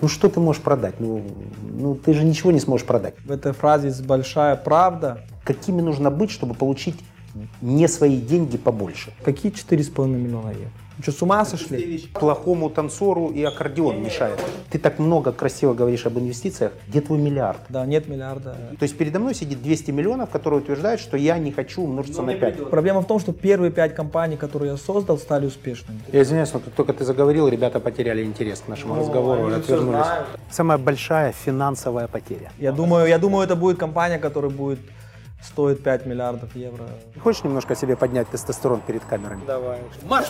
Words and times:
Ну 0.00 0.06
что 0.06 0.28
ты 0.28 0.38
можешь 0.38 0.62
продать? 0.62 1.00
Ну, 1.00 1.24
ну 1.72 1.96
ты 1.96 2.14
же 2.14 2.22
ничего 2.24 2.52
не 2.52 2.60
сможешь 2.60 2.86
продать. 2.86 3.14
В 3.24 3.32
этой 3.32 3.52
фразе 3.52 3.88
есть 3.88 4.06
большая 4.06 4.54
правда. 4.54 5.24
Какими 5.42 5.80
нужно 5.80 6.08
быть, 6.12 6.30
чтобы 6.30 6.54
получить 6.54 6.94
не 7.60 7.88
свои 7.88 8.20
деньги 8.20 8.56
побольше? 8.56 9.12
Какие 9.24 9.50
4,5 9.50 10.06
миллиона 10.06 10.50
евро? 10.50 10.70
Вы 10.98 11.02
что, 11.04 11.12
с 11.12 11.22
ума 11.22 11.44
сошли? 11.44 12.10
Плохому 12.12 12.70
танцору 12.70 13.28
и 13.28 13.40
аккордеон 13.44 14.02
мешает. 14.02 14.40
Ты 14.68 14.80
так 14.80 14.98
много 14.98 15.30
красиво 15.30 15.72
говоришь 15.72 16.04
об 16.06 16.18
инвестициях. 16.18 16.72
Где 16.88 17.00
твой 17.00 17.20
миллиард? 17.20 17.60
Да, 17.68 17.86
нет 17.86 18.08
миллиарда. 18.08 18.56
То 18.78 18.82
есть 18.82 18.98
передо 18.98 19.20
мной 19.20 19.34
сидит 19.34 19.62
200 19.62 19.92
миллионов, 19.92 20.30
которые 20.30 20.60
утверждают, 20.60 21.00
что 21.00 21.16
я 21.16 21.38
не 21.38 21.52
хочу 21.52 21.82
умножиться 21.82 22.22
на 22.22 22.34
5. 22.34 22.68
Проблема 22.70 23.02
в 23.02 23.06
том, 23.06 23.20
что 23.20 23.32
первые 23.32 23.70
пять 23.70 23.94
компаний, 23.94 24.36
которые 24.36 24.72
я 24.72 24.76
создал, 24.76 25.18
стали 25.18 25.46
успешными. 25.46 26.00
Я 26.12 26.22
извиняюсь, 26.22 26.52
но 26.52 26.58
как 26.58 26.72
только 26.74 26.92
ты 26.92 27.04
заговорил, 27.04 27.46
ребята 27.46 27.78
потеряли 27.78 28.24
интерес 28.24 28.60
к 28.66 28.68
нашему 28.68 28.96
разговору 28.96 29.50
и 29.50 29.54
отвернулись. 29.54 30.06
Самая 30.50 30.78
большая 30.78 31.30
финансовая 31.30 32.08
потеря. 32.08 32.50
Я 32.58 32.72
думаю, 32.72 33.06
я 33.06 33.18
думаю, 33.18 33.44
это 33.44 33.54
будет 33.54 33.78
компания, 33.78 34.18
которая 34.18 34.50
будет 34.50 34.80
стоить 35.42 35.82
5 35.82 36.06
миллиардов 36.06 36.54
евро. 36.54 36.86
Хочешь 37.22 37.44
немножко 37.44 37.74
себе 37.74 37.96
поднять 37.96 38.28
тестостерон 38.28 38.80
перед 38.80 39.04
камерами? 39.04 39.44
Давай. 39.46 39.80
Марш! 40.08 40.28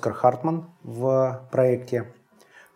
Оскар 0.00 0.14
Хартман 0.14 0.64
в 0.82 1.42
проекте. 1.50 2.10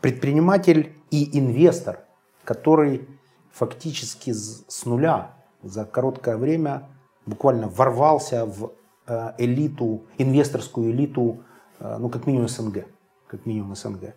Предприниматель 0.03 0.93
и 1.11 1.39
инвестор, 1.39 2.01
который 2.45 3.09
фактически 3.51 4.31
с 4.35 4.85
нуля 4.85 5.31
за 5.63 5.87
короткое 5.87 6.37
время 6.37 6.87
буквально 7.25 7.69
ворвался 7.69 8.45
в 8.45 8.73
э, 9.07 9.33
элиту, 9.39 10.05
инвесторскую 10.19 10.91
элиту, 10.91 11.39
э, 11.81 11.97
ну 11.99 12.11
как 12.11 12.27
минимум 12.27 12.49
СНГ. 12.49 12.85
Как 13.27 13.47
минимум 13.47 13.75
СНГ. 13.75 14.15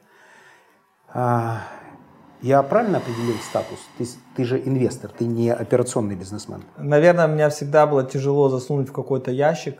А, 1.14 1.62
Я 2.42 2.62
правильно 2.62 2.98
определил 2.98 3.38
статус? 3.50 3.80
Ты, 3.98 4.06
ты 4.36 4.44
же 4.44 4.60
инвестор, 4.60 5.12
ты 5.18 5.24
не 5.26 5.54
операционный 5.54 6.16
бизнесмен. 6.16 6.62
Наверное, 6.76 7.28
меня 7.28 7.50
всегда 7.50 7.88
было 7.88 8.04
тяжело 8.04 8.50
засунуть 8.50 8.90
в 8.90 8.92
какой-то 8.92 9.32
ящик. 9.32 9.80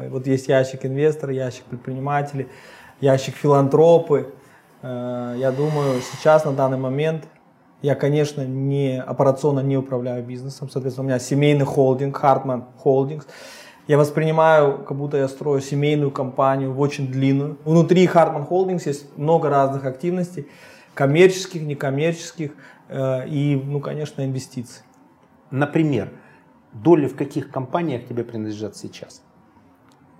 Э, 0.00 0.08
Вот 0.08 0.26
есть 0.26 0.48
ящик 0.48 0.84
инвестора, 0.84 1.32
ящик 1.32 1.64
предпринимателей, 1.64 2.48
ящик 3.00 3.34
филантропы. 3.34 4.32
Э, 4.82 5.34
Я 5.38 5.50
думаю, 5.52 6.00
сейчас 6.00 6.44
на 6.44 6.52
данный 6.52 6.78
момент 6.78 7.24
я, 7.82 7.94
конечно, 7.94 8.44
не 8.44 9.00
операционно 9.00 9.60
не 9.60 9.76
управляю 9.76 10.24
бизнесом. 10.24 10.68
Соответственно, 10.68 11.06
у 11.06 11.08
меня 11.08 11.18
семейный 11.18 11.64
холдинг, 11.64 12.18
Hartman 12.20 12.64
Holdings. 12.84 13.24
Я 13.86 13.96
воспринимаю, 13.96 14.84
как 14.84 14.96
будто 14.98 15.16
я 15.16 15.28
строю 15.28 15.60
семейную 15.60 16.10
компанию, 16.10 16.76
очень 16.76 17.06
длинную. 17.10 17.56
Внутри 17.64 18.06
Hartman 18.06 18.46
Holdings 18.48 18.82
есть 18.84 19.16
много 19.16 19.48
разных 19.48 19.84
активностей, 19.86 20.46
коммерческих, 20.94 21.62
некоммерческих 21.62 22.50
э, 22.88 23.28
и, 23.28 23.56
ну, 23.64 23.80
конечно, 23.80 24.24
инвестиций. 24.24 24.82
Например, 25.50 26.10
доли 26.72 27.06
в 27.06 27.16
каких 27.16 27.50
компаниях 27.50 28.06
тебе 28.06 28.24
принадлежат 28.24 28.76
сейчас? 28.76 29.22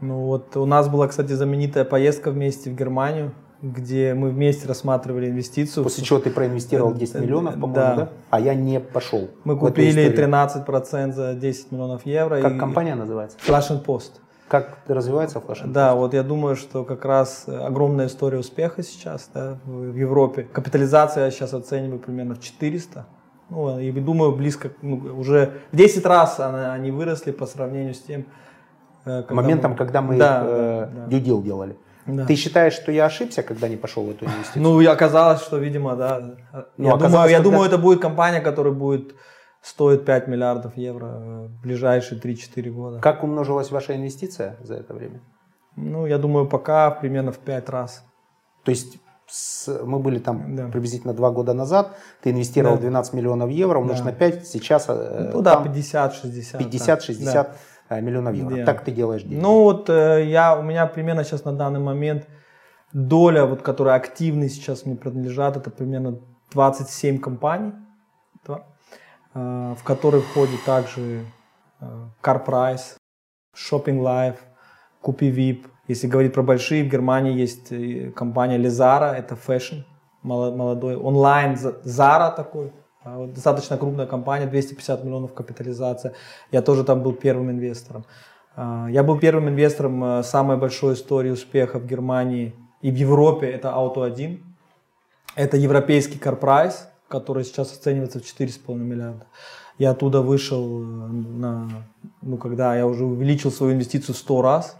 Ну 0.01 0.27
вот 0.27 0.57
у 0.57 0.65
нас 0.67 0.89
была, 0.89 1.09
кстати, 1.09 1.33
знаменитая 1.33 1.85
поездка 1.85 2.31
вместе 2.31 2.71
в 2.71 2.75
Германию, 2.77 3.33
где 3.63 4.15
мы 4.15 4.31
вместе 4.31 4.69
рассматривали 4.69 5.29
инвестицию. 5.31 5.83
После 5.83 6.05
чего 6.05 6.21
ты 6.21 6.31
проинвестировал 6.31 6.95
10 6.95 7.17
Э, 7.17 7.21
миллионов, 7.21 7.55
по-моему, 7.55 7.75
да. 7.75 7.95
да? 7.97 8.09
А 8.31 8.39
я 8.41 8.55
не 8.55 8.79
пошел. 8.79 9.29
Мы 9.43 9.57
купили 9.59 9.89
историю. 10.09 10.15
13% 10.15 11.13
за 11.13 11.35
10 11.35 11.73
миллионов 11.73 12.07
евро. 12.07 12.41
Как 12.41 12.53
и- 12.55 12.59
компания 12.59 12.95
называется? 12.95 13.37
Flash 13.47 13.71
and 13.71 13.85
Post. 13.85 14.13
Как 14.47 14.79
развивается 14.87 15.41
Flash 15.41 15.65
and 15.65 15.73
Да, 15.73 15.95
вот 15.97 16.15
я 16.15 16.23
думаю, 16.23 16.55
что 16.55 16.85
как 16.85 17.05
раз 17.05 17.45
э, 17.49 17.57
огромная 17.59 18.07
история 18.07 18.39
успеха 18.39 18.83
сейчас 18.85 19.29
да, 19.35 19.59
в 19.65 19.95
Европе. 19.97 20.45
Капитализация 20.45 21.25
я 21.25 21.31
сейчас 21.33 21.53
оцениваю 21.53 21.99
примерно 21.99 22.37
в 22.37 22.41
400. 22.41 23.07
Ну, 23.51 23.79
и 23.81 23.91
думаю, 23.93 24.37
близко, 24.37 24.71
ну, 24.83 24.97
уже 25.19 25.55
в 25.73 25.77
10 25.77 26.07
раз 26.07 26.39
она- 26.39 26.73
они 26.75 26.91
выросли 26.93 27.33
по 27.33 27.47
сравнению 27.47 27.95
с 27.95 27.99
тем, 28.01 28.21
э, 28.21 28.25
когда 29.23 29.35
Моментом, 29.35 29.71
мы- 29.73 29.77
когда 29.77 30.03
мы 30.03 30.17
Да, 30.19 30.43
э, 30.47 30.89
да, 30.95 31.07
да. 31.07 31.17
deal 31.17 31.43
делали. 31.43 31.77
Да. 32.07 32.25
Ты 32.25 32.37
считаешь, 32.37 32.73
что 32.73 32.91
я 32.93 33.05
ошибся, 33.07 33.43
когда 33.43 33.69
не 33.69 33.77
пошел 33.77 34.05
в 34.05 34.11
эту 34.11 34.25
инвестицию? 34.25 34.63
Ну, 34.63 34.91
оказалось, 34.91 35.43
что, 35.43 35.59
видимо, 35.59 35.95
да. 35.97 36.21
Ну, 36.77 36.89
я 36.89 36.97
думаю, 36.97 37.31
я 37.31 37.41
думаю, 37.41 37.67
это 37.67 37.77
будет 37.79 38.01
компания, 38.01 38.41
которая 38.41 38.73
будет 38.73 39.15
стоить 39.61 40.05
5 40.05 40.29
миллиардов 40.29 40.77
евро 40.77 41.07
в 41.49 41.61
ближайшие 41.63 42.19
3-4 42.21 42.71
года. 42.71 43.01
Как 43.01 43.23
умножилась 43.25 43.71
ваша 43.71 43.95
инвестиция 43.95 44.57
за 44.63 44.75
это 44.75 44.95
время? 44.95 45.21
Ну, 45.77 46.07
я 46.07 46.19
думаю, 46.19 46.47
пока 46.47 46.91
примерно 46.91 47.31
в 47.31 47.39
5 47.39 47.69
раз. 47.69 48.03
То 48.65 48.71
есть 48.71 48.97
с- 49.27 49.69
мы 49.85 49.99
были 49.99 50.19
там 50.19 50.57
Да. 50.57 50.69
приблизительно 50.69 51.13
два 51.13 51.31
года 51.31 51.53
назад, 51.53 51.91
ты 52.23 52.31
инвестировал 52.31 52.77
Да. 52.77 52.81
12 52.83 53.13
миллионов 53.13 53.51
евро, 53.51 53.79
умножь 53.79 53.99
Да. 53.99 54.05
на 54.07 54.13
5, 54.13 54.47
сейчас 54.47 54.87
э, 54.89 55.31
Ну 55.35 55.43
да, 55.43 55.55
там 55.57 55.65
50-60. 55.65 56.59
50-60 56.59 57.49
э, 57.49 57.51
миллионов 57.91 58.35
евро. 58.35 58.57
Да. 58.57 58.65
Так 58.65 58.85
ты 58.85 58.93
делаешь 58.93 59.23
деньги. 59.23 59.41
Ну, 59.41 59.63
вот 59.65 59.89
э, 59.91 60.25
я, 60.27 60.57
у 60.59 60.63
меня 60.63 60.87
примерно 60.87 61.25
сейчас 61.25 61.45
на 61.45 61.53
данный 61.53 61.81
момент 61.81 62.27
доля, 62.93 63.45
вот, 63.45 63.63
которая 63.63 63.97
активно 63.97 64.49
сейчас 64.49 64.87
мне 64.87 64.97
принадлежат, 64.97 65.57
это 65.57 65.71
примерно 65.71 66.21
27 66.53 67.19
компаний, 67.19 67.73
да, 68.47 68.65
э, 69.35 69.75
в 69.79 69.85
которые 69.85 70.23
входит 70.23 70.65
также 70.65 71.25
э, 71.81 71.87
CarPrice, 72.23 72.97
Shopping 73.57 74.01
Life, 74.01 74.37
KupiVIP. 75.01 75.67
Если 75.87 76.07
говорить 76.07 76.35
про 76.35 76.43
большие, 76.43 76.85
в 76.85 76.89
Германии 76.89 77.33
есть 77.33 77.73
э, 77.73 78.11
компания 78.11 78.59
Lesara, 78.59 79.13
это 79.15 79.37
fashion, 79.37 79.77
моло- 80.23 80.55
молодой, 80.55 80.97
онлайн 80.97 81.55
Zara 81.55 82.35
такой, 82.35 82.73
достаточно 83.35 83.77
крупная 83.77 84.07
компания, 84.07 84.47
250 84.47 85.05
миллионов 85.05 85.35
капитализация. 85.35 86.15
Я 86.53 86.63
тоже 86.63 86.85
там 86.85 87.03
был 87.03 87.13
первым 87.13 87.51
инвестором. 87.51 88.05
А, 88.57 88.89
Я 88.91 89.03
был 89.03 89.19
первым 89.19 89.49
инвестором 89.49 90.05
э, 90.05 90.23
самой 90.23 90.57
большой 90.57 90.95
истории 90.95 91.31
успеха 91.31 91.79
в 91.79 91.87
Германии 91.87 92.55
и 92.83 92.91
в 92.91 92.95
Европе, 92.95 93.47
это 93.47 93.69
Auto1. 93.69 94.41
Это 95.37 95.57
европейский 95.57 96.19
CarPrice, 96.19 96.75
который 97.07 97.45
сейчас 97.45 97.73
оценивается 97.73 98.19
в 98.19 98.23
4,5 98.23 98.75
миллиарда. 98.75 99.27
Я 99.79 99.91
оттуда 99.91 100.23
вышел, 100.23 100.83
э, 100.83 100.85
на, 100.85 101.69
ну, 102.23 102.37
когда 102.37 102.75
я 102.77 102.87
уже 102.87 103.05
увеличил 103.05 103.53
свою 103.53 103.75
инвестицию 103.75 104.15
в 104.15 104.19
100 104.19 104.43
раз. 104.43 104.77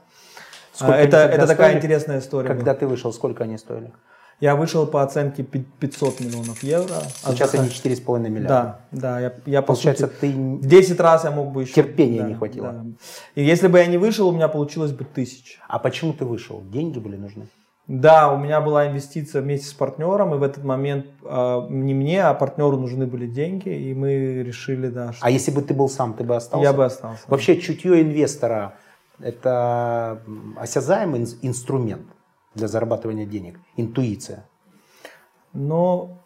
А, 0.75 0.77
Сколько 0.77 0.95
они 0.95 1.07
это, 1.07 1.17
это 1.19 1.47
такая 1.47 1.77
интересная 1.77 2.19
история. 2.19 2.49
Когда 2.49 2.73
была. 2.73 2.81
ты 2.81 2.87
вышел, 2.87 3.13
сколько 3.13 3.45
они 3.45 3.59
стоили? 3.59 3.93
Я 4.41 4.55
вышел 4.55 4.87
по 4.87 5.03
оценке 5.03 5.43
пи- 5.43 5.65
500 5.81 6.21
миллионов 6.21 6.63
евро. 6.63 6.95
А 7.25 7.33
Сейчас 7.33 7.53
за- 7.53 7.59
они 7.61 7.69
4,5 7.71 8.29
миллиарда. 8.29 8.79
Да, 8.93 9.01
да, 9.01 9.21
я, 9.21 9.33
я 9.47 9.63
по 9.63 9.69
Получается, 9.69 10.07
сути, 10.07 10.17
ты 10.21 10.31
в 10.33 10.67
10 10.67 11.01
раз 11.01 11.25
я 11.25 11.31
мог 11.33 11.51
бы 11.53 11.63
еще... 11.63 11.73
Терпения 11.75 12.21
да, 12.23 12.29
не 12.29 12.35
хватило. 12.35 12.73
да. 12.73 12.85
И 13.35 13.43
если 13.43 13.67
бы 13.67 13.79
я 13.79 13.87
не 13.87 13.99
вышел, 13.99 14.29
у 14.29 14.33
меня 14.33 14.47
получилось 14.49 14.93
бы 14.93 15.05
тысяча. 15.05 15.59
А 15.69 15.79
почему 15.81 16.13
ты 16.13 16.25
вышел? 16.25 16.63
Деньги 16.71 16.99
были 17.01 17.17
нужны? 17.17 17.49
Да, 17.89 18.31
у 18.33 18.37
меня 18.39 18.61
была 18.61 18.87
инвестиция 18.87 19.41
вместе 19.43 19.67
с 19.67 19.73
партнером, 19.73 20.35
и 20.35 20.37
в 20.39 20.43
этот 20.43 20.63
момент 20.63 21.07
а, 21.25 21.67
не 21.71 21.95
мне, 21.95 22.23
а 22.23 22.35
партнеру 22.35 22.77
нужны 22.77 23.07
были 23.07 23.27
деньги, 23.27 23.71
и 23.71 23.95
мы 23.95 24.43
решили, 24.45 24.89
да, 24.89 25.15
что 25.15 25.25
А 25.25 25.31
если 25.31 25.51
бы 25.51 25.63
ты 25.63 25.73
был 25.75 25.89
сам, 25.89 26.13
ты 26.13 26.23
бы 26.23 26.37
остался? 26.37 26.63
я 26.63 26.73
бы 26.75 26.85
остался. 26.85 27.23
Вообще 27.29 27.57
чутье 27.59 28.03
инвестора– 28.03 28.75
это 29.21 30.21
осязаемый 30.57 31.23
ин- 31.23 31.39
инструмент 31.43 32.07
для 32.59 32.69
зарабатывания 32.69 33.25
денег, 33.27 33.59
интуиция. 33.77 34.47
Но 35.53 36.19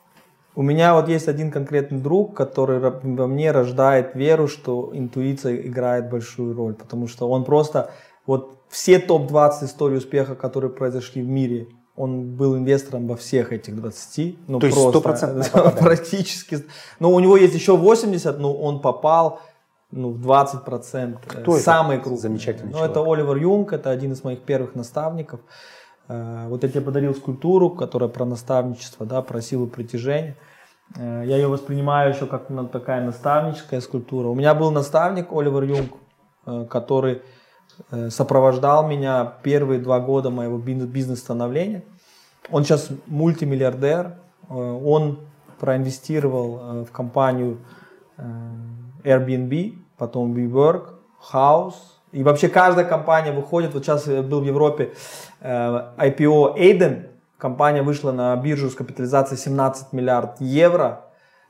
у 0.55 0.63
меня 0.63 0.95
вот 0.95 1.09
есть 1.09 1.29
один 1.29 1.51
конкретный 1.51 2.01
друг, 2.01 2.37
который 2.37 2.79
во 2.81 3.27
мне 3.27 3.53
рождает 3.53 4.15
веру, 4.15 4.49
что 4.49 4.91
интуиция 4.93 5.57
играет 5.57 6.11
большую 6.11 6.55
роль, 6.55 6.75
потому 6.75 7.07
что 7.07 7.29
он 7.29 7.45
просто 7.45 7.91
вот 8.27 8.59
все 8.69 8.99
топ-20 8.99 9.65
историй 9.65 9.99
успеха, 9.99 10.35
которые 10.35 10.71
произошли 10.71 11.23
в 11.23 11.29
мире, 11.29 11.69
он 11.97 12.37
был 12.37 12.57
инвестором 12.57 13.07
во 13.07 13.17
всех 13.17 13.53
этих 13.53 13.77
20. 13.77 14.49
Ну, 14.49 14.59
То 14.59 14.67
есть 14.67 14.79
просто, 14.79 14.99
стопроцентное 14.99 15.45
попадание. 15.53 15.83
практически. 15.83 16.59
Но 16.99 17.13
у 17.13 17.21
него 17.21 17.37
есть 17.37 17.55
еще 17.55 17.77
80, 17.77 18.39
но 18.39 18.55
он 18.55 18.81
попал 18.81 19.41
ну, 19.91 20.11
в 20.11 20.27
20%. 20.27 21.19
Кто 21.27 21.55
это? 21.55 21.63
Самый 21.63 21.99
крупный. 21.99 22.19
Замечательный 22.19 22.73
Ну, 22.73 22.79
человек. 22.79 22.91
это 22.91 23.13
Оливер 23.13 23.37
Юнг, 23.37 23.73
это 23.73 23.91
один 23.91 24.13
из 24.13 24.25
моих 24.25 24.41
первых 24.43 24.75
наставников. 24.75 25.41
Э, 26.09 26.47
вот 26.49 26.63
я 26.63 26.69
тебе 26.69 26.81
подарил 26.81 27.15
скульптуру, 27.15 27.71
которая 27.71 28.09
про 28.09 28.25
наставничество, 28.25 29.07
да, 29.07 29.23
про 29.23 29.41
силу 29.41 29.67
притяжения. 29.67 30.37
Э, 30.97 31.23
я 31.25 31.37
ее 31.37 31.49
воспринимаю 31.49 32.15
еще 32.15 32.27
как 32.27 32.49
такая 32.71 33.05
наставническая 33.05 33.81
скульптура. 33.81 34.29
У 34.29 34.35
меня 34.35 34.55
был 34.55 34.71
наставник 34.71 35.33
Оливер 35.33 35.65
Юнг, 35.65 35.93
э, 36.47 36.67
который 36.69 37.23
сопровождал 38.11 38.87
меня 38.87 39.25
первые 39.43 39.81
два 39.81 39.99
года 39.99 40.29
моего 40.29 40.59
бизнес-становления. 40.59 41.85
Он 42.51 42.65
сейчас 42.65 42.91
мультимиллиардер. 43.07 44.19
Он 44.49 45.21
проинвестировал 45.59 46.85
в 46.85 46.93
компанию 46.93 47.59
Airbnb, 48.19 49.79
потом 49.97 50.35
WeWork, 50.35 50.97
House. 51.33 51.92
И 52.13 52.23
вообще 52.23 52.49
каждая 52.49 52.85
компания 52.85 53.33
выходит. 53.33 53.75
Вот 53.75 53.85
сейчас 53.85 54.07
был 54.07 54.41
в 54.41 54.45
Европе 54.45 54.93
IPO 55.43 56.57
Aiden, 56.57 57.13
Компания 57.43 57.83
вышла 57.83 58.13
на 58.13 58.37
биржу 58.37 58.71
с 58.71 58.77
капитализацией 58.77 59.37
17 59.37 59.93
миллиард 59.93 60.41
евро. 60.41 61.07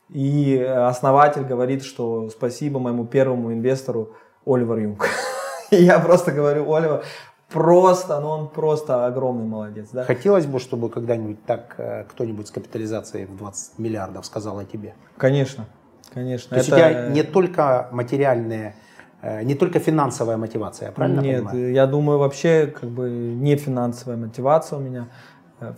И 0.08 0.56
основатель 0.56 1.42
говорит, 1.42 1.84
что 1.84 2.30
спасибо 2.30 2.80
моему 2.80 3.04
первому 3.04 3.52
инвестору 3.52 4.16
Оливер 4.46 4.78
Юнг. 4.78 5.06
И 5.70 5.76
я 5.76 5.98
просто 5.98 6.32
говорю, 6.32 6.72
Оливер, 6.72 7.04
просто, 7.50 8.18
ну 8.20 8.28
он 8.28 8.48
просто 8.48 9.04
огромный 9.04 9.44
молодец. 9.44 9.90
Да? 9.92 10.04
Хотелось 10.04 10.46
бы, 10.46 10.60
чтобы 10.60 10.88
когда-нибудь 10.88 11.44
так 11.44 11.74
э, 11.76 12.04
кто-нибудь 12.04 12.48
с 12.48 12.50
капитализацией 12.50 13.26
в 13.26 13.36
20 13.36 13.78
миллиардов 13.78 14.24
сказал 14.24 14.60
о 14.60 14.64
тебе? 14.64 14.94
Конечно, 15.18 15.66
конечно. 16.14 16.48
То 16.48 16.56
есть 16.56 16.72
у 16.72 16.74
тебя 16.74 17.08
не 17.08 17.22
только 17.22 17.88
материальные 17.92 18.68
э, 18.68 18.91
не 19.22 19.54
только 19.54 19.78
финансовая 19.78 20.36
мотивация, 20.36 20.90
правильно 20.90 21.20
Нет, 21.20 21.44
понимаю? 21.44 21.72
я 21.72 21.86
думаю, 21.86 22.18
вообще 22.18 22.66
как 22.66 22.90
бы 22.90 23.08
не 23.08 23.56
финансовая 23.56 24.16
мотивация 24.16 24.78
у 24.78 24.82
меня. 24.82 25.06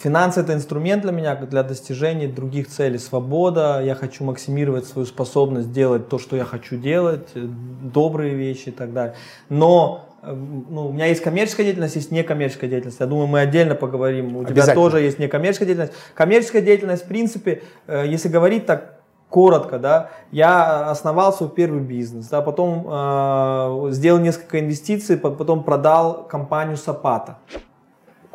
Финансы 0.00 0.40
это 0.40 0.54
инструмент 0.54 1.02
для 1.02 1.12
меня 1.12 1.34
для 1.36 1.62
достижения 1.62 2.26
других 2.26 2.68
целей. 2.68 2.98
Свобода, 2.98 3.82
я 3.84 3.94
хочу 3.94 4.24
максимировать 4.24 4.86
свою 4.86 5.06
способность 5.06 5.72
делать 5.72 6.08
то, 6.08 6.18
что 6.18 6.36
я 6.36 6.44
хочу 6.44 6.76
делать, 6.76 7.28
э, 7.34 7.40
добрые 7.42 8.34
вещи 8.34 8.70
и 8.70 8.72
так 8.72 8.92
далее. 8.92 9.14
Но 9.50 10.08
э, 10.22 10.32
ну, 10.32 10.86
у 10.86 10.92
меня 10.92 11.06
есть 11.06 11.22
коммерческая 11.22 11.66
деятельность, 11.66 11.96
есть 11.96 12.10
некоммерческая 12.10 12.70
деятельность. 12.70 13.00
Я 13.00 13.06
думаю, 13.06 13.26
мы 13.26 13.40
отдельно 13.40 13.74
поговорим. 13.74 14.36
У 14.36 14.44
тебя 14.44 14.66
тоже 14.74 15.00
есть 15.00 15.18
некоммерческая 15.18 15.66
деятельность. 15.66 15.92
Коммерческая 16.14 16.62
деятельность, 16.62 17.04
в 17.04 17.08
принципе, 17.08 17.62
э, 17.86 18.04
если 18.06 18.28
говорить 18.28 18.64
так 18.64 18.93
коротко, 19.34 19.80
да, 19.80 20.10
я 20.30 20.90
основал 20.90 21.32
свой 21.32 21.48
первый 21.48 21.80
бизнес, 21.80 22.28
да, 22.28 22.40
потом 22.40 22.86
э, 22.88 23.90
сделал 23.90 24.20
несколько 24.20 24.60
инвестиций, 24.60 25.16
потом 25.16 25.64
продал 25.64 26.22
компанию 26.28 26.76
Сапата 26.76 27.38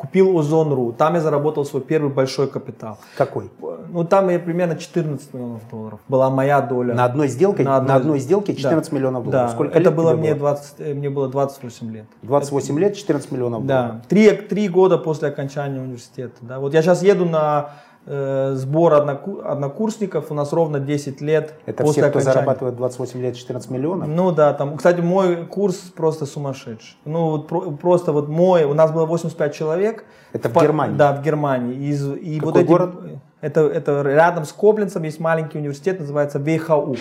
купил 0.00 0.38
Озон.ру. 0.38 0.92
Там 0.92 1.14
я 1.14 1.20
заработал 1.20 1.66
свой 1.66 1.82
первый 1.82 2.10
большой 2.10 2.48
капитал. 2.48 2.96
Какой? 3.18 3.50
Ну, 3.90 4.04
там 4.04 4.30
я 4.30 4.38
примерно 4.38 4.76
14 4.76 5.34
миллионов 5.34 5.60
долларов. 5.70 6.00
Была 6.08 6.30
моя 6.30 6.62
доля. 6.62 6.94
На 6.94 7.04
одной 7.04 7.28
сделке? 7.28 7.62
На 7.64 7.76
одной, 7.76 7.88
на 7.88 7.96
одной 7.96 8.18
сделке 8.18 8.54
14 8.54 8.90
да. 8.90 8.96
миллионов 8.96 9.24
долларов. 9.24 9.50
Да. 9.50 9.54
Сколько 9.54 9.78
это 9.78 9.90
было 9.90 10.14
мне, 10.14 10.34
20, 10.34 10.74
э, 10.78 10.94
мне 10.94 11.10
было 11.10 11.28
28 11.28 11.92
лет. 11.92 12.06
28 12.22 12.74
это, 12.74 12.80
лет, 12.80 12.96
14 12.96 13.30
миллионов 13.30 13.66
долларов. 13.66 13.96
Да. 13.96 14.02
Три, 14.08 14.30
три 14.32 14.68
года 14.68 14.96
после 14.96 15.28
окончания 15.28 15.80
университета. 15.80 16.36
Да. 16.40 16.60
Вот 16.60 16.72
я 16.72 16.80
сейчас 16.80 17.02
еду 17.02 17.26
на 17.26 17.72
сбор 18.06 18.94
однокурсников 18.94 20.30
у 20.30 20.34
нас 20.34 20.52
ровно 20.52 20.80
10 20.80 21.20
лет. 21.20 21.54
Это 21.66 21.82
после 21.82 22.02
все, 22.02 22.10
кто 22.10 22.18
окончания. 22.18 22.34
зарабатывает 22.34 22.76
28 22.76 23.20
лет 23.20 23.36
14 23.36 23.70
миллионов? 23.70 24.08
Ну 24.08 24.32
да, 24.32 24.54
там, 24.54 24.76
кстати, 24.76 25.00
мой 25.00 25.46
курс 25.46 25.76
просто 25.76 26.26
сумасшедший. 26.26 26.96
Ну 27.04 27.30
вот 27.30 27.48
про, 27.48 27.60
просто 27.72 28.12
вот 28.12 28.28
мой, 28.28 28.64
у 28.64 28.74
нас 28.74 28.90
было 28.90 29.04
85 29.06 29.54
человек. 29.54 30.04
Это 30.32 30.48
в, 30.48 30.54
в 30.54 30.60
Германии? 30.60 30.96
Да, 30.96 31.12
в 31.12 31.22
Германии. 31.22 31.88
Из, 31.88 32.06
и 32.14 32.38
Какой 32.38 32.52
вот 32.52 32.60
эти, 32.60 32.66
город? 32.66 32.94
Это, 33.40 33.60
это 33.60 34.02
рядом 34.02 34.44
с 34.44 34.52
Коблинцем 34.52 35.02
есть 35.02 35.20
маленький 35.20 35.58
университет, 35.58 36.00
называется 36.00 36.40
ВХУ. 36.40 36.96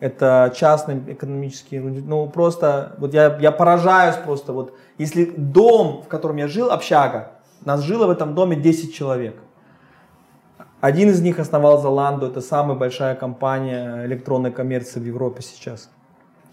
Это 0.00 0.50
частный 0.56 0.98
экономический, 1.08 1.78
ну 1.78 2.26
просто, 2.30 2.94
вот 2.96 3.12
я, 3.12 3.36
я 3.38 3.52
поражаюсь 3.52 4.16
просто, 4.16 4.54
вот 4.54 4.72
если 4.96 5.26
дом, 5.26 6.02
в 6.02 6.08
котором 6.08 6.38
я 6.38 6.48
жил, 6.48 6.70
общага, 6.70 7.32
нас 7.66 7.82
жило 7.82 8.06
в 8.06 8.10
этом 8.10 8.34
доме 8.34 8.56
10 8.56 8.94
человек. 8.94 9.36
Один 10.80 11.10
из 11.10 11.20
них 11.20 11.38
основал 11.38 11.84
Zalando, 11.84 12.30
это 12.30 12.40
самая 12.40 12.74
большая 12.74 13.14
компания 13.14 14.06
электронной 14.06 14.50
коммерции 14.50 14.98
в 14.98 15.04
Европе 15.04 15.42
сейчас. 15.42 15.90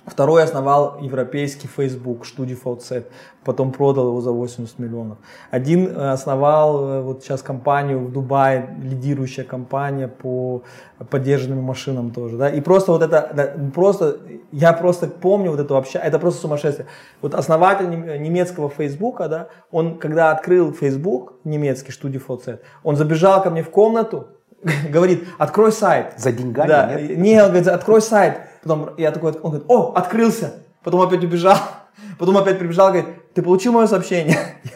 Второй 0.07 0.41
основал 0.41 0.99
европейский 1.01 1.67
Facebook, 1.67 2.25
StudiVZ, 2.25 3.07
потом 3.43 3.73
продал 3.73 4.07
его 4.07 4.21
за 4.21 4.31
80 4.31 4.79
миллионов. 4.79 5.17
Один 5.51 5.89
э, 5.89 6.11
основал 6.11 6.89
э, 6.89 7.01
вот 7.01 7.23
сейчас 7.23 7.41
компанию 7.41 7.99
в 7.99 8.13
Дубае, 8.13 8.73
лидирующая 8.81 9.43
компания 9.43 10.07
по 10.07 10.63
поддержанным 11.09 11.61
машинам 11.61 12.11
тоже. 12.11 12.37
Да? 12.37 12.49
И 12.49 12.61
просто 12.61 12.93
вот 12.93 13.01
это, 13.01 13.29
да, 13.33 13.53
просто, 13.75 14.17
я 14.53 14.71
просто 14.71 15.07
помню 15.07 15.51
вот 15.51 15.59
это 15.59 15.73
вообще, 15.73 15.99
это 15.99 16.19
просто 16.19 16.39
сумасшествие. 16.39 16.87
Вот 17.21 17.35
основатель 17.35 17.89
немецкого 17.89 18.69
Facebook, 18.69 19.17
да, 19.17 19.49
он 19.71 19.99
когда 19.99 20.31
открыл 20.31 20.71
Facebook, 20.71 21.33
немецкий 21.43 21.91
StudiVZ, 21.91 22.59
он 22.83 22.95
забежал 22.95 23.43
ко 23.43 23.49
мне 23.49 23.61
в 23.61 23.69
комнату, 23.69 24.27
говорит, 24.89 25.27
открой 25.37 25.73
сайт. 25.73 26.13
За 26.17 26.31
деньгами, 26.31 26.67
да. 26.67 26.93
нет? 26.93 27.17
Не, 27.17 27.43
он 27.43 27.49
говорит, 27.49 27.67
открой 27.67 28.01
сайт. 28.01 28.39
Потом 28.67 28.89
я 28.97 29.11
такой, 29.11 29.31
он 29.31 29.51
говорит, 29.51 29.65
о, 29.69 29.93
открылся. 29.95 30.55
Потом 30.83 31.01
опять 31.01 31.23
убежал. 31.23 31.57
Потом 32.19 32.35
опять 32.37 32.59
прибежал, 32.59 32.89
говорит, 32.89 33.33
ты 33.33 33.41
получил 33.41 33.71
мое 33.71 33.87
сообщение? 33.87 34.37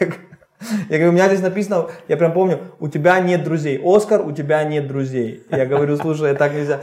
Я 0.88 0.96
говорю, 0.96 1.10
у 1.10 1.12
меня 1.12 1.26
здесь 1.26 1.42
написано, 1.42 1.88
я 2.06 2.16
прям 2.16 2.32
помню, 2.32 2.60
у 2.78 2.86
тебя 2.86 3.18
нет 3.18 3.42
друзей. 3.42 3.80
Оскар, 3.84 4.24
у 4.24 4.30
тебя 4.30 4.62
нет 4.62 4.86
друзей. 4.86 5.42
Я 5.50 5.66
говорю, 5.66 5.96
слушай, 5.96 6.36
так 6.36 6.54
нельзя. 6.54 6.78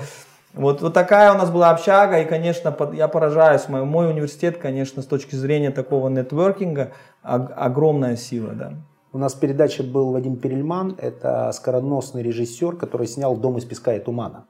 Вот, 0.53 0.81
вот 0.81 0.94
такая 0.94 1.33
у 1.33 1.38
нас 1.38 1.50
была 1.50 1.69
общага, 1.69 2.19
и, 2.19 2.25
конечно, 2.25 2.75
я 2.94 3.07
поражаюсь. 3.07 3.69
Мой, 3.69 3.85
мой 3.85 4.09
университет, 4.09 4.57
конечно, 4.57 5.01
с 5.01 5.06
точки 5.06 5.35
зрения 5.35 5.71
такого 5.71 6.09
нетворкинга, 6.09 6.91
огромная 7.21 8.17
сила, 8.17 8.51
да. 8.51 8.73
У 9.13 9.17
нас 9.17 9.33
в 9.33 9.39
передаче 9.39 9.83
был 9.83 10.11
Вадим 10.11 10.35
Перельман, 10.35 10.95
это 10.97 11.50
скороносный 11.53 12.21
режиссер, 12.21 12.75
который 12.75 13.07
снял 13.07 13.38
«Дом 13.38 13.57
из 13.57 13.63
песка 13.63 13.94
и 13.94 14.00
тумана» 14.00 14.44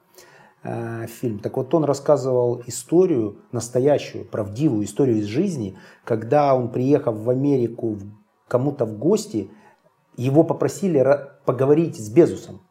э, 0.64 1.08
фильм. 1.08 1.40
Так 1.40 1.58
вот, 1.58 1.74
он 1.74 1.84
рассказывал 1.84 2.62
историю, 2.68 3.38
настоящую, 3.52 4.26
правдивую 4.26 4.86
историю 4.86 5.18
из 5.18 5.26
жизни, 5.26 5.78
когда 6.04 6.56
он, 6.56 6.70
приехав 6.70 7.16
в 7.16 7.30
Америку 7.30 7.98
кому-то 8.48 8.86
в 8.86 8.98
гости, 8.98 9.50
его 10.18 10.44
попросили 10.44 11.06
поговорить 11.46 11.98
с 11.98 12.10
Безусом. 12.10 12.62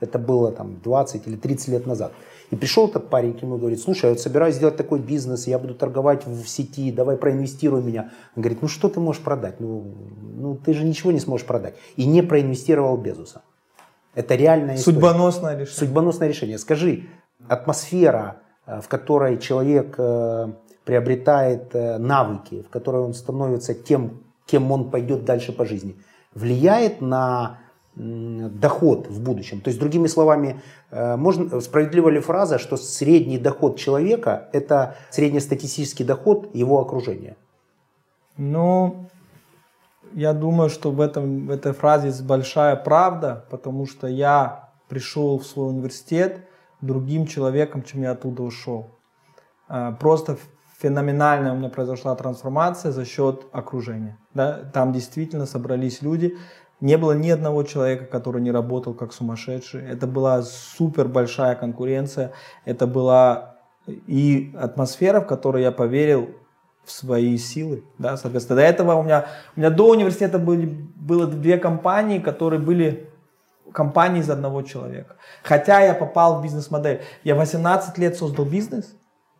Это 0.00 0.18
было 0.18 0.50
там 0.52 0.80
20 0.82 1.26
или 1.26 1.36
30 1.36 1.68
лет 1.68 1.86
назад. 1.86 2.12
И 2.50 2.56
пришел 2.56 2.88
этот 2.88 3.08
парень 3.08 3.32
к 3.32 3.42
нему 3.42 3.56
и 3.56 3.58
говорит, 3.58 3.80
слушай, 3.80 4.06
я 4.06 4.10
вот 4.10 4.20
собираюсь 4.20 4.56
сделать 4.56 4.76
такой 4.76 4.98
бизнес, 4.98 5.46
я 5.46 5.58
буду 5.58 5.74
торговать 5.74 6.26
в 6.26 6.46
сети, 6.46 6.92
давай 6.92 7.16
проинвестируй 7.16 7.82
меня. 7.82 8.10
Он 8.36 8.42
говорит, 8.42 8.60
ну 8.60 8.68
что 8.68 8.88
ты 8.88 9.00
можешь 9.00 9.22
продать? 9.22 9.60
Ну, 9.60 9.94
ну 10.36 10.56
ты 10.56 10.74
же 10.74 10.84
ничего 10.84 11.12
не 11.12 11.20
сможешь 11.20 11.46
продать. 11.46 11.76
И 11.96 12.04
не 12.06 12.22
проинвестировал 12.22 12.96
Безуса. 12.96 13.42
Это 14.14 14.34
реальная 14.34 14.76
история. 14.76 14.94
Судьбоносное 14.94 15.52
решение. 15.52 15.78
Судьбоносное 15.78 16.28
решение. 16.28 16.58
Скажи, 16.58 17.04
атмосфера, 17.48 18.36
э, 18.66 18.80
в 18.80 18.88
которой 18.88 19.38
человек 19.38 19.94
э, 19.98 20.52
приобретает 20.84 21.74
э, 21.74 21.98
навыки, 21.98 22.62
в 22.62 22.70
которой 22.70 23.02
он 23.02 23.14
становится 23.14 23.74
тем, 23.74 24.22
кем 24.46 24.70
он 24.70 24.90
пойдет 24.90 25.24
дальше 25.24 25.52
по 25.52 25.64
жизни, 25.64 25.96
влияет 26.34 27.00
на 27.00 27.58
доход 27.96 29.06
в 29.06 29.22
будущем. 29.22 29.60
То 29.60 29.68
есть, 29.68 29.78
другими 29.78 30.08
словами, 30.08 30.60
можно, 30.90 31.60
справедлива 31.60 32.08
ли 32.08 32.18
фраза, 32.18 32.58
что 32.58 32.76
средний 32.76 33.38
доход 33.38 33.78
человека– 33.78 34.48
это 34.52 34.96
среднестатистический 35.10 36.02
доход 36.02 36.52
его 36.56 36.80
окружения? 36.80 37.36
Ну, 38.36 39.08
я 40.14 40.32
думаю, 40.32 40.70
что 40.70 40.90
в, 40.90 41.00
этом, 41.00 41.46
в 41.46 41.50
этой 41.50 41.72
фразе 41.72 42.08
есть 42.08 42.24
большая 42.24 42.76
правда, 42.76 43.44
потому 43.50 43.86
что 43.86 44.06
я 44.06 44.70
пришел 44.88 45.38
в 45.38 45.44
свой 45.44 45.68
университет 45.70 46.48
другим 46.80 47.26
человеком, 47.26 47.82
чем 47.82 48.02
я 48.02 48.12
оттуда 48.12 48.42
ушел. 48.42 48.98
Э, 49.68 49.92
просто 49.98 50.38
феноменальная 50.78 51.52
у 51.52 51.56
меня 51.56 51.68
произошла 51.68 52.14
трансформация 52.14 52.92
за 52.92 53.04
счет 53.04 53.46
окружения. 53.52 54.18
Да? 54.34 54.60
Там 54.72 54.92
действительно 54.92 55.46
собрались 55.46 56.02
люди, 56.02 56.36
не 56.80 56.98
было 56.98 57.12
ни 57.12 57.30
одного 57.30 57.62
человека, 57.62 58.04
который 58.04 58.42
не 58.42 58.50
работал 58.50 58.94
как 58.94 59.12
сумасшедший. 59.12 59.84
Это 59.88 60.06
была 60.06 60.42
супер 60.42 61.08
большая 61.08 61.56
конкуренция. 61.56 62.32
Это 62.64 62.86
была 62.86 63.56
и 63.86 64.54
атмосфера, 64.56 65.20
в 65.20 65.26
которой 65.26 65.62
я 65.62 65.72
поверил 65.72 66.30
в 66.84 66.90
свои 66.90 67.36
силы. 67.38 67.84
Да, 67.98 68.16
соответственно, 68.16 68.60
до 68.60 68.62
этого 68.62 68.94
у 68.94 69.02
меня, 69.02 69.26
у 69.56 69.60
меня 69.60 69.70
до 69.70 69.88
университета 69.90 70.38
были, 70.38 70.66
было 70.66 71.26
две 71.26 71.58
компании, 71.58 72.18
которые 72.18 72.60
были 72.60 73.10
компании 73.72 74.20
из 74.20 74.30
одного 74.30 74.62
человека. 74.62 75.16
Хотя 75.42 75.80
я 75.80 75.94
попал 75.94 76.38
в 76.38 76.42
бизнес-модель. 76.42 77.02
Я 77.24 77.34
18 77.34 77.98
лет 77.98 78.16
создал 78.16 78.44
бизнес, 78.44 78.94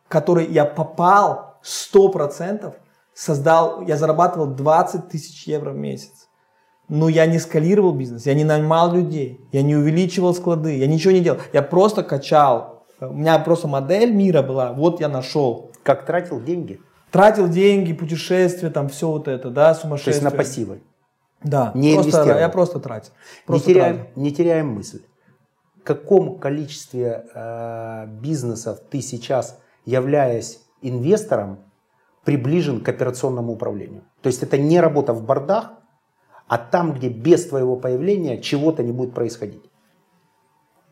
который 0.09 0.47
я 0.47 0.65
попал 0.65 1.59
100%, 1.63 2.75
создал, 3.15 3.83
я 3.83 3.97
зарабатывал 3.97 4.47
20 4.47 5.09
тысяч 5.09 5.47
евро 5.47 5.71
в 5.71 5.77
месяц. 5.77 6.29
но 6.87 7.09
я 7.09 7.25
не 7.25 7.39
скалировал 7.39 7.93
бизнес, 7.93 8.27
я 8.27 8.35
не 8.35 8.45
нанимал 8.45 8.93
людей, 8.93 9.41
я 9.53 9.63
не 9.63 9.75
увеличивал 9.75 10.35
склады, 10.35 10.77
я 10.77 10.87
ничего 10.87 11.15
не 11.15 11.21
делал. 11.21 11.39
Я 11.55 11.63
просто 11.63 12.03
качал. 12.03 12.85
У 13.01 13.15
меня 13.15 13.39
просто 13.39 13.69
модель 13.69 14.13
мира 14.13 14.43
была, 14.43 14.73
вот 14.73 15.01
я 15.01 15.09
нашел. 15.09 15.71
Как 15.83 16.05
тратил 16.05 16.43
деньги? 16.43 16.81
Тратил 17.15 17.49
деньги, 17.49 17.93
путешествия, 17.93 18.71
там 18.71 18.89
все 18.89 19.09
вот 19.09 19.29
это, 19.29 19.49
да, 19.49 19.73
сумасшествие. 19.77 20.15
То 20.15 20.17
есть 20.17 20.23
на 20.25 20.37
пассивы? 20.37 20.83
Да, 21.45 21.71
не 21.73 21.95
просто, 21.95 22.39
я 22.41 22.49
просто 22.49 22.81
тратил. 22.81 23.13
Просто 23.47 23.69
не, 23.69 23.75
теряем, 23.75 23.97
тратил. 23.99 24.23
не 24.23 24.33
теряем 24.33 24.69
мысль. 24.75 25.03
В 25.77 25.85
каком 25.85 26.41
количестве 26.41 27.25
э, 27.33 28.07
бизнесов 28.21 28.81
ты 28.91 29.01
сейчас, 29.01 29.61
являясь 29.85 30.61
инвестором, 30.83 31.61
приближен 32.25 32.81
к 32.81 32.89
операционному 32.89 33.53
управлению? 33.53 34.03
То 34.21 34.27
есть 34.27 34.43
это 34.43 34.59
не 34.59 34.81
работа 34.81 35.13
в 35.13 35.23
бордах, 35.23 35.71
а 36.49 36.59
там, 36.59 36.95
где 36.95 37.11
без 37.11 37.47
твоего 37.47 37.77
появления 37.77 38.43
чего-то 38.43 38.83
не 38.83 38.91
будет 38.91 39.15
происходить. 39.15 39.63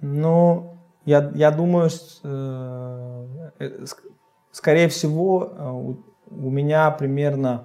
Ну, 0.00 0.76
я, 1.05 1.33
я 1.35 1.50
думаю, 1.50 1.91
э, 2.23 3.26
э 3.59 3.87
скорее 4.52 4.88
всего, 4.88 5.52
э, 5.99 6.12
у, 6.41 6.51
меня 6.51 6.91
примерно 6.91 7.65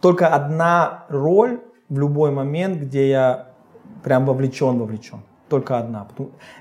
только 0.00 0.28
одна 0.28 1.04
роль 1.08 1.60
в 1.88 1.98
любой 1.98 2.30
момент, 2.30 2.80
где 2.80 3.08
я 3.08 3.48
прям 4.02 4.26
вовлечен, 4.26 4.78
вовлечен. 4.78 5.20
Только 5.48 5.78
одна. 5.78 6.06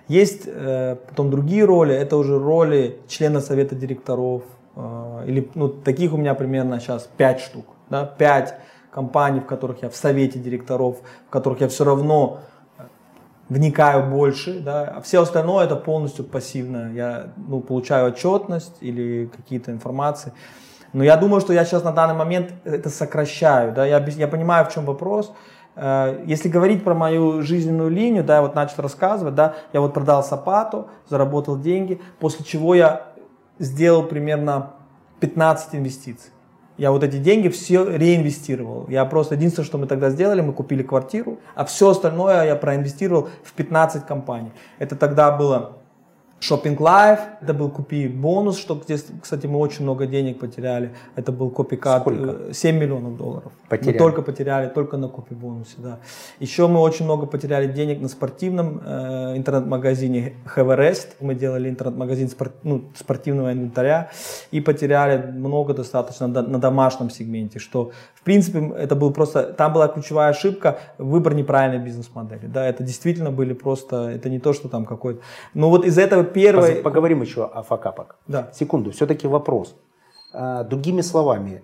Есть 0.07 0.43
э, 0.47 0.95
потом 1.07 1.29
другие 1.29 1.63
роли, 1.65 1.93
это 1.93 2.17
уже 2.17 2.39
роли 2.39 2.99
члена 3.07 3.39
совета 3.39 3.75
директоров. 3.75 4.43
Э, 4.75 5.23
или, 5.27 5.49
ну, 5.53 5.69
таких 5.69 6.13
у 6.13 6.17
меня 6.17 6.33
примерно 6.33 6.79
сейчас 6.79 7.07
5 7.17 7.39
штук. 7.39 7.65
Да, 7.89 8.05
5 8.05 8.55
компаний, 8.89 9.41
в 9.41 9.45
которых 9.45 9.83
я 9.83 9.89
в 9.89 9.95
совете 9.95 10.39
директоров, 10.39 10.97
в 11.27 11.29
которых 11.29 11.61
я 11.61 11.67
все 11.67 11.83
равно 11.83 12.39
вникаю 13.49 14.09
больше, 14.09 14.59
да, 14.59 14.83
а 14.97 15.01
все 15.01 15.21
остальное 15.21 15.65
это 15.65 15.75
полностью 15.75 16.23
пассивно. 16.23 16.91
Я 16.93 17.33
ну, 17.35 17.59
получаю 17.61 18.07
отчетность 18.07 18.77
или 18.81 19.29
какие-то 19.35 19.71
информации. 19.71 20.31
Но 20.93 21.03
я 21.03 21.17
думаю, 21.17 21.41
что 21.41 21.53
я 21.53 21.65
сейчас 21.65 21.83
на 21.83 21.91
данный 21.91 22.15
момент 22.15 22.53
это 22.63 22.89
сокращаю. 22.89 23.73
Да? 23.73 23.85
Я, 23.85 23.99
я 23.99 24.27
понимаю, 24.27 24.65
в 24.65 24.73
чем 24.73 24.85
вопрос. 24.85 25.31
Э, 25.75 26.23
если 26.25 26.49
говорить 26.49 26.83
про 26.83 26.93
мою 26.93 27.41
жизненную 27.41 27.89
линию, 27.89 28.23
да, 28.23 28.37
я 28.37 28.41
вот 28.41 28.55
начал 28.55 28.81
рассказывать, 28.81 29.35
да, 29.35 29.55
я 29.73 29.81
вот 29.81 29.93
продал 29.93 30.23
сапату, 30.23 30.87
заработал 31.07 31.59
деньги, 31.59 32.01
после 32.19 32.43
чего 32.45 32.75
я 32.75 33.07
сделал 33.59 34.03
примерно 34.03 34.71
15 35.19 35.75
инвестиций. 35.75 36.31
Я 36.77 36.91
вот 36.91 37.03
эти 37.03 37.17
деньги 37.17 37.49
все 37.49 37.83
реинвестировал. 37.85 38.85
Я 38.87 39.03
просто 39.03 39.35
единственное, 39.35 39.65
что 39.65 39.77
мы 39.77 39.85
тогда 39.85 40.09
сделали, 40.09 40.39
мы 40.39 40.53
купили 40.53 40.81
квартиру, 40.81 41.39
а 41.53 41.65
все 41.65 41.89
остальное 41.89 42.45
я 42.45 42.55
проинвестировал 42.55 43.27
в 43.43 43.51
15 43.51 44.05
компаний. 44.05 44.53
Это 44.77 44.95
тогда 44.95 45.29
было 45.31 45.78
Shopping 46.39 46.77
Live, 46.77 47.19
это 47.41 47.53
был 47.53 47.69
купи 47.69 48.07
бонус, 48.07 48.57
что 48.57 48.79
здесь, 48.83 49.05
кстати, 49.21 49.45
мы 49.45 49.59
очень 49.59 49.83
много 49.83 50.05
денег 50.05 50.39
потеряли. 50.39 50.91
Это 51.15 51.31
был 51.31 51.49
копикат 51.49 52.01
Сколько? 52.01 52.53
7 52.53 52.75
э, 52.75 52.79
миллионов 52.79 53.17
долларов. 53.17 53.51
Потеряли. 53.67 53.93
Мы 53.93 53.99
только 53.99 54.21
потеряли, 54.21 54.69
только 54.69 54.97
на 54.97 55.09
копи 55.09 55.35
бонусе, 55.35 55.75
да. 55.77 55.99
Еще 56.39 56.67
мы 56.67 56.79
очень 56.79 57.05
много 57.05 57.25
потеряли 57.25 57.67
денег 57.67 57.99
на 57.99 58.07
спортивном 58.07 58.81
э, 58.85 59.37
интернет-магазине 59.37 60.35
Heverest. 60.55 61.07
Мы 61.19 61.35
делали 61.35 61.69
интернет-магазин 61.69 62.29
спорт, 62.29 62.53
ну, 62.63 62.83
спортивного 62.95 63.51
инвентаря 63.51 64.09
и 64.51 64.61
потеряли 64.61 65.31
много 65.31 65.73
достаточно 65.73 66.27
на, 66.27 66.41
на 66.41 66.59
домашнем 66.59 67.09
сегменте, 67.09 67.59
что 67.59 67.91
в 68.13 68.23
принципе 68.23 68.71
это 68.77 68.95
был 68.95 69.11
просто, 69.11 69.43
там 69.43 69.73
была 69.73 69.87
ключевая 69.87 70.29
ошибка, 70.29 70.79
выбор 70.97 71.33
неправильной 71.33 71.83
бизнес-модели. 71.83 72.47
Да, 72.47 72.65
это 72.65 72.83
действительно 72.83 73.31
были 73.31 73.53
просто, 73.53 74.09
это 74.09 74.29
не 74.29 74.39
то, 74.39 74.53
что 74.53 74.69
там 74.69 74.85
какой-то. 74.85 75.21
Но 75.53 75.69
вот 75.69 75.85
из 75.85 75.97
этого 75.97 76.28
первой... 76.33 76.75
Поговорим 76.75 77.21
еще 77.21 77.45
о 77.45 77.63
факапах. 77.63 78.17
Да. 78.27 78.51
Секунду, 78.53 78.91
все-таки 78.91 79.27
вопрос. 79.27 79.75
А, 80.33 80.63
другими 80.63 81.01
словами, 81.01 81.63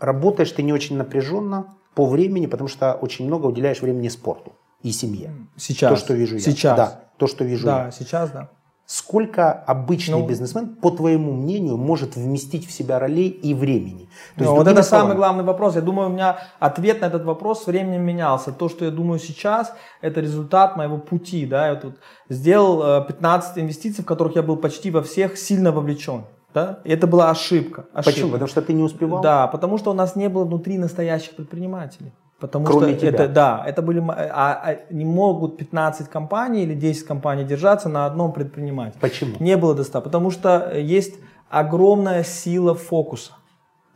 работаешь 0.00 0.52
ты 0.52 0.62
не 0.62 0.72
очень 0.72 0.96
напряженно 0.96 1.76
по 1.94 2.06
времени, 2.06 2.46
потому 2.46 2.68
что 2.68 2.94
очень 2.94 3.26
много 3.26 3.46
уделяешь 3.46 3.80
времени 3.82 4.08
спорту 4.08 4.52
и 4.82 4.92
семье. 4.92 5.34
Сейчас. 5.56 5.90
То, 5.90 5.96
что 5.96 6.14
вижу 6.14 6.36
я. 6.36 6.40
Сейчас. 6.40 6.76
Да, 6.76 7.00
то, 7.16 7.26
что 7.26 7.44
вижу 7.44 7.66
да, 7.66 7.84
я. 7.86 7.90
сейчас, 7.90 8.30
да. 8.30 8.50
Сколько 8.92 9.52
обычный 9.52 10.18
ну, 10.18 10.26
бизнесмен, 10.26 10.68
по 10.68 10.90
твоему 10.90 11.32
мнению, 11.32 11.78
может 11.78 12.14
вместить 12.14 12.68
в 12.68 12.70
себя 12.70 12.98
ролей 12.98 13.30
и 13.30 13.54
времени? 13.54 14.10
То 14.36 14.44
есть, 14.44 14.50
ну, 14.50 14.54
вот 14.54 14.68
это 14.68 14.82
словами... 14.82 15.08
самый 15.08 15.16
главный 15.16 15.44
вопрос. 15.44 15.76
Я 15.76 15.80
думаю, 15.80 16.10
у 16.10 16.12
меня 16.12 16.36
ответ 16.58 17.00
на 17.00 17.06
этот 17.06 17.24
вопрос 17.24 17.62
с 17.62 17.66
временем 17.66 18.02
менялся. 18.02 18.52
То, 18.52 18.68
что 18.68 18.84
я 18.84 18.90
думаю 18.90 19.18
сейчас, 19.18 19.74
это 20.02 20.20
результат 20.20 20.76
моего 20.76 20.98
пути. 20.98 21.46
Да? 21.46 21.68
Я 21.68 21.76
тут 21.76 21.94
сделал 22.28 23.02
15 23.02 23.56
э, 23.56 23.60
инвестиций, 23.62 24.04
в 24.04 24.06
которых 24.06 24.36
я 24.36 24.42
был 24.42 24.58
почти 24.58 24.90
во 24.90 25.00
всех 25.00 25.38
сильно 25.38 25.72
вовлечен. 25.72 26.26
Да? 26.52 26.80
И 26.84 26.92
это 26.92 27.06
была 27.06 27.30
ошибка, 27.30 27.86
ошибка. 27.94 28.10
Почему? 28.10 28.32
Потому 28.32 28.48
что 28.48 28.60
ты 28.60 28.74
не 28.74 28.82
успевал? 28.82 29.22
Да, 29.22 29.46
потому 29.46 29.78
что 29.78 29.90
у 29.90 29.94
нас 29.94 30.16
не 30.16 30.28
было 30.28 30.44
внутри 30.44 30.76
настоящих 30.76 31.34
предпринимателей. 31.34 32.12
Потому 32.42 32.66
Кроме 32.66 32.88
что 32.88 33.00
тебя. 33.00 33.08
это, 33.10 33.28
да, 33.28 33.64
это 33.64 33.82
были, 33.82 34.00
а, 34.00 34.60
а 34.64 34.76
не 34.90 35.04
могут 35.04 35.58
15 35.58 36.08
компаний 36.08 36.64
или 36.64 36.74
10 36.74 37.06
компаний 37.06 37.44
держаться 37.44 37.88
на 37.88 38.04
одном 38.04 38.32
предпринимателе. 38.32 38.98
Почему? 39.00 39.36
Не 39.38 39.56
было 39.56 39.76
достаточно, 39.76 40.00
потому 40.00 40.32
что 40.32 40.76
есть 40.76 41.14
огромная 41.48 42.24
сила 42.24 42.74
фокуса, 42.74 43.34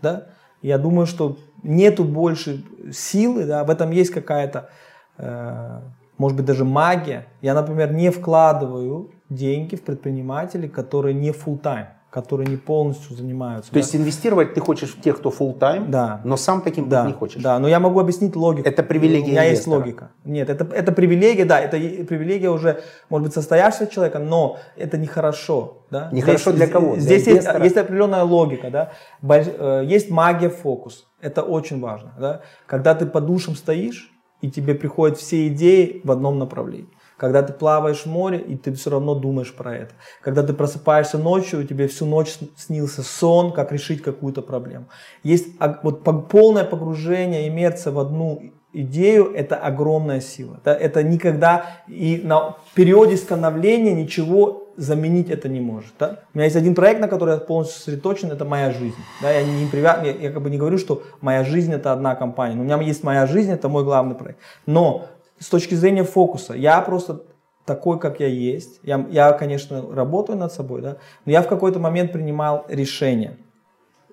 да. 0.01 0.29
Я 0.63 0.79
думаю, 0.79 1.07
что 1.07 1.39
нету 1.65 2.05
больше 2.05 2.63
силы, 2.93 3.47
да, 3.47 3.65
в 3.65 3.71
этом 3.71 3.91
есть 3.91 4.13
какая-то, 4.13 4.71
э, 5.19 5.81
может 6.17 6.37
быть, 6.37 6.47
даже 6.47 6.65
магия. 6.65 7.27
Я, 7.43 7.53
например, 7.53 7.93
не 7.93 8.11
вкладываю 8.11 9.11
деньги 9.29 9.75
в 9.75 9.83
предпринимателей, 9.83 10.69
которые 10.69 11.15
не 11.15 11.31
full 11.31 11.61
time 11.61 11.89
которые 12.17 12.49
не 12.49 12.57
полностью 12.57 13.15
занимаются. 13.15 13.71
То 13.71 13.75
да? 13.75 13.81
есть 13.81 13.95
инвестировать 13.95 14.55
ты 14.55 14.61
хочешь 14.63 14.89
в 14.95 15.03
тех, 15.03 15.19
кто 15.19 15.29
full 15.29 15.59
time, 15.59 15.91
да. 15.91 16.23
но 16.25 16.39
сам 16.39 16.63
таким 16.63 16.89
да. 16.89 17.05
не 17.05 17.13
хочешь. 17.13 17.43
Да, 17.43 17.59
но 17.59 17.69
я 17.69 17.79
могу 17.79 18.01
объяснить 18.01 18.35
логику. 18.35 18.67
Это 18.67 18.83
привилегия. 18.83 19.27
У 19.27 19.31
меня 19.33 19.47
инвестора. 19.47 19.51
есть 19.51 19.67
логика. 19.87 20.11
Нет, 20.25 20.49
это, 20.49 20.65
это 20.75 20.93
привилегия, 20.93 21.45
да, 21.45 21.61
это 21.61 21.77
привилегия 21.77 22.49
уже, 22.49 22.81
может 23.11 23.27
быть, 23.27 23.35
состоявшегося 23.35 23.93
человека, 23.93 24.19
но 24.19 24.57
это 24.79 24.97
нехорошо. 24.97 25.83
Да? 25.91 26.09
Нехорошо 26.11 26.53
здесь, 26.53 26.55
для 26.55 26.67
кого? 26.69 26.97
Здесь 26.97 27.25
для 27.25 27.35
есть, 27.35 27.49
есть 27.63 27.77
определенная 27.77 28.23
логика, 28.23 28.71
да? 28.71 28.93
Э, 29.21 29.83
есть 29.85 30.09
магия 30.09 30.49
фокус. 30.49 31.07
Это 31.21 31.43
очень 31.43 31.83
важно. 31.83 32.15
Да? 32.19 32.41
Когда 32.65 32.95
ты 32.95 33.05
по 33.05 33.21
душам 33.21 33.55
стоишь, 33.55 34.11
и 34.41 34.51
тебе 34.51 34.75
приходят 34.75 35.19
все 35.19 35.49
идеи 35.49 36.01
в 36.03 36.11
одном 36.11 36.39
направлении. 36.39 36.89
Когда 37.17 37.43
ты 37.43 37.53
плаваешь 37.53 38.03
в 38.03 38.07
море, 38.07 38.39
и 38.39 38.57
ты 38.57 38.73
все 38.75 38.91
равно 38.91 39.15
думаешь 39.15 39.55
про 39.55 39.75
это. 39.75 39.95
Когда 40.23 40.43
ты 40.43 40.53
просыпаешься 40.53 41.19
ночью, 41.19 41.63
и 41.63 41.67
тебе 41.67 41.89
всю 41.89 42.05
ночь 42.05 42.37
снился 42.57 43.03
сон, 43.03 43.53
как 43.53 43.73
решить 43.73 44.03
какую-то 44.03 44.43
проблему. 44.43 44.87
Есть 45.23 45.49
вот 45.83 46.05
полное 46.29 46.65
погружение, 46.65 47.49
иммерция 47.49 47.93
в 47.93 47.99
одну 47.99 48.43
идею, 48.73 49.33
это 49.35 49.57
огромная 49.57 50.21
сила. 50.21 50.61
Это, 50.63 50.73
это 50.73 51.03
никогда, 51.03 51.83
и 51.89 52.21
на 52.23 52.57
периоде 52.75 53.17
становления 53.17 53.95
ничего 53.95 54.67
заменить 54.77 55.31
это 55.31 55.49
не 55.49 55.61
может. 55.61 55.93
Да? 55.99 56.21
У 56.35 56.39
меня 56.39 56.45
есть 56.45 56.57
один 56.57 56.75
проект, 56.75 57.01
на 57.01 57.09
который 57.09 57.35
я 57.35 57.41
полностью 57.41 57.79
сосредоточен, 57.79 58.31
это 58.31 58.45
моя 58.45 58.71
жизнь. 58.73 58.97
Да? 59.23 59.31
Я, 59.31 59.43
не 59.43 59.67
привя... 59.67 60.03
я, 60.05 60.13
я 60.13 60.31
как 60.31 60.43
бы 60.43 60.51
не 60.51 60.59
говорю, 60.59 60.77
что 60.77 61.03
моя 61.21 61.45
жизнь 61.45 61.73
это 61.73 61.93
одна 61.93 62.15
компания. 62.15 62.55
Но 62.55 62.61
у 62.61 62.65
меня 62.65 62.79
есть 62.81 63.03
моя 63.03 63.27
жизнь, 63.27 63.51
это 63.51 63.69
мой 63.69 63.85
главный 63.85 64.15
проект. 64.15 64.39
Но 64.67 65.07
с 65.39 65.49
точки 65.49 65.75
зрения 65.75 66.05
фокуса. 66.05 66.55
Я 66.55 66.81
просто 66.81 67.23
такой, 67.65 67.99
как 67.99 68.21
я 68.21 68.29
есть. 68.29 68.81
Я, 68.83 69.07
я 69.11 69.33
конечно, 69.33 69.85
работаю 69.95 70.39
над 70.39 70.53
собой, 70.53 70.83
да, 70.83 70.97
но 71.25 71.33
я 71.33 71.43
в 71.43 71.49
какой-то 71.49 71.79
момент 71.79 72.13
принимал 72.13 72.65
решение. 72.69 73.37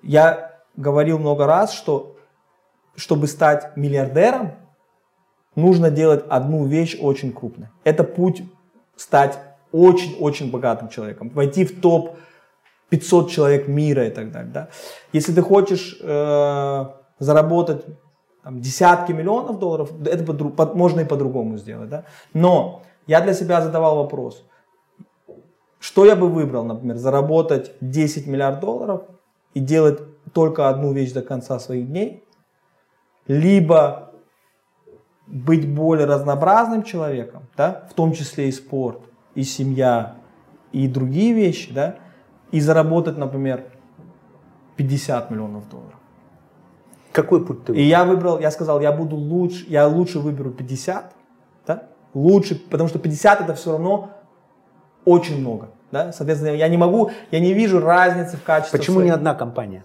Я 0.02 0.60
говорил 0.76 1.18
много 1.18 1.46
раз, 1.46 1.72
что 1.72 2.16
чтобы 2.96 3.26
стать 3.26 3.76
миллиардером, 3.76 4.52
нужно 5.56 5.90
делать 5.90 6.24
одну 6.28 6.66
вещь 6.66 6.96
очень 7.00 7.32
крупной. 7.32 7.68
Это 7.84 8.04
путь 8.04 8.42
стать 8.96 9.38
очень-очень 9.72 10.50
богатым 10.50 10.88
человеком, 10.88 11.30
войти 11.30 11.64
в 11.64 11.80
топ 11.80 12.16
500 12.90 13.30
человек 13.30 13.68
мира 13.68 14.06
и 14.06 14.10
так 14.10 14.30
далее. 14.30 14.52
Да? 14.52 14.68
Если 15.12 15.32
ты 15.32 15.42
хочешь 15.42 15.98
э, 16.00 16.84
заработать 17.18 17.84
там, 18.44 18.60
десятки 18.60 19.12
миллионов 19.12 19.58
долларов, 19.58 19.90
это 20.04 20.22
под, 20.32 20.74
можно 20.74 21.00
и 21.00 21.04
по-другому 21.04 21.56
сделать. 21.56 21.88
Да? 21.88 22.04
Но 22.34 22.82
я 23.06 23.22
для 23.22 23.32
себя 23.32 23.62
задавал 23.62 23.96
вопрос, 23.96 24.44
что 25.80 26.04
я 26.04 26.14
бы 26.14 26.28
выбрал, 26.28 26.64
например, 26.64 26.96
заработать 26.96 27.72
10 27.80 28.26
миллиардов 28.26 28.60
долларов 28.60 29.02
и 29.54 29.60
делать 29.60 30.00
только 30.32 30.68
одну 30.68 30.92
вещь 30.92 31.12
до 31.12 31.22
конца 31.22 31.58
своих 31.58 31.88
дней, 31.88 32.24
либо 33.26 34.12
быть 35.26 35.66
более 35.66 36.06
разнообразным 36.06 36.82
человеком, 36.82 37.46
да, 37.56 37.86
в 37.90 37.94
том 37.94 38.12
числе 38.12 38.48
и 38.48 38.52
спорт, 38.52 39.00
и 39.34 39.42
семья, 39.42 40.16
и 40.72 40.86
другие 40.86 41.32
вещи, 41.32 41.72
да, 41.72 41.96
и 42.50 42.60
заработать, 42.60 43.16
например, 43.16 43.64
50 44.76 45.30
миллионов 45.30 45.68
долларов. 45.70 45.98
Какой 47.14 47.46
путь 47.46 47.64
ты 47.64 47.72
И 47.74 47.82
я 47.82 48.04
выбрал, 48.04 48.40
я 48.40 48.50
сказал, 48.50 48.80
я 48.80 48.90
буду 48.90 49.14
лучше, 49.14 49.64
я 49.68 49.86
лучше 49.86 50.18
выберу 50.18 50.50
50, 50.50 51.12
да? 51.66 51.82
Лучше, 52.12 52.56
потому 52.56 52.88
что 52.88 52.98
50 52.98 53.40
это 53.42 53.54
все 53.54 53.70
равно 53.70 54.10
очень 55.04 55.38
много. 55.40 55.68
Да? 55.92 56.12
Соответственно, 56.12 56.56
я 56.56 56.66
не 56.66 56.76
могу, 56.76 57.12
я 57.30 57.38
не 57.38 57.54
вижу 57.54 57.78
разницы 57.80 58.36
в 58.36 58.42
качестве. 58.42 58.76
Почему 58.78 58.96
своей- 58.96 59.10
не 59.10 59.14
одна 59.14 59.34
компания? 59.34 59.84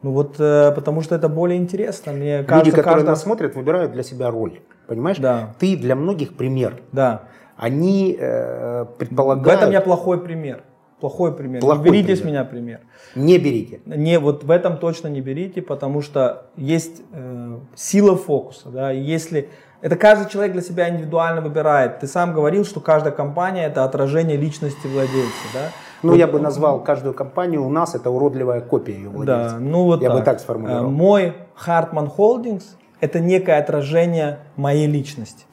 Ну 0.00 0.12
вот, 0.12 0.36
э, 0.38 0.72
потому 0.74 1.02
что 1.02 1.14
это 1.14 1.28
более 1.28 1.58
интересно. 1.58 2.12
Мне 2.12 2.38
Люди, 2.38 2.46
кажется, 2.48 2.70
которые 2.76 2.94
каждый- 2.94 3.08
нас 3.10 3.22
смотрят, 3.22 3.54
выбирают 3.56 3.92
для 3.92 4.02
себя 4.02 4.30
роль. 4.30 4.60
Понимаешь? 4.86 5.18
Да. 5.18 5.54
Ты 5.58 5.76
для 5.76 5.94
многих 5.94 6.34
пример. 6.34 6.80
Да. 6.92 7.24
Они 7.58 8.16
э, 8.18 8.84
В 8.84 8.96
предполагают... 8.98 9.60
этом 9.60 9.70
я 9.72 9.82
плохой 9.82 10.18
пример. 10.18 10.62
Плохой 11.04 11.36
пример. 11.36 11.60
Плохой 11.60 11.84
не 11.84 11.90
берите 11.90 12.16
с 12.16 12.20
пример. 12.20 12.32
меня 12.32 12.44
пример. 12.46 12.80
Не 13.14 13.36
берите. 13.36 13.80
Не, 13.84 14.18
вот 14.18 14.42
в 14.42 14.50
этом 14.50 14.78
точно 14.78 15.08
не 15.08 15.20
берите, 15.20 15.60
потому 15.60 16.00
что 16.00 16.46
есть 16.56 17.02
э, 17.12 17.58
сила 17.74 18.16
фокуса, 18.16 18.70
да, 18.70 18.90
и 18.90 19.02
если 19.02 19.50
это 19.82 19.96
каждый 19.96 20.30
человек 20.30 20.54
для 20.54 20.62
себя 20.62 20.88
индивидуально 20.88 21.42
выбирает. 21.42 22.00
Ты 22.00 22.06
сам 22.06 22.32
говорил, 22.32 22.64
что 22.64 22.80
каждая 22.80 23.12
компания 23.12 23.66
это 23.66 23.84
отражение 23.84 24.38
личности 24.38 24.86
владельца, 24.86 25.44
да. 25.52 25.60
Ну, 26.02 26.12
Вот, 26.12 26.18
я 26.18 26.26
бы 26.26 26.40
назвал 26.40 26.82
каждую 26.82 27.12
компанию 27.12 27.62
у 27.62 27.68
нас 27.68 27.94
это 27.94 28.08
уродливая 28.08 28.62
копия 28.62 28.94
ее 28.94 29.10
владельца. 29.10 29.56
Да, 29.56 29.60
ну 29.60 29.84
вот 29.84 30.00
Я 30.00 30.08
бы 30.08 30.16
так. 30.16 30.24
так 30.24 30.40
сформулировал. 30.40 30.86
Э, 30.86 30.90
Мой 30.90 31.34
Hartman 31.66 32.10
Holdings 32.16 32.64
это 33.00 33.20
некое 33.20 33.58
отражение 33.58 34.38
моей 34.56 34.86
личности. 34.86 35.44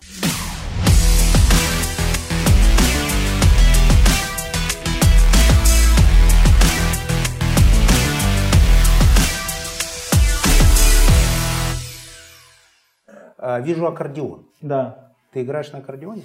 Вижу 13.60 13.88
аккордеон. 13.88 14.46
Да. 14.62 15.12
Ты 15.32 15.44
играешь 15.44 15.72
на 15.72 15.80
аккордеоне? 15.80 16.24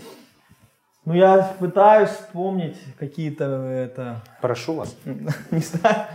Ну 1.04 1.14
я 1.14 1.54
пытаюсь 1.58 2.10
вспомнить 2.10 2.76
какие-то 2.98 3.44
это 3.44 4.22
Прошу 4.40 4.74
вас. 4.74 4.96
Не 5.04 5.60
знаю. 5.60 6.06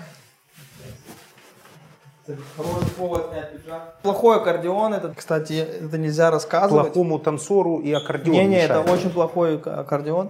Хороший 2.55 2.89
повод 2.91 3.29
снять 3.31 3.51
пиджак. 3.51 3.95
Плохой 4.03 4.37
аккордеон, 4.37 4.93
это, 4.93 5.13
кстати, 5.15 5.53
это 5.53 5.97
нельзя 5.97 6.29
рассказывать. 6.29 6.93
Плохому 6.93 7.19
танцору 7.19 7.79
и 7.79 7.91
аккордеон 7.91 8.35
Не, 8.35 8.45
не, 8.45 8.57
это 8.57 8.79
мешает. 8.79 8.89
очень 8.89 9.09
плохой 9.09 9.57
аккордеон. 9.57 10.29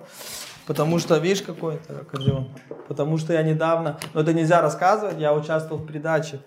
Потому 0.68 1.00
что, 1.00 1.18
видишь, 1.18 1.42
какой 1.42 1.76
это 1.76 2.00
аккордеон? 2.02 2.50
Потому 2.88 3.18
что 3.18 3.34
я 3.34 3.44
недавно, 3.44 3.98
но 4.14 4.22
это 4.22 4.34
нельзя 4.34 4.62
рассказывать, 4.62 5.18
я 5.20 5.34
участвовал 5.34 5.82
в 5.82 5.86
передаче 5.88 6.40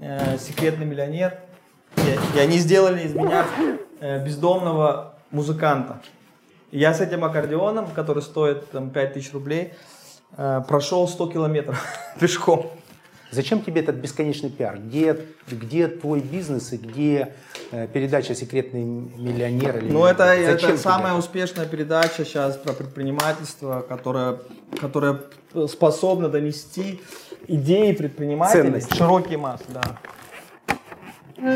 э, 0.00 0.36
«Секретный 0.38 0.84
миллионер». 0.84 1.38
И, 1.96 2.36
и 2.36 2.40
они 2.40 2.58
сделали 2.58 3.02
из 3.02 3.14
меня 3.14 3.46
э, 4.00 4.24
бездомного 4.24 5.14
музыканта. 5.30 6.00
И 6.70 6.78
я 6.78 6.94
с 6.94 7.00
этим 7.00 7.24
аккордеоном, 7.24 7.88
который 7.94 8.22
стоит 8.22 8.70
там 8.70 8.90
5000 8.90 9.32
рублей, 9.32 9.74
э, 10.36 10.62
прошел 10.66 11.06
100 11.06 11.26
километров 11.28 11.84
пешком. 12.20 12.70
Зачем 13.32 13.62
тебе 13.62 13.80
этот 13.80 13.96
бесконечный 13.96 14.50
пиар? 14.50 14.78
Где, 14.78 15.16
где 15.50 15.88
твой 15.88 16.20
бизнес 16.20 16.74
и 16.74 16.76
где 16.76 17.32
э, 17.70 17.88
передача 17.88 18.34
«Секретный 18.34 18.84
миллионер»? 18.84 19.78
Или 19.78 19.90
Ну, 19.90 20.04
это, 20.04 20.36
Зачем 20.44 20.70
это 20.70 20.78
самая 20.78 21.14
успешная 21.14 21.64
передача 21.64 22.26
сейчас 22.26 22.58
про 22.58 22.74
предпринимательство, 22.74 23.84
которая, 23.88 24.38
которая 24.78 25.20
способна 25.66 26.28
донести 26.28 27.00
идеи 27.48 27.92
предпринимателей 27.92 28.64
Ценности. 28.64 28.92
в 28.92 28.96
широкие 28.96 29.38
массы. 29.38 29.64
Да. 29.68 29.98
На 31.42 31.50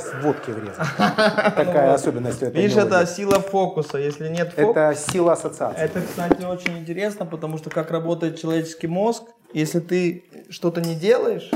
Сразу 0.00 0.16
захотелось 0.16 0.24
водки 0.24 0.50
врезать. 0.50 0.86
Такая 1.56 1.94
особенность 1.94 2.42
Видишь, 2.42 2.76
это 2.76 3.06
сила 3.06 3.40
фокуса. 3.40 3.98
Если 3.98 4.28
нет 4.28 4.52
фокуса, 4.52 4.80
Это 4.90 5.12
сила 5.12 5.32
ассоциации. 5.32 5.80
это, 5.80 6.00
кстати, 6.00 6.44
очень 6.44 6.78
интересно, 6.78 7.26
потому 7.26 7.58
что 7.58 7.70
как 7.70 7.90
работает 7.90 8.40
человеческий 8.40 8.86
мозг, 8.86 9.24
если 9.52 9.80
ты 9.80 10.24
что-то 10.50 10.80
не 10.80 10.94
делаешь, 10.94 11.50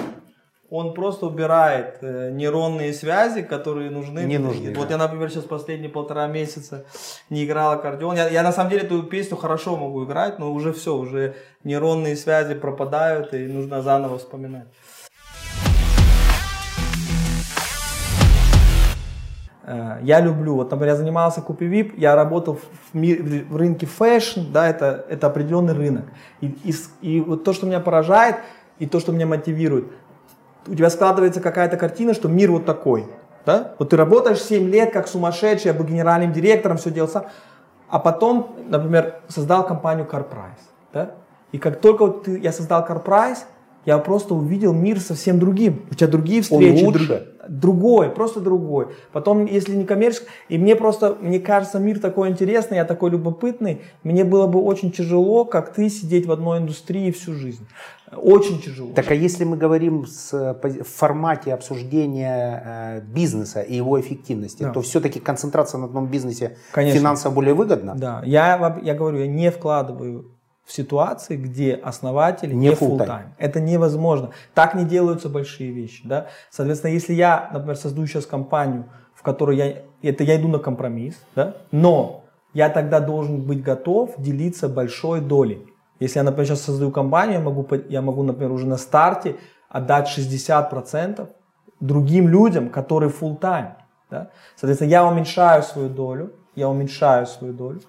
он 0.69 0.95
просто 0.95 1.27
убирает 1.27 1.99
э, 2.01 2.31
нейронные 2.33 2.93
связи, 2.93 3.43
которые 3.43 3.91
нужны. 3.91 4.25
Не 4.25 4.39
нужны, 4.39 4.75
Вот 4.75 4.89
да. 4.89 4.95
я, 4.95 4.99
например, 4.99 5.31
сейчас 5.31 5.45
последние 5.45 5.89
полтора 5.89 6.27
месяца 6.27 6.85
не 7.31 7.45
играл 7.45 7.73
аккордеон. 7.73 8.17
Я, 8.17 8.29
я 8.29 8.43
на 8.43 8.53
самом 8.53 8.71
деле 8.71 8.83
эту 8.83 9.03
песню 9.05 9.37
хорошо 9.37 9.77
могу 9.77 10.05
играть, 10.05 10.39
но 10.41 10.53
уже 10.53 10.73
все, 10.73 10.97
уже 10.97 11.35
нейронные 11.63 12.17
связи 12.17 12.55
пропадают 12.55 13.33
и 13.33 13.47
нужно 13.47 13.81
заново 13.81 14.19
вспоминать. 14.19 14.67
Я 19.67 20.21
люблю, 20.21 20.55
вот, 20.55 20.71
например, 20.71 20.95
я 20.95 20.97
занимался 20.97 21.41
KupiVIP, 21.41 21.99
я 21.99 22.15
работал 22.15 22.55
в, 22.55 22.95
ми- 22.95 23.17
в 23.17 23.57
рынке 23.57 23.85
fashion, 23.87 24.53
да, 24.53 24.69
это, 24.69 25.05
это 25.09 25.27
определенный 25.27 25.75
рынок. 25.75 26.05
И, 26.41 26.47
и, 26.63 26.75
и 27.01 27.21
вот 27.21 27.43
то, 27.43 27.53
что 27.53 27.67
меня 27.67 27.81
поражает, 27.81 28.37
и 28.79 28.87
то, 28.87 29.01
что 29.01 29.11
меня 29.11 29.27
мотивирует, 29.27 29.87
у 30.69 30.75
тебя 30.75 30.89
складывается 30.89 31.41
какая-то 31.41 31.77
картина, 31.77 32.15
что 32.15 32.29
мир 32.29 32.53
вот 32.53 32.65
такой. 32.65 33.07
Да? 33.45 33.73
Вот 33.79 33.91
ты 33.91 33.97
работаешь 33.97 34.41
7 34.41 34.69
лет 34.69 34.93
как 34.93 35.09
сумасшедший, 35.09 35.73
я 35.73 35.75
был 35.75 35.85
генеральным 35.85 36.33
директором, 36.33 36.77
все 36.77 36.91
делал 36.91 37.09
сам. 37.09 37.27
А 37.89 37.99
потом, 37.99 38.57
например, 38.69 39.21
создал 39.29 39.67
компанию 39.67 40.07
CarPrice. 40.07 40.63
Да? 40.93 41.11
И 41.53 41.59
как 41.59 41.81
только 41.81 42.07
вот 42.07 42.25
ты, 42.25 42.39
я 42.39 42.53
создал 42.53 42.85
CarPrice, 42.87 43.39
я 43.87 43.99
просто 43.99 44.35
увидел 44.35 44.73
мир 44.73 45.01
совсем 45.01 45.39
другим. 45.39 45.87
У 45.91 45.95
тебя 45.95 46.09
другие 46.09 46.43
встречи. 46.43 46.85
лучше? 46.85 47.07
друг- 47.07 47.21
другой, 47.49 48.11
просто 48.11 48.41
другой. 48.41 48.89
Потом, 49.13 49.47
если 49.47 49.77
не 49.77 49.85
коммерческий, 49.85 50.27
и 50.49 50.59
мне 50.59 50.75
просто, 50.75 51.17
мне 51.21 51.39
кажется, 51.39 51.79
мир 51.79 52.01
такой 52.01 52.29
интересный, 52.29 52.77
я 52.79 52.85
такой 52.85 53.11
любопытный, 53.11 53.83
мне 54.03 54.25
было 54.25 54.49
бы 54.49 54.61
очень 54.61 54.91
тяжело, 54.91 55.45
как 55.45 55.73
ты, 55.73 55.89
сидеть 55.89 56.27
в 56.27 56.33
одной 56.33 56.59
индустрии 56.59 57.13
всю 57.13 57.35
жизнь. 57.35 57.65
Очень 58.17 58.61
тяжело. 58.61 58.93
Так 58.95 59.11
а 59.11 59.15
если 59.15 59.45
мы 59.45 59.57
говорим 59.57 60.07
с, 60.07 60.33
в 60.33 60.85
формате 60.85 61.53
обсуждения 61.55 62.63
э, 62.65 63.01
бизнеса 63.01 63.61
и 63.63 63.75
его 63.77 64.01
эффективности, 64.01 64.63
Да. 64.63 64.71
то 64.73 64.81
все-таки 64.81 65.21
концентрация 65.21 65.79
на 65.79 65.87
одном 65.87 66.07
бизнесе 66.07 66.57
Конечно. 66.73 66.99
финансово 66.99 67.33
более 67.33 67.55
выгодна? 67.55 67.95
Да, 67.97 68.23
я, 68.25 68.79
я 68.83 68.95
говорю, 68.95 69.19
я 69.19 69.27
не 69.27 69.51
вкладываю 69.51 70.36
в 70.67 70.73
ситуации, 70.73 71.37
где 71.37 71.75
основатель 71.75 72.53
Не 72.53 72.69
не 72.69 72.75
full 72.75 72.99
time. 72.99 73.29
Это 73.39 73.61
невозможно. 73.61 74.31
Так 74.53 74.75
не 74.75 74.85
делаются 74.85 75.29
большие 75.29 75.71
вещи. 75.71 76.03
Да? 76.05 76.27
Соответственно, 76.51 76.91
если 76.91 77.15
я, 77.15 77.49
например, 77.53 77.77
создаю 77.77 78.07
сейчас 78.09 78.27
компанию, 78.27 78.87
в 79.15 79.23
которой 79.23 79.57
я, 79.57 79.83
это 80.03 80.25
я 80.25 80.37
иду 80.37 80.49
на 80.49 80.59
компромисс, 80.59 81.15
да? 81.37 81.55
но 81.71 82.25
я 82.53 82.69
тогда 82.69 82.99
должен 82.99 83.43
быть 83.43 83.63
готов 83.63 84.15
делиться 84.19 84.69
большой 84.69 85.21
долей. 85.21 85.65
Если 86.01 86.19
я, 86.19 86.25
например, 86.25 86.47
сейчас 86.47 86.63
создаю 86.63 86.91
компанию, 86.91 87.39
я 87.39 87.41
могу, 87.41 87.67
я 87.89 88.03
могу 88.03 88.25
например, 88.25 88.51
уже 88.51 88.67
на 88.67 88.77
старте 88.77 89.37
отдать 89.69 90.09
60% 90.09 91.29
другим 91.79 92.29
людям, 92.29 92.71
которые 92.71 93.13
full 93.13 93.39
time. 93.39 93.75
Да? 94.11 94.31
Соответственно, 94.57 94.91
я 94.91 95.07
уменьшаю 95.07 95.63
свою 95.63 95.89
долю, 95.89 96.33
я 96.57 96.69
уменьшаю 96.69 97.27
свою 97.27 97.53
долю, 97.53 97.83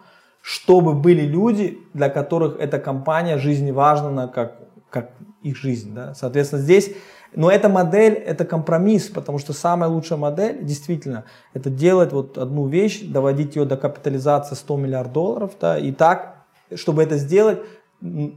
чтобы 0.47 0.93
были 0.93 1.23
люди, 1.23 1.77
для 1.93 2.07
которых 2.07 2.57
эта 2.57 2.79
компания 2.79 3.37
жизневажна 3.37 4.29
как, 4.29 4.55
как 4.89 5.11
их 5.41 5.57
жизнь. 5.57 5.93
Да? 5.93 6.13
Соответственно, 6.13 6.61
здесь, 6.61 6.93
но 7.35 7.51
эта 7.51 7.67
модель, 7.67 8.13
это 8.13 8.45
компромисс, 8.45 9.09
потому 9.09 9.39
что 9.39 9.51
самая 9.51 9.89
лучшая 9.89 10.17
модель, 10.17 10.63
действительно, 10.63 11.25
это 11.53 11.69
делать 11.69 12.13
вот 12.13 12.37
одну 12.37 12.65
вещь, 12.65 13.01
доводить 13.01 13.57
ее 13.57 13.65
до 13.65 13.75
капитализации 13.75 14.55
100 14.55 14.77
миллиардов 14.77 15.13
долларов, 15.13 15.51
да, 15.59 15.77
и 15.77 15.91
так, 15.91 16.45
чтобы 16.73 17.03
это 17.03 17.17
сделать, 17.17 17.59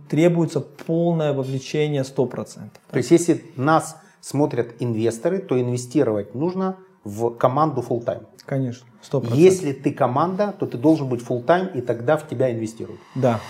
требуется 0.08 0.58
полное 0.58 1.32
вовлечение 1.32 2.02
100%. 2.02 2.70
То 2.90 2.96
есть 2.96 3.12
если 3.12 3.44
нас 3.54 3.96
смотрят 4.20 4.74
инвесторы, 4.80 5.38
то 5.38 5.60
инвестировать 5.60 6.34
нужно 6.34 6.76
в 7.04 7.30
команду 7.30 7.84
full 7.86 8.04
time. 8.04 8.26
Конечно, 8.46 8.86
сто 9.00 9.22
Если 9.32 9.72
ты 9.72 9.92
команда, 9.92 10.54
то 10.58 10.66
ты 10.66 10.78
должен 10.78 11.08
быть 11.08 11.22
full 11.22 11.44
time, 11.44 11.72
и 11.74 11.80
тогда 11.80 12.16
в 12.16 12.26
тебя 12.28 12.52
инвестируют. 12.52 13.00
Да, 13.14 13.40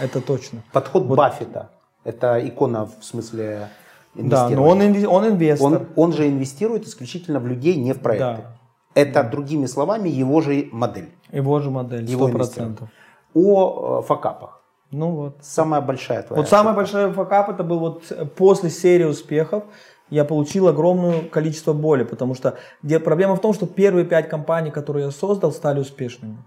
это 0.00 0.20
точно. 0.20 0.62
Подход 0.72 1.04
вот. 1.04 1.16
Баффета. 1.16 1.70
Это 2.04 2.40
икона 2.46 2.86
в 2.86 3.04
смысле 3.04 3.68
Да, 4.14 4.48
но 4.48 4.66
он, 4.66 4.80
инве- 4.80 5.06
он 5.06 5.26
инвестор. 5.26 5.66
Он, 5.66 5.88
он 5.96 6.12
же 6.12 6.28
инвестирует 6.28 6.86
исключительно 6.86 7.40
в 7.40 7.46
людей, 7.46 7.76
не 7.76 7.92
в 7.92 8.00
проекты. 8.00 8.42
Да. 8.42 8.58
Это, 8.94 9.22
другими 9.22 9.66
словами, 9.66 10.08
его 10.08 10.40
же 10.40 10.68
модель. 10.72 11.10
Его 11.30 11.60
же 11.60 11.70
модель, 11.70 12.08
сто 12.08 12.28
процентов. 12.28 12.88
О 13.34 14.00
э, 14.00 14.06
факапах. 14.06 14.62
Ну 14.90 15.10
вот. 15.10 15.36
Самая 15.42 15.80
большая 15.80 16.22
твоя. 16.22 16.40
Вот 16.40 16.48
самый 16.48 16.74
большой 16.74 17.12
факап 17.12 17.50
это 17.50 17.62
был 17.62 17.78
вот 17.78 18.34
после 18.36 18.70
серии 18.70 19.04
успехов 19.04 19.64
я 20.10 20.24
получил 20.24 20.68
огромное 20.68 21.22
количество 21.22 21.72
боли, 21.72 22.04
потому 22.04 22.34
что 22.34 22.58
где 22.82 22.98
проблема 22.98 23.36
в 23.36 23.40
том, 23.40 23.52
что 23.52 23.66
первые 23.66 24.04
пять 24.04 24.28
компаний, 24.28 24.70
которые 24.70 25.06
я 25.06 25.10
создал, 25.10 25.52
стали 25.52 25.80
успешными. 25.80 26.38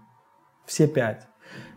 Все 0.66 0.86
пять. 0.86 1.26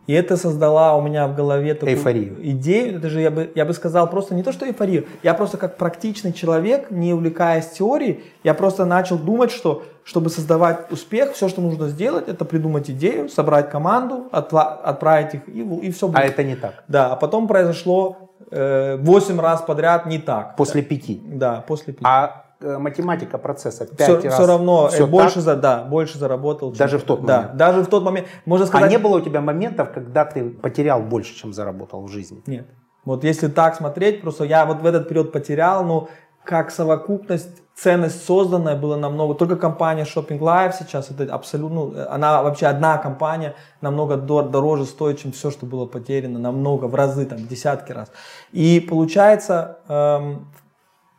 И 0.08 0.14
это 0.14 0.38
создала 0.38 0.96
у 0.96 1.02
меня 1.02 1.28
в 1.28 1.36
голове 1.36 1.74
такую 1.74 1.96
эйфорию. 1.96 2.38
идею. 2.52 2.98
Это 2.98 3.10
же 3.10 3.22
я 3.22 3.32
бы, 3.32 3.52
я 3.56 3.66
бы 3.66 3.74
сказал 3.74 4.10
просто 4.10 4.36
не 4.36 4.44
то, 4.44 4.52
что 4.52 4.66
эйфорию. 4.66 5.08
Я 5.24 5.34
просто 5.34 5.58
как 5.58 5.78
практичный 5.78 6.32
человек, 6.34 6.92
не 6.92 7.14
увлекаясь 7.14 7.70
теорией, 7.70 8.24
я 8.44 8.54
просто 8.54 8.86
начал 8.86 9.18
думать, 9.18 9.52
что 9.52 9.84
чтобы 10.04 10.30
создавать 10.30 10.92
успех, 10.92 11.34
все, 11.34 11.50
что 11.50 11.62
нужно 11.62 11.88
сделать, 11.88 12.28
это 12.28 12.46
придумать 12.46 12.90
идею, 12.92 13.28
собрать 13.28 13.72
команду, 13.72 14.28
отла- 14.32 14.80
отправить 14.84 15.34
их, 15.34 15.50
и, 15.50 15.62
и 15.88 15.92
все 15.92 16.08
будет. 16.08 16.20
А 16.20 16.24
это 16.24 16.44
не 16.44 16.56
так. 16.56 16.84
Да, 16.88 17.14
а 17.14 17.16
потом 17.16 17.48
произошло 17.48 18.32
э, 18.52 18.98
8 18.98 19.40
раз 19.40 19.62
подряд 19.62 20.06
не 20.06 20.20
так. 20.20 20.56
После 20.56 20.84
пяти. 20.84 21.20
Да, 21.26 21.64
после 21.68 21.94
пяти. 21.94 22.06
А 22.06 22.45
математика 22.62 23.38
процесса 23.38 23.86
5 23.86 24.00
все, 24.00 24.22
раз. 24.22 24.34
Все 24.34 24.46
равно 24.46 24.88
все 24.88 25.08
больше, 25.08 25.42
за, 25.42 25.56
да, 25.56 25.84
больше 25.84 26.18
заработал. 26.18 26.72
Даже 26.72 26.98
в 26.98 27.04
тот 27.04 27.22
момент. 27.22 27.52
Да, 27.54 27.54
даже 27.54 27.84
в 27.84 27.88
тот 27.88 28.04
момент. 28.04 28.28
Можно 28.46 28.66
сказать. 28.66 28.88
А 28.88 28.90
не 28.90 28.98
было 28.98 29.18
у 29.18 29.22
тебя 29.22 29.42
моментов, 29.42 29.92
когда 29.94 30.26
ты 30.26 30.50
потерял 30.50 31.02
больше, 31.02 31.36
чем 31.36 31.54
заработал 31.54 32.04
в 32.04 32.10
жизни? 32.10 32.42
Нет. 32.48 32.68
Вот 33.06 33.24
если 33.24 33.48
так 33.48 33.76
смотреть, 33.76 34.22
просто 34.22 34.46
я 34.46 34.66
вот 34.66 34.82
в 34.82 34.86
этот 34.86 35.08
период 35.08 35.32
потерял, 35.32 35.86
но 35.86 36.10
как 36.44 36.72
совокупность, 36.72 37.62
ценность 37.76 38.24
созданная 38.26 38.76
была 38.76 38.98
намного. 38.98 39.34
Только 39.34 39.58
компания 39.58 40.04
Shopping 40.04 40.40
Live 40.40 40.74
сейчас, 40.80 41.12
это 41.12 41.34
абсолютно, 41.34 41.76
ну, 41.76 41.94
она 42.10 42.42
вообще 42.44 42.68
одна 42.68 42.98
компания 42.98 43.56
намного 43.82 44.16
дороже 44.16 44.86
стоит, 44.86 45.20
чем 45.20 45.32
все, 45.32 45.52
что 45.52 45.66
было 45.66 45.86
потеряно, 45.86 46.40
намного, 46.40 46.86
в 46.86 46.96
разы, 46.96 47.26
там, 47.26 47.40
в 47.40 47.48
десятки 47.48 47.92
раз. 47.92 48.12
И 48.52 48.80
получается, 48.80 49.80
эм, 49.88 50.48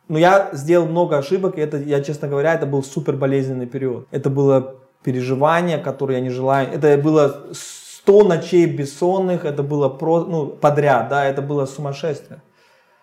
ну 0.07 0.17
я 0.17 0.49
сделал 0.53 0.87
много 0.87 1.17
ошибок, 1.17 1.57
и 1.57 1.61
это, 1.61 1.77
я 1.77 2.01
честно 2.01 2.27
говоря, 2.27 2.53
это 2.53 2.65
был 2.65 2.83
супер 2.83 3.15
болезненный 3.15 3.67
период. 3.67 4.07
Это 4.11 4.29
было 4.29 4.75
переживание, 5.03 5.77
которое 5.77 6.15
я 6.15 6.21
не 6.21 6.29
желаю. 6.29 6.69
Это 6.71 6.97
было 6.97 7.47
100 7.51 8.23
ночей 8.23 8.65
бессонных, 8.65 9.45
это 9.45 9.63
было 9.63 9.89
про, 9.89 10.23
ну, 10.23 10.47
подряд, 10.47 11.09
да, 11.09 11.25
это 11.25 11.41
было 11.41 11.65
сумасшествие. 11.65 12.41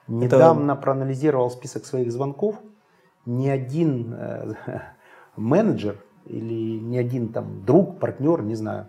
Недавно 0.09 0.73
это... 0.73 0.81
проанализировал 0.81 1.51
список 1.51 1.87
своих 1.87 2.13
звонков. 2.13 2.57
Ни 3.27 3.49
один 3.49 4.15
э, 4.19 4.55
менеджер 5.37 5.97
или 6.27 6.79
ни 6.79 6.97
один 6.97 7.29
там 7.29 7.65
друг, 7.65 7.99
партнер, 7.99 8.43
не 8.43 8.55
знаю, 8.55 8.87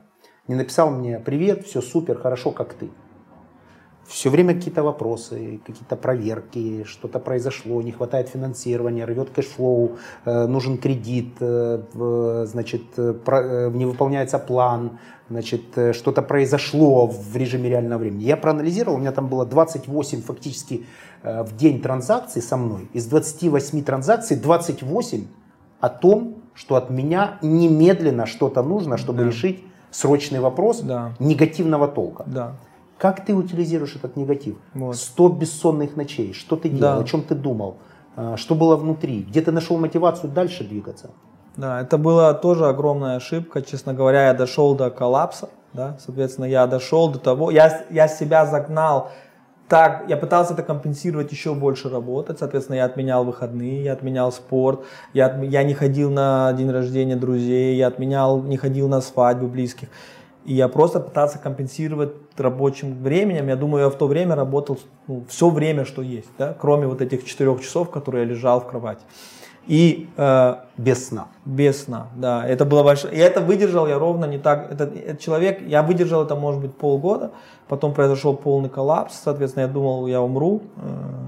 не 0.48 0.56
написал 0.56 0.90
мне 0.90 1.20
«Привет, 1.20 1.66
все 1.66 1.82
супер, 1.82 2.18
хорошо, 2.18 2.52
как 2.52 2.74
ты». 2.74 2.90
Все 4.08 4.30
время 4.30 4.54
какие-то 4.54 4.84
вопросы, 4.84 5.60
какие-то 5.66 5.96
проверки, 5.96 6.84
что-то 6.84 7.20
произошло, 7.20 7.82
не 7.82 7.92
хватает 7.92 8.30
финансирования, 8.30 9.06
рвет 9.06 9.30
cash 9.32 9.61
flow, 9.61 9.98
э, 10.26 10.48
нужен 10.48 10.78
кредит, 10.78 11.36
э, 11.40 12.46
значит, 12.46 12.84
э, 12.98 13.72
не 13.74 13.86
выполняется 13.86 14.38
план, 14.38 15.00
значит, 15.30 15.64
что-то 15.94 16.22
произошло 16.22 17.08
в 17.08 17.36
режиме 17.36 17.70
реального 17.70 18.00
времени. 18.00 18.24
Я 18.24 18.38
проанализировал, 18.38 18.98
у 18.98 19.00
меня 19.00 19.12
там 19.12 19.28
было 19.28 19.46
28 19.46 20.22
фактически 20.22 20.86
в 21.24 21.56
день 21.56 21.82
транзакций 21.82 22.44
со 22.44 22.58
мной. 22.58 22.88
Из 22.94 23.08
28 23.08 23.84
транзакций 23.84 24.38
28 24.38 25.26
о 25.80 25.90
том, 25.90 26.36
что 26.54 26.76
от 26.76 26.92
меня 26.92 27.40
немедленно 27.42 28.28
что-то 28.28 28.62
нужно, 28.62 28.98
чтобы 28.98 29.24
да. 29.24 29.26
решить 29.30 29.64
срочный 29.90 30.40
вопрос 30.40 30.82
да. 30.82 31.14
негативного 31.20 31.88
толка. 31.88 32.24
Да. 32.28 32.56
Как 33.06 33.24
ты 33.24 33.36
утилизируешь 33.36 33.96
этот 33.96 34.16
негатив? 34.16 34.56
Вот. 34.74 34.96
100 34.96 35.30
бессонных 35.30 35.96
ночей. 35.96 36.34
Что 36.34 36.56
ты 36.56 36.70
делал? 36.70 36.96
Да. 36.96 36.98
О 36.98 37.04
чем 37.04 37.22
ты 37.22 37.36
думал? 37.36 37.78
А, 38.16 38.36
что 38.36 38.56
было 38.56 38.76
внутри? 38.76 39.22
Где 39.22 39.42
ты 39.42 39.52
нашел 39.52 39.78
мотивацию 39.78 40.32
дальше 40.34 40.64
двигаться? 40.64 41.12
Да, 41.56 41.82
это 41.82 42.00
была 42.00 42.34
тоже 42.34 42.66
огромная 42.66 43.18
ошибка. 43.18 43.62
Честно 43.62 43.94
говоря, 43.94 44.26
я 44.30 44.34
дошел 44.34 44.74
до 44.74 44.90
коллапса. 44.90 45.50
Да? 45.72 45.98
Соответственно, 46.04 46.46
я 46.46 46.66
дошел 46.66 47.08
до 47.08 47.20
того, 47.20 47.52
я, 47.52 47.86
я 47.92 48.08
себя 48.08 48.48
загнал 48.48 49.12
так, 49.68 50.06
я 50.08 50.18
пытался 50.18 50.54
это 50.54 50.62
компенсировать 50.62 51.32
еще 51.32 51.56
больше 51.56 51.90
работать, 51.90 52.38
соответственно, 52.38 52.78
я 52.78 52.86
отменял 52.86 53.26
выходные, 53.26 53.84
я 53.84 53.94
отменял 53.94 54.32
спорт, 54.32 54.82
я, 55.14 55.36
я 55.42 55.64
не 55.64 55.74
ходил 55.74 56.12
на 56.12 56.54
день 56.54 56.70
рождения 56.70 57.16
друзей, 57.16 57.76
я 57.76 57.88
отменял, 57.88 58.44
не 58.44 58.58
ходил 58.58 58.88
на 58.88 59.02
свадьбы 59.02 59.48
близких. 59.48 59.88
И 60.46 60.54
я 60.54 60.68
просто 60.68 61.00
пытался 61.00 61.40
компенсировать 61.40 62.14
рабочим 62.38 63.02
временем. 63.02 63.48
Я 63.48 63.56
думаю, 63.56 63.86
я 63.86 63.90
в 63.90 63.96
то 63.96 64.08
время 64.08 64.36
работал 64.36 64.80
ну, 65.08 65.24
все 65.28 65.50
время, 65.50 65.86
что 65.86 66.02
есть, 66.02 66.30
да, 66.38 66.56
кроме 66.60 66.88
вот 66.88 67.02
этих 67.02 67.26
четырех 67.26 67.62
часов, 67.62 67.90
которые 67.90 68.26
я 68.26 68.30
лежал 68.30 68.62
в 68.62 68.68
кровати. 68.68 69.02
И 69.68 70.08
э, 70.16 70.56
без 70.78 71.08
сна. 71.08 71.28
Без 71.44 71.86
сна, 71.86 72.08
да. 72.16 72.48
Это 72.48 72.66
было 72.66 72.84
большое. 72.84 73.16
И 73.16 73.18
это 73.18 73.42
выдержал 73.42 73.88
я 73.88 73.98
ровно 73.98 74.26
не 74.26 74.38
так. 74.38 74.72
Этот, 74.72 74.96
этот 74.96 75.20
человек, 75.20 75.68
я 75.68 75.82
выдержал 75.82 76.24
это, 76.24 76.36
может 76.36 76.62
быть, 76.62 76.76
полгода. 76.76 77.32
Потом 77.68 77.96
произошел 77.96 78.36
полный 78.36 78.70
коллапс. 78.70 79.20
Соответственно, 79.24 79.64
я 79.64 79.68
думал, 79.68 80.06
я 80.06 80.22
умру. 80.22 80.62
Э, 80.78 81.26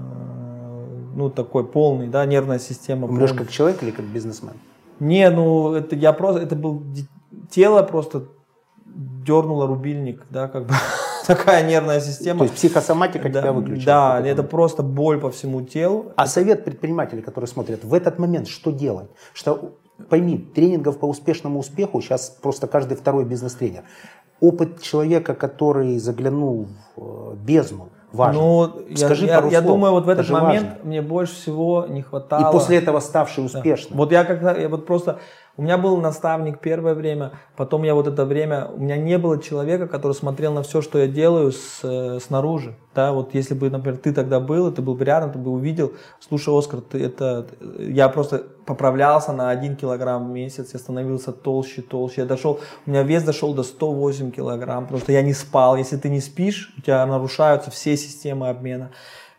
ну, 1.16 1.30
такой 1.30 1.64
полный, 1.64 2.06
да, 2.06 2.24
нервная 2.26 2.60
система. 2.60 3.08
Умрешь 3.08 3.32
как 3.32 3.50
человек 3.50 3.82
или 3.82 3.90
как 3.90 4.04
бизнесмен? 4.04 4.54
Не, 5.00 5.30
ну, 5.30 5.74
это 5.74 5.96
я 5.96 6.12
просто, 6.12 6.40
это 6.40 6.54
был 6.54 6.84
тело 7.50 7.82
просто 7.82 8.22
дернуло 8.94 9.66
рубильник, 9.66 10.24
да, 10.30 10.48
как 10.48 10.66
бы 10.66 10.74
такая 11.26 11.66
нервная 11.66 12.00
система. 12.00 12.40
То 12.40 12.44
есть 12.44 12.56
психосоматика 12.56 13.28
да, 13.28 13.40
тебя 13.40 13.52
выключила? 13.52 13.84
Да, 13.84 14.20
это 14.20 14.42
просто 14.42 14.82
боль 14.82 15.20
по 15.20 15.30
всему 15.30 15.62
телу. 15.62 16.12
А 16.16 16.26
совет 16.26 16.64
предпринимателей, 16.64 17.22
которые 17.22 17.48
смотрят, 17.48 17.84
в 17.84 17.94
этот 17.94 18.18
момент 18.18 18.48
что 18.48 18.70
делать? 18.70 19.08
Что, 19.34 19.76
пойми, 20.08 20.38
тренингов 20.38 20.98
по 20.98 21.06
успешному 21.06 21.60
успеху 21.60 22.00
сейчас 22.00 22.30
просто 22.30 22.66
каждый 22.66 22.96
второй 22.96 23.24
бизнес-тренер. 23.24 23.84
Опыт 24.40 24.80
человека, 24.80 25.34
который 25.34 25.98
заглянул 25.98 26.68
в 26.96 27.32
э, 27.32 27.36
бездну, 27.36 27.88
важен. 28.12 28.40
Ну, 28.40 28.72
Скажи 28.94 29.26
я, 29.26 29.36
пару 29.36 29.50
я, 29.50 29.60
слов. 29.60 29.62
я 29.64 29.74
думаю, 29.74 29.92
вот 29.92 30.06
в 30.06 30.08
этот 30.08 30.24
это 30.24 30.32
момент 30.32 30.68
важно. 30.68 30.84
мне 30.84 31.02
больше 31.02 31.34
всего 31.34 31.86
не 31.88 32.02
хватало. 32.02 32.48
И 32.48 32.52
после 32.52 32.78
этого 32.78 33.00
ставший 33.00 33.44
успешным. 33.44 33.92
Да. 33.92 33.96
Вот 33.98 34.12
я 34.12 34.24
когда, 34.24 34.56
я 34.56 34.68
вот 34.68 34.86
просто 34.86 35.18
у 35.58 35.62
меня 35.62 35.76
был 35.76 35.96
наставник 35.96 36.60
первое 36.60 36.94
время, 36.94 37.32
потом 37.56 37.82
я 37.82 37.94
вот 37.96 38.06
это 38.06 38.24
время, 38.24 38.68
у 38.72 38.78
меня 38.78 38.96
не 38.96 39.18
было 39.18 39.42
человека, 39.42 39.88
который 39.88 40.12
смотрел 40.12 40.52
на 40.52 40.62
все, 40.62 40.80
что 40.80 41.00
я 41.00 41.08
делаю 41.08 41.50
с, 41.50 41.80
э, 41.82 42.20
снаружи. 42.20 42.76
Да, 42.94 43.12
вот 43.12 43.34
если 43.34 43.54
бы, 43.54 43.68
например, 43.68 43.98
ты 43.98 44.12
тогда 44.12 44.38
был, 44.38 44.70
ты 44.70 44.82
был 44.82 44.94
бы 44.94 45.04
рядом, 45.04 45.32
ты 45.32 45.38
бы 45.40 45.50
увидел, 45.50 45.94
слушай, 46.20 46.56
Оскар, 46.56 46.80
ты 46.80 47.04
это, 47.04 47.48
я 47.80 48.08
просто 48.08 48.44
поправлялся 48.66 49.32
на 49.32 49.50
один 49.50 49.74
килограмм 49.74 50.28
в 50.28 50.30
месяц, 50.30 50.74
я 50.74 50.78
становился 50.78 51.32
толще, 51.32 51.82
толще, 51.82 52.20
я 52.20 52.26
дошел, 52.26 52.60
у 52.86 52.90
меня 52.90 53.02
вес 53.02 53.24
дошел 53.24 53.52
до 53.52 53.64
108 53.64 54.30
килограмм, 54.30 54.84
потому 54.84 55.00
что 55.00 55.10
я 55.10 55.22
не 55.22 55.32
спал. 55.32 55.76
Если 55.76 55.96
ты 55.96 56.08
не 56.08 56.20
спишь, 56.20 56.72
у 56.78 56.82
тебя 56.82 57.04
нарушаются 57.04 57.72
все 57.72 57.96
системы 57.96 58.48
обмена 58.48 58.92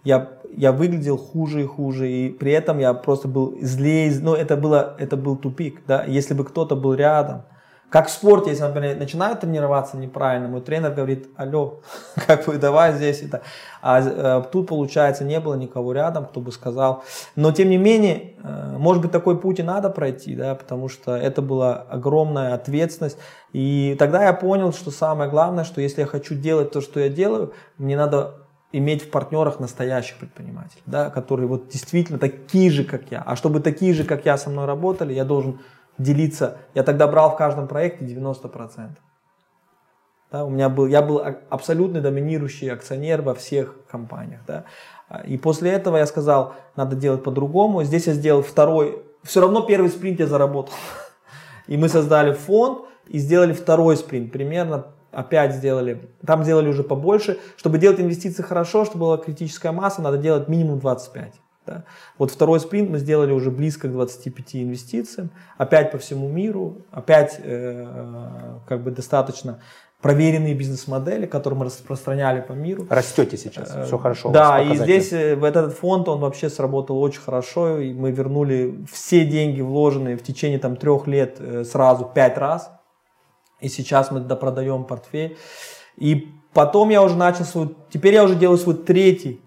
я, 0.03 0.29
я 0.55 0.71
выглядел 0.71 1.17
хуже 1.17 1.63
и 1.63 1.65
хуже, 1.65 2.09
и 2.09 2.29
при 2.29 2.51
этом 2.51 2.79
я 2.79 2.93
просто 2.93 3.27
был 3.27 3.57
злее, 3.61 4.11
ну 4.21 4.33
это, 4.33 4.55
было, 4.55 4.95
это 4.97 5.17
был 5.17 5.35
тупик, 5.35 5.81
да, 5.87 6.03
если 6.05 6.33
бы 6.33 6.45
кто-то 6.45 6.75
был 6.75 6.93
рядом, 6.93 7.43
как 7.89 8.07
в 8.07 8.11
спорте, 8.11 8.51
если, 8.51 8.63
например, 8.63 8.97
начинают 8.97 9.39
тренироваться 9.39 9.97
неправильно, 9.97 10.47
мой 10.47 10.61
тренер 10.61 10.91
говорит, 10.91 11.27
алло, 11.35 11.81
как 12.27 12.45
бы 12.45 12.57
давай 12.57 12.93
здесь 12.93 13.23
это. 13.23 13.41
А 13.81 13.99
э, 13.99 14.43
тут, 14.51 14.67
получается, 14.67 15.23
не 15.23 15.39
было 15.39 15.55
никого 15.55 15.91
рядом, 15.93 16.27
кто 16.27 16.39
бы 16.39 16.51
сказал. 16.51 17.03
Но, 17.35 17.51
тем 17.51 17.69
не 17.69 17.77
менее, 17.77 18.35
э, 18.43 18.77
может 18.77 19.01
быть, 19.01 19.11
такой 19.11 19.39
путь 19.39 19.59
и 19.59 19.63
надо 19.63 19.89
пройти, 19.89 20.35
да, 20.35 20.53
потому 20.53 20.87
что 20.87 21.15
это 21.15 21.41
была 21.41 21.77
огромная 21.89 22.53
ответственность. 22.53 23.17
И 23.53 23.95
тогда 23.97 24.23
я 24.23 24.33
понял, 24.33 24.71
что 24.71 24.91
самое 24.91 25.27
главное, 25.27 25.63
что 25.63 25.81
если 25.81 26.01
я 26.01 26.07
хочу 26.07 26.35
делать 26.35 26.71
то, 26.71 26.81
что 26.81 26.99
я 26.99 27.09
делаю, 27.09 27.53
мне 27.79 27.97
надо 27.97 28.38
иметь 28.71 29.03
в 29.03 29.09
партнерах 29.09 29.59
настоящих 29.59 30.17
предпринимателей, 30.17 30.83
да, 30.85 31.09
которые 31.09 31.47
вот 31.47 31.69
действительно 31.69 32.19
такие 32.19 32.69
же, 32.69 32.83
как 32.83 33.11
я. 33.11 33.21
А 33.25 33.35
чтобы 33.35 33.59
такие 33.59 33.93
же, 33.93 34.03
как 34.03 34.25
я, 34.25 34.37
со 34.37 34.49
мной 34.49 34.65
работали, 34.65 35.13
я 35.13 35.25
должен 35.25 35.59
делиться. 35.97 36.57
Я 36.75 36.83
тогда 36.83 37.07
брал 37.07 37.31
в 37.31 37.37
каждом 37.37 37.67
проекте 37.67 38.05
90%. 38.05 38.89
Да, 40.31 40.45
у 40.45 40.49
меня 40.49 40.69
был, 40.69 40.85
я 40.85 41.01
был 41.01 41.17
а- 41.17 41.41
абсолютно 41.49 42.01
доминирующий 42.01 42.71
акционер 42.71 43.23
во 43.23 43.33
всех 43.33 43.75
компаниях. 43.89 44.41
Да. 44.45 44.65
И 45.25 45.37
после 45.37 45.71
этого 45.71 45.97
я 45.97 46.05
сказал, 46.05 46.53
надо 46.75 46.95
делать 46.95 47.23
по-другому. 47.23 47.83
Здесь 47.83 48.05
я 48.05 48.13
сделал 48.13 48.43
второй, 48.43 49.03
все 49.23 49.41
равно 49.41 49.61
первый 49.61 49.89
спринт 49.89 50.19
я 50.19 50.27
заработал. 50.27 50.73
И 51.67 51.77
мы 51.77 51.89
создали 51.89 52.33
фонд 52.33 52.85
и 53.07 53.17
сделали 53.17 53.53
второй 53.53 53.97
спринт. 53.97 54.31
Примерно 54.31 54.87
опять 55.11 55.55
сделали, 55.55 56.09
там 56.25 56.43
сделали 56.43 56.67
уже 56.67 56.83
побольше. 56.83 57.39
Чтобы 57.57 57.77
делать 57.77 57.99
инвестиции 57.99 58.43
хорошо, 58.43 58.85
чтобы 58.85 59.01
была 59.01 59.17
критическая 59.17 59.71
масса, 59.71 60.01
надо 60.01 60.17
делать 60.17 60.47
минимум 60.47 60.79
25. 60.79 61.33
Да? 61.65 61.83
Вот 62.17 62.31
второй 62.31 62.59
спринт 62.59 62.89
мы 62.89 62.99
сделали 62.99 63.31
уже 63.31 63.51
близко 63.51 63.87
к 63.87 63.91
25 63.91 64.55
инвестициям, 64.55 65.29
опять 65.57 65.91
по 65.91 65.97
всему 65.97 66.27
миру, 66.27 66.85
опять 66.91 67.39
э, 67.39 67.85
э 67.87 68.59
как 68.67 68.83
бы 68.83 68.91
достаточно 68.91 69.59
проверенные 70.01 70.53
бизнес-модели, 70.53 71.25
которые 71.25 71.59
мы 71.59 71.65
распространяли 71.65 72.41
по 72.41 72.53
миру. 72.53 72.87
Растете 72.89 73.37
сейчас, 73.37 73.69
все 73.69 73.95
э, 73.95 73.99
хорошо. 73.99 74.29
Да, 74.31 74.61
и 74.61 74.75
здесь 74.75 75.11
э, 75.11 75.35
в 75.35 75.43
этот 75.43 75.73
фонд 75.73 76.07
он 76.07 76.19
вообще 76.19 76.49
сработал 76.49 77.01
очень 77.01 77.21
хорошо, 77.21 77.79
и 77.79 77.93
мы 77.93 78.11
вернули 78.11 78.85
все 78.91 79.25
деньги 79.25 79.61
вложенные 79.61 80.17
в 80.17 80.23
течение 80.23 80.59
там 80.59 80.75
трех 80.75 81.07
лет 81.07 81.39
сразу 81.65 82.05
пять 82.05 82.37
раз, 82.37 82.71
и 83.61 83.69
сейчас 83.69 84.11
мы 84.11 84.19
допродаем 84.19 84.83
портфель. 84.83 85.37
И 85.97 86.29
потом 86.53 86.89
я 86.89 87.03
уже 87.03 87.15
начал 87.15 87.45
свой, 87.45 87.75
теперь 87.89 88.13
я 88.13 88.23
уже 88.23 88.35
делаю 88.35 88.57
свой 88.57 88.75
третий 88.75 89.41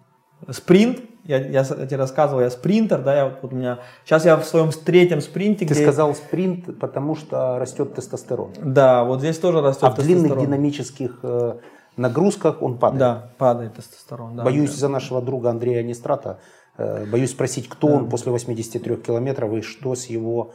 спринт, 0.50 1.00
я, 1.24 1.38
я, 1.38 1.64
тебе 1.64 1.96
рассказывал, 1.96 2.40
я 2.42 2.50
спринтер, 2.50 3.00
да, 3.00 3.16
я 3.16 3.24
вот, 3.40 3.52
у 3.52 3.54
меня, 3.54 3.78
сейчас 4.04 4.24
я 4.24 4.36
в 4.36 4.44
своем 4.44 4.70
третьем 4.70 5.20
спринте. 5.20 5.66
Ты 5.66 5.74
где... 5.74 5.82
сказал 5.82 6.14
спринт, 6.14 6.78
потому 6.80 7.14
что 7.14 7.58
растет 7.58 7.94
тестостерон. 7.94 8.52
Да, 8.58 9.04
вот 9.04 9.20
здесь 9.20 9.38
тоже 9.38 9.60
растет 9.60 9.84
а 9.84 9.90
тестостерон. 9.90 10.24
А 10.24 10.24
в 10.24 10.28
длинных 10.28 10.44
динамических 10.44 11.18
э, 11.22 11.54
нагрузках 11.96 12.60
он 12.60 12.76
падает. 12.76 12.98
Да, 12.98 13.32
падает 13.38 13.74
тестостерон. 13.74 14.36
Да, 14.36 14.42
боюсь 14.42 14.70
да. 14.70 14.76
за 14.76 14.88
нашего 14.88 15.22
друга 15.22 15.50
Андрея 15.50 15.84
Нестрата, 15.84 16.40
э, 16.76 17.06
боюсь 17.06 17.30
спросить, 17.30 17.68
кто 17.68 17.86
да. 17.88 17.94
он 17.94 18.08
после 18.08 18.32
83 18.32 18.96
километров 18.96 19.52
и 19.52 19.62
что 19.62 19.94
с 19.94 20.06
его 20.06 20.54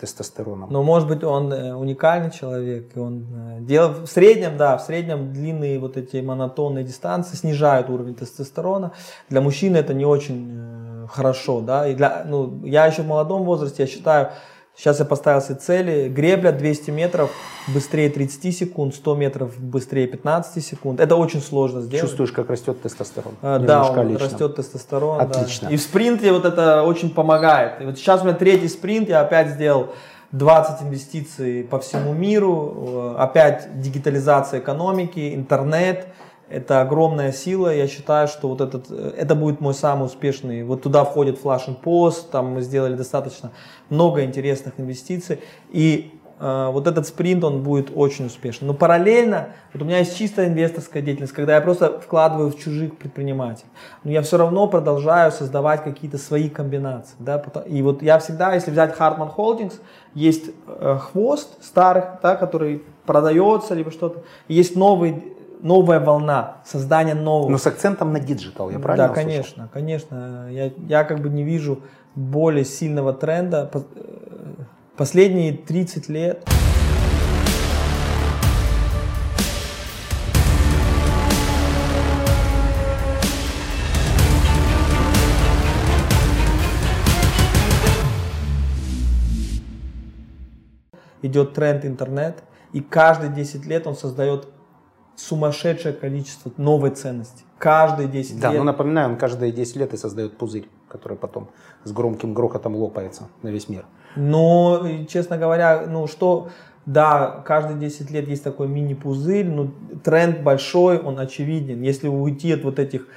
тестостероном. 0.00 0.70
Но 0.72 0.82
может 0.82 1.08
быть 1.08 1.22
он 1.22 1.52
э, 1.52 1.72
уникальный 1.72 2.32
человек, 2.32 2.96
и 2.96 2.98
он 2.98 3.26
э, 3.30 3.60
делал 3.60 3.90
в 3.90 4.06
среднем, 4.06 4.56
да, 4.56 4.76
в 4.76 4.82
среднем 4.82 5.32
длинные 5.32 5.78
вот 5.78 5.96
эти 5.96 6.16
монотонные 6.16 6.84
дистанции 6.84 7.36
снижают 7.36 7.88
уровень 7.88 8.16
тестостерона. 8.16 8.92
Для 9.28 9.40
мужчины 9.40 9.76
это 9.76 9.94
не 9.94 10.04
очень 10.04 11.06
хорошо, 11.08 11.60
да, 11.60 11.86
и 11.86 11.94
для, 11.94 12.24
ну, 12.26 12.64
я 12.64 12.86
еще 12.86 13.02
в 13.02 13.06
молодом 13.06 13.44
возрасте, 13.44 13.84
я 13.84 13.86
считаю, 13.86 14.30
Сейчас 14.76 14.98
я 14.98 15.06
поставил 15.06 15.40
себе 15.40 15.54
цели. 15.54 16.08
Гребля 16.08 16.52
200 16.52 16.90
метров 16.90 17.30
быстрее 17.66 18.10
30 18.10 18.54
секунд, 18.54 18.94
100 18.94 19.14
метров 19.14 19.58
быстрее 19.58 20.06
15 20.06 20.62
секунд. 20.62 21.00
Это 21.00 21.16
очень 21.16 21.40
сложно 21.40 21.80
сделать. 21.80 22.02
Чувствуешь, 22.02 22.30
как 22.30 22.50
растет 22.50 22.82
тестостерон? 22.82 23.34
А, 23.40 23.58
да, 23.58 23.90
он 23.90 24.08
лично. 24.08 24.26
растет 24.26 24.56
тестостерон. 24.56 25.20
Отлично. 25.20 25.68
Да. 25.68 25.74
И 25.74 25.78
в 25.78 25.80
спринте 25.80 26.30
вот 26.30 26.44
это 26.44 26.82
очень 26.82 27.08
помогает. 27.08 27.80
И 27.80 27.86
вот 27.86 27.96
сейчас 27.96 28.20
у 28.20 28.24
меня 28.24 28.34
третий 28.34 28.68
спринт, 28.68 29.08
я 29.08 29.22
опять 29.22 29.48
сделал 29.48 29.94
20 30.32 30.82
инвестиций 30.82 31.64
по 31.64 31.78
всему 31.78 32.12
миру, 32.12 33.14
опять 33.16 33.80
дигитализация 33.80 34.60
экономики, 34.60 35.34
интернет– 35.34 36.06
это 36.48 36.80
огромная 36.80 37.32
сила. 37.32 37.74
Я 37.74 37.88
считаю, 37.88 38.28
что 38.28 38.48
вот 38.48 38.60
этот, 38.60 38.86
э, 38.90 39.14
это 39.16 39.34
будет 39.34 39.60
мой 39.60 39.74
самый 39.74 40.06
успешный. 40.06 40.62
Вот 40.62 40.82
туда 40.82 41.04
входит 41.04 41.42
Flash 41.42 41.68
and 41.68 41.80
Post, 41.82 42.30
там 42.30 42.52
мы 42.54 42.62
сделали 42.62 42.94
достаточно 42.94 43.50
много 43.90 44.22
интересных 44.22 44.74
инвестиций. 44.78 45.40
И 45.70 46.12
э, 46.38 46.70
вот 46.72 46.86
этот 46.86 47.08
спринт, 47.08 47.42
он 47.42 47.64
будет 47.64 47.90
очень 47.92 48.26
успешным. 48.26 48.68
Но 48.68 48.74
параллельно, 48.74 49.48
вот 49.72 49.82
у 49.82 49.84
меня 49.84 49.98
есть 49.98 50.16
чистая 50.16 50.46
инвесторская 50.46 51.02
деятельность, 51.02 51.32
когда 51.32 51.56
я 51.56 51.60
просто 51.60 51.98
вкладываю 51.98 52.50
в 52.50 52.58
чужих 52.58 52.96
предпринимателей. 52.96 53.68
Но 54.04 54.12
я 54.12 54.22
все 54.22 54.36
равно 54.36 54.68
продолжаю 54.68 55.32
создавать 55.32 55.82
какие-то 55.82 56.16
свои 56.16 56.48
комбинации. 56.48 57.16
Да? 57.18 57.42
И 57.66 57.82
вот 57.82 58.02
я 58.02 58.20
всегда, 58.20 58.54
если 58.54 58.70
взять 58.70 58.96
Hartman 58.96 59.34
Holdings, 59.34 59.74
есть 60.14 60.50
э, 60.68 60.98
хвост 61.00 61.62
старых, 61.64 62.20
да, 62.22 62.36
который 62.36 62.84
продается, 63.04 63.74
либо 63.74 63.90
что-то. 63.90 64.22
Есть 64.48 64.76
новый 64.76 65.35
новая 65.60 66.00
волна, 66.00 66.58
создание 66.64 67.14
нового. 67.14 67.50
Но 67.50 67.58
с 67.58 67.66
акцентом 67.66 68.12
на 68.12 68.20
digital, 68.20 68.70
я 68.70 68.78
правильно 68.78 69.08
Да, 69.08 69.14
конечно, 69.14 69.64
услышал? 69.64 69.70
конечно. 69.72 70.48
Я, 70.50 70.72
я 70.88 71.04
как 71.04 71.20
бы 71.20 71.28
не 71.28 71.42
вижу 71.42 71.80
более 72.14 72.64
сильного 72.64 73.12
тренда. 73.12 73.70
Э, 73.72 73.80
последние 74.96 75.52
30 75.52 76.08
лет 76.08 76.46
идет 91.22 91.54
тренд 91.54 91.84
интернет, 91.84 92.42
и 92.72 92.80
каждые 92.80 93.30
10 93.32 93.66
лет 93.66 93.86
он 93.86 93.96
создает 93.96 94.48
сумасшедшее 95.16 95.94
количество 95.94 96.52
новой 96.56 96.90
ценности. 96.90 97.44
Каждые 97.58 98.08
10 98.08 98.38
да, 98.38 98.48
лет. 98.48 98.52
Да, 98.52 98.58
ну 98.58 98.64
напоминаю, 98.64 99.10
он 99.10 99.16
каждые 99.16 99.50
10 99.50 99.76
лет 99.76 99.94
и 99.94 99.96
создает 99.96 100.36
пузырь, 100.36 100.68
который 100.88 101.16
потом 101.16 101.48
с 101.84 101.92
громким 101.92 102.34
грохотом 102.34 102.76
лопается 102.76 103.28
на 103.42 103.48
весь 103.48 103.68
мир. 103.68 103.86
Но, 104.14 104.86
честно 105.08 105.38
говоря, 105.38 105.86
ну 105.86 106.06
что, 106.06 106.48
да, 106.86 107.42
каждые 107.44 107.78
10 107.78 108.10
лет 108.10 108.28
есть 108.28 108.44
такой 108.44 108.68
мини-пузырь, 108.68 109.46
но 109.46 109.70
тренд 110.04 110.42
большой, 110.42 110.98
он 110.98 111.18
очевиден. 111.18 111.82
Если 111.82 112.08
уйти 112.08 112.52
от 112.52 112.62
вот 112.62 112.78
этих 112.78 113.08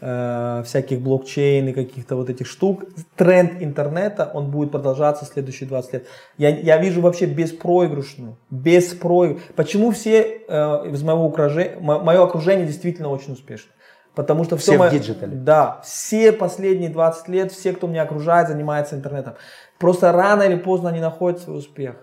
э, 0.00 0.62
всяких 0.64 1.00
блокчейн 1.00 1.68
и 1.68 1.72
каких-то 1.72 2.16
вот 2.16 2.30
этих 2.30 2.46
штук, 2.46 2.84
тренд 3.16 3.62
интернета, 3.62 4.30
он 4.32 4.50
будет 4.50 4.70
продолжаться 4.70 5.24
следующие 5.24 5.68
20 5.68 5.92
лет. 5.92 6.06
Я, 6.38 6.50
я 6.50 6.78
вижу 6.78 7.00
вообще 7.00 7.26
беспроигрышную, 7.26 8.36
беспроигрышную. 8.50 9.54
Почему 9.54 9.90
все 9.90 10.42
э, 10.48 10.90
из 10.90 11.02
моего 11.02 11.26
окружения, 11.26 11.78
мое 11.80 12.22
окружение 12.22 12.66
действительно 12.66 13.08
очень 13.08 13.32
успешно? 13.32 13.70
Потому 14.16 14.44
что 14.44 14.56
все, 14.56 14.72
все 14.72 14.88
в 14.88 14.90
digital 14.90 15.26
е. 15.26 15.36
Да, 15.36 15.82
все 15.84 16.32
последние 16.32 16.88
20 16.88 17.28
лет, 17.28 17.52
все, 17.52 17.74
кто 17.74 17.86
меня 17.86 18.02
окружает, 18.02 18.48
занимается 18.48 18.96
интернетом. 18.96 19.34
Просто 19.78 20.10
рано 20.10 20.42
или 20.42 20.56
поздно 20.56 20.88
они 20.88 21.00
находят 21.00 21.40
свой 21.40 21.58
успех. 21.58 21.96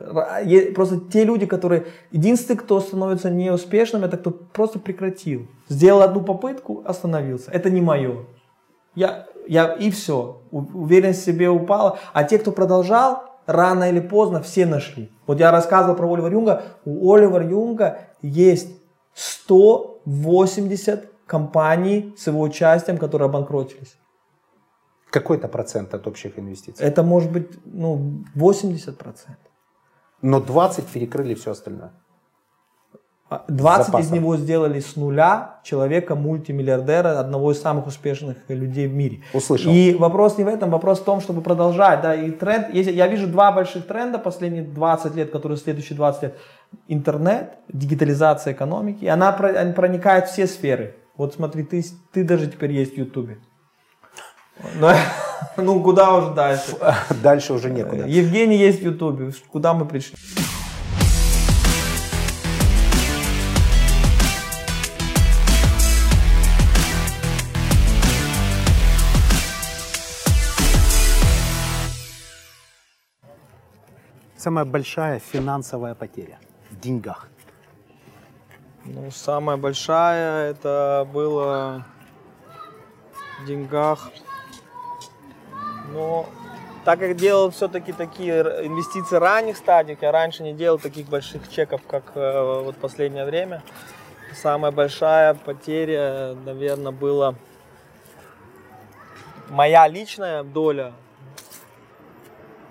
Просто 0.76 1.00
те 1.12 1.24
люди, 1.24 1.46
которые... 1.46 1.88
Единственный, 2.12 2.58
кто 2.58 2.80
становится 2.80 3.32
неуспешным, 3.32 4.04
это 4.04 4.18
кто 4.18 4.32
просто 4.32 4.80
прекратил. 4.80 5.48
Сделал 5.70 6.04
одну 6.04 6.22
попытку, 6.22 6.84
остановился. 6.86 7.50
Это 7.52 7.72
не 7.72 7.82
мое. 7.82 8.26
Я, 8.94 9.26
я, 9.48 9.74
и 9.74 9.90
все. 9.90 10.42
Уверенность 10.52 11.22
в 11.22 11.26
себе 11.26 11.50
упала. 11.50 11.98
А 12.14 12.24
те, 12.24 12.38
кто 12.38 12.52
продолжал, 12.52 13.24
рано 13.48 13.90
или 13.90 14.00
поздно 14.00 14.42
все 14.42 14.68
нашли. 14.68 15.12
Вот 15.26 15.40
я 15.40 15.52
рассказывал 15.52 15.96
про 15.96 16.12
Оливера 16.14 16.32
Юнга. 16.32 16.62
У 16.86 17.12
Оливера 17.12 17.44
Юнга 17.44 18.02
есть 18.22 18.70
180 19.16 21.10
компаний 21.26 22.14
с 22.18 22.28
его 22.28 22.42
участием, 22.42 23.00
которые 23.00 23.28
обанкротились. 23.28 23.96
Какой-то 25.14 25.48
процент 25.48 25.94
от 25.94 26.08
общих 26.08 26.40
инвестиций? 26.40 26.84
Это 26.84 27.04
может 27.04 27.32
быть 27.32 27.48
ну, 27.66 28.24
80 28.34 28.98
процентов. 28.98 29.52
Но 30.24 30.40
20 30.40 30.86
перекрыли 30.88 31.36
все 31.36 31.52
остальное. 31.52 31.92
20 33.48 33.94
а, 33.94 34.00
из 34.00 34.12
него 34.12 34.38
сделали 34.38 34.80
с 34.80 34.96
нуля 34.96 35.60
человека, 35.64 36.16
мультимиллиардера, 36.16 37.20
одного 37.20 37.52
из 37.52 37.62
самых 37.62 37.86
успешных 37.88 38.38
людей 38.48 38.88
в 38.88 38.94
мире. 38.94 39.22
Услышал. 39.34 39.72
И 39.72 39.94
вопрос 39.94 40.38
не 40.38 40.46
в 40.46 40.48
этом, 40.48 40.72
вопрос 40.72 41.00
в 41.00 41.04
том, 41.04 41.22
чтобы 41.22 41.42
продолжать. 41.42 42.02
Да, 42.02 42.16
и 42.16 42.32
тренд, 42.32 42.74
если, 42.74 42.92
я 42.92 43.08
вижу 43.08 43.28
два 43.28 43.52
больших 43.52 43.86
тренда 43.86 44.18
последние 44.18 44.64
20 44.64 45.16
лет, 45.16 45.32
которые 45.32 45.58
следующие 45.58 45.96
20 45.96 46.24
лет. 46.24 46.38
Интернет, 46.88 47.54
дигитализация 47.72 48.54
экономики, 48.54 49.06
она 49.06 49.32
проникает 49.32 50.28
в 50.28 50.32
все 50.32 50.48
сферы. 50.48 50.96
Вот 51.16 51.36
смотри, 51.36 51.64
ты, 51.64 51.86
ты 52.12 52.24
даже 52.24 52.48
теперь 52.48 52.72
есть 52.72 52.96
в 52.96 52.98
Ютубе. 52.98 53.38
Но, 54.76 54.94
ну, 55.58 55.82
куда 55.82 56.14
уже 56.14 56.34
дальше? 56.34 56.78
Дальше 57.24 57.54
уже 57.54 57.70
некуда. 57.70 58.06
Евгений 58.06 58.58
есть 58.58 58.80
в 58.80 58.84
Ютубе. 58.84 59.32
Куда 59.52 59.74
мы 59.74 59.86
пришли? 59.86 60.18
Самая 74.38 74.66
большая 74.66 75.20
финансовая 75.20 75.96
потеря 75.96 76.38
в 76.70 76.78
деньгах. 76.78 77.30
Ну, 78.84 79.10
самая 79.10 79.56
большая 79.56 80.52
это 80.52 81.08
было 81.14 81.86
в 83.40 83.46
деньгах 83.46 84.12
но 85.92 86.28
Так 86.86 87.00
как 87.00 87.16
делал 87.16 87.50
все-таки 87.50 87.94
такие 87.94 88.42
инвестиции 88.42 89.16
ранних 89.16 89.56
стадиях, 89.56 90.00
я 90.02 90.12
раньше 90.12 90.44
не 90.44 90.54
делал 90.54 90.80
таких 90.80 91.08
больших 91.08 91.50
чеков, 91.50 91.82
как 91.88 92.12
э, 92.16 92.62
вот 92.62 92.76
последнее 92.76 93.24
время. 93.24 93.64
Самая 94.36 94.72
большая 94.72 95.34
потеря, 95.34 96.36
наверное, 96.46 96.92
была 96.92 97.36
моя 99.50 99.88
личная 99.88 100.44
доля 100.44 100.92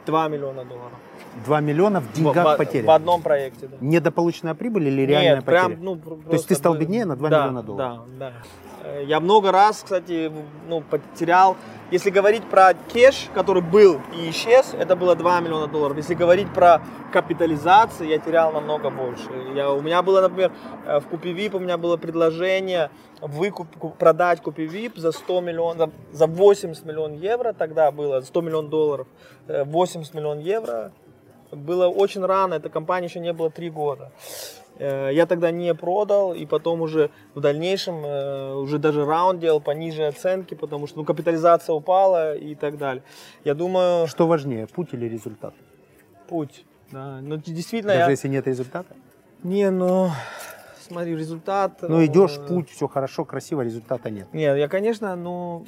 2 0.05 0.29
миллиона 0.29 0.64
долларов. 0.64 0.98
2 1.45 1.61
миллиона 1.61 2.01
в 2.01 2.12
деньгах 2.12 2.55
в, 2.55 2.57
потери? 2.59 2.87
В 2.87 2.90
одном 2.90 3.23
проекте, 3.23 3.66
да. 3.66 3.77
Недополученная 3.81 4.55
прибыль 4.55 4.88
или 4.88 5.03
реальная 5.03 5.37
Нет, 5.37 5.45
потеря? 5.45 5.64
прям, 5.64 5.85
ну, 5.85 5.97
То 5.97 6.33
есть 6.33 6.49
ты 6.49 6.55
стал 6.55 6.75
беднее 6.75 7.05
на 7.05 7.16
2 7.16 7.29
да, 7.29 7.42
миллиона 7.42 7.62
долларов? 7.62 8.01
Да, 8.18 8.31
да. 8.31 8.33
Э, 8.85 9.05
Я 9.05 9.21
много 9.21 9.53
раз, 9.53 9.83
кстати, 9.83 10.31
ну, 10.68 10.81
потерял. 10.81 11.57
Если 11.90 12.11
говорить 12.11 12.42
про 12.45 12.73
кеш, 12.92 13.29
который 13.35 13.62
был 13.62 14.01
и 14.16 14.31
исчез, 14.31 14.75
это 14.79 14.97
было 14.97 15.14
2 15.14 15.40
миллиона 15.40 15.66
долларов. 15.66 15.97
Если 15.97 16.14
говорить 16.14 16.53
про 16.53 16.81
капитализацию, 17.12 18.09
я 18.09 18.18
терял 18.18 18.53
намного 18.53 18.90
больше. 18.90 19.29
Я, 19.55 19.71
у 19.71 19.83
меня 19.83 20.03
было, 20.03 20.21
например, 20.21 20.53
э, 20.87 21.01
в 21.01 21.07
Купивип 21.07 21.55
у 21.55 21.59
меня 21.59 21.77
было 21.77 21.97
предложение 21.97 22.90
выкуп, 23.21 23.68
продать 23.99 24.40
Купивип 24.40 24.97
за 24.97 25.12
100 25.12 25.40
миллионов, 25.40 25.90
за 26.12 26.27
80 26.27 26.85
миллионов 26.85 27.21
евро 27.21 27.53
тогда 27.53 27.90
было, 27.90 28.21
100 28.21 28.40
миллионов 28.40 28.71
долларов, 28.71 29.07
80 29.47 30.14
миллионов 30.14 30.42
евро. 30.42 30.92
Было 31.53 31.88
очень 31.88 32.25
рано, 32.25 32.55
эта 32.55 32.69
компания 32.71 33.07
еще 33.09 33.21
не 33.21 33.33
было 33.33 33.51
3 33.51 33.71
года. 33.71 34.11
Э, 34.79 35.11
Я 35.12 35.27
тогда 35.27 35.51
не 35.51 35.75
продал, 35.75 36.33
и 36.35 36.47
потом 36.47 36.81
уже 36.81 37.11
в 37.35 37.41
дальнейшем 37.41 38.05
э, 38.05 38.55
уже 38.55 38.79
даже 38.79 39.05
раунд 39.05 39.41
делал 39.41 39.61
по 39.61 39.73
ниже 39.73 40.07
оценки, 40.07 40.55
потому 40.55 40.87
что 40.87 40.99
ну, 40.99 41.05
капитализация 41.05 41.75
упала 41.75 42.35
и 42.35 42.55
так 42.55 42.79
далее. 42.79 43.03
Я 43.45 43.55
думаю, 43.55 44.07
Что 44.07 44.27
важнее, 44.27 44.67
путь 44.67 44.88
или 44.95 45.07
результат? 45.09 45.55
путь. 46.29 46.65
Да. 46.91 47.19
Ну, 47.21 47.37
действительно, 47.37 47.93
Даже 47.93 48.05
я... 48.05 48.11
если 48.11 48.29
нет 48.29 48.47
результата? 48.47 48.95
Не, 49.43 49.71
ну, 49.71 50.11
смотри, 50.81 51.15
результат... 51.17 51.83
Ну 51.83 52.05
идешь, 52.05 52.38
э, 52.38 52.47
путь, 52.47 52.71
все 52.71 52.88
хорошо, 52.88 53.25
красиво, 53.27 53.61
результата 53.62 54.09
нет. 54.11 54.27
Нет, 54.33 54.57
я, 54.57 54.69
конечно, 54.69 55.15
ну, 55.17 55.65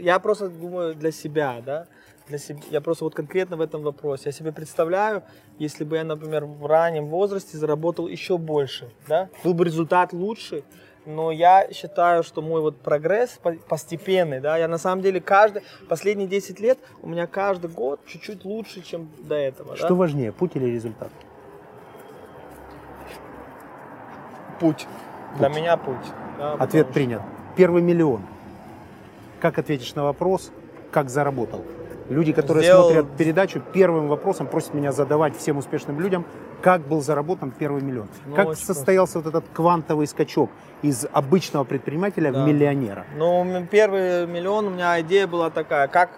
я 0.00 0.18
просто 0.18 0.48
думаю 0.48 0.94
для 0.94 1.12
себя, 1.12 1.62
да, 1.64 1.86
для 2.28 2.38
себя, 2.38 2.60
я 2.70 2.80
просто 2.80 3.04
вот 3.04 3.14
конкретно 3.14 3.56
в 3.56 3.60
этом 3.60 3.82
вопросе, 3.82 4.24
я 4.26 4.32
себе 4.32 4.52
представляю, 4.52 5.22
если 5.58 5.84
бы 5.84 5.96
я, 5.96 6.04
например, 6.04 6.44
в 6.44 6.66
раннем 6.66 7.06
возрасте 7.06 7.58
заработал 7.58 8.08
еще 8.08 8.38
больше, 8.38 8.90
да, 9.08 9.28
был 9.44 9.54
бы 9.54 9.64
результат 9.64 10.12
лучше, 10.12 10.62
но 11.04 11.32
я 11.32 11.68
считаю, 11.72 12.22
что 12.22 12.42
мой 12.42 12.60
вот 12.60 12.78
прогресс 12.80 13.30
по- 13.42 13.54
постепенный, 13.68 14.40
да, 14.40 14.56
я 14.56 14.68
на 14.68 14.78
самом 14.78 15.02
деле 15.02 15.20
каждый, 15.20 15.62
последние 15.88 16.28
10 16.28 16.60
лет 16.60 16.78
у 17.02 17.08
меня 17.08 17.26
каждый 17.26 17.70
год 17.70 18.00
чуть-чуть 18.06 18.44
лучше, 18.44 18.82
чем 18.82 19.08
до 19.18 19.34
этого, 19.34 19.76
Что 19.76 19.88
да? 19.88 19.94
важнее, 19.94 20.30
путь 20.32 20.52
или 20.54 20.66
результат? 20.66 21.10
Путь. 24.60 24.86
Для 25.38 25.48
меня 25.48 25.76
путь. 25.76 25.96
да, 26.38 26.52
Ответ 26.54 26.86
что- 26.86 26.94
принят. 26.94 27.22
Первый 27.56 27.82
миллион. 27.82 28.22
Как 29.40 29.58
ответишь 29.58 29.94
на 29.94 30.04
вопрос, 30.04 30.52
как 30.92 31.10
заработал? 31.10 31.64
Люди, 32.12 32.32
которые 32.32 32.64
Сделал- 32.64 32.90
смотрят 32.90 33.16
передачу, 33.16 33.60
первым 33.72 34.08
вопросом 34.08 34.46
просят 34.46 34.74
меня 34.74 34.92
задавать 34.92 35.36
всем 35.36 35.56
успешным 35.58 35.98
людям, 36.00 36.24
как 36.60 36.82
был 36.86 37.00
заработан 37.00 37.50
первый 37.50 37.82
миллион. 37.82 38.08
Ну, 38.26 38.36
как 38.36 38.54
состоялся 38.56 39.18
вот 39.18 39.26
этот 39.28 39.44
квантовый 39.52 40.06
скачок 40.06 40.50
из 40.82 41.06
обычного 41.12 41.64
предпринимателя 41.64 42.30
Да. 42.32 42.44
в 42.44 42.46
миллионера? 42.46 43.06
Ну, 43.16 43.66
первый 43.70 44.26
миллион, 44.26 44.66
у 44.66 44.70
меня 44.70 45.00
идея 45.00 45.26
была 45.26 45.50
такая, 45.50 45.88
как 45.88 46.10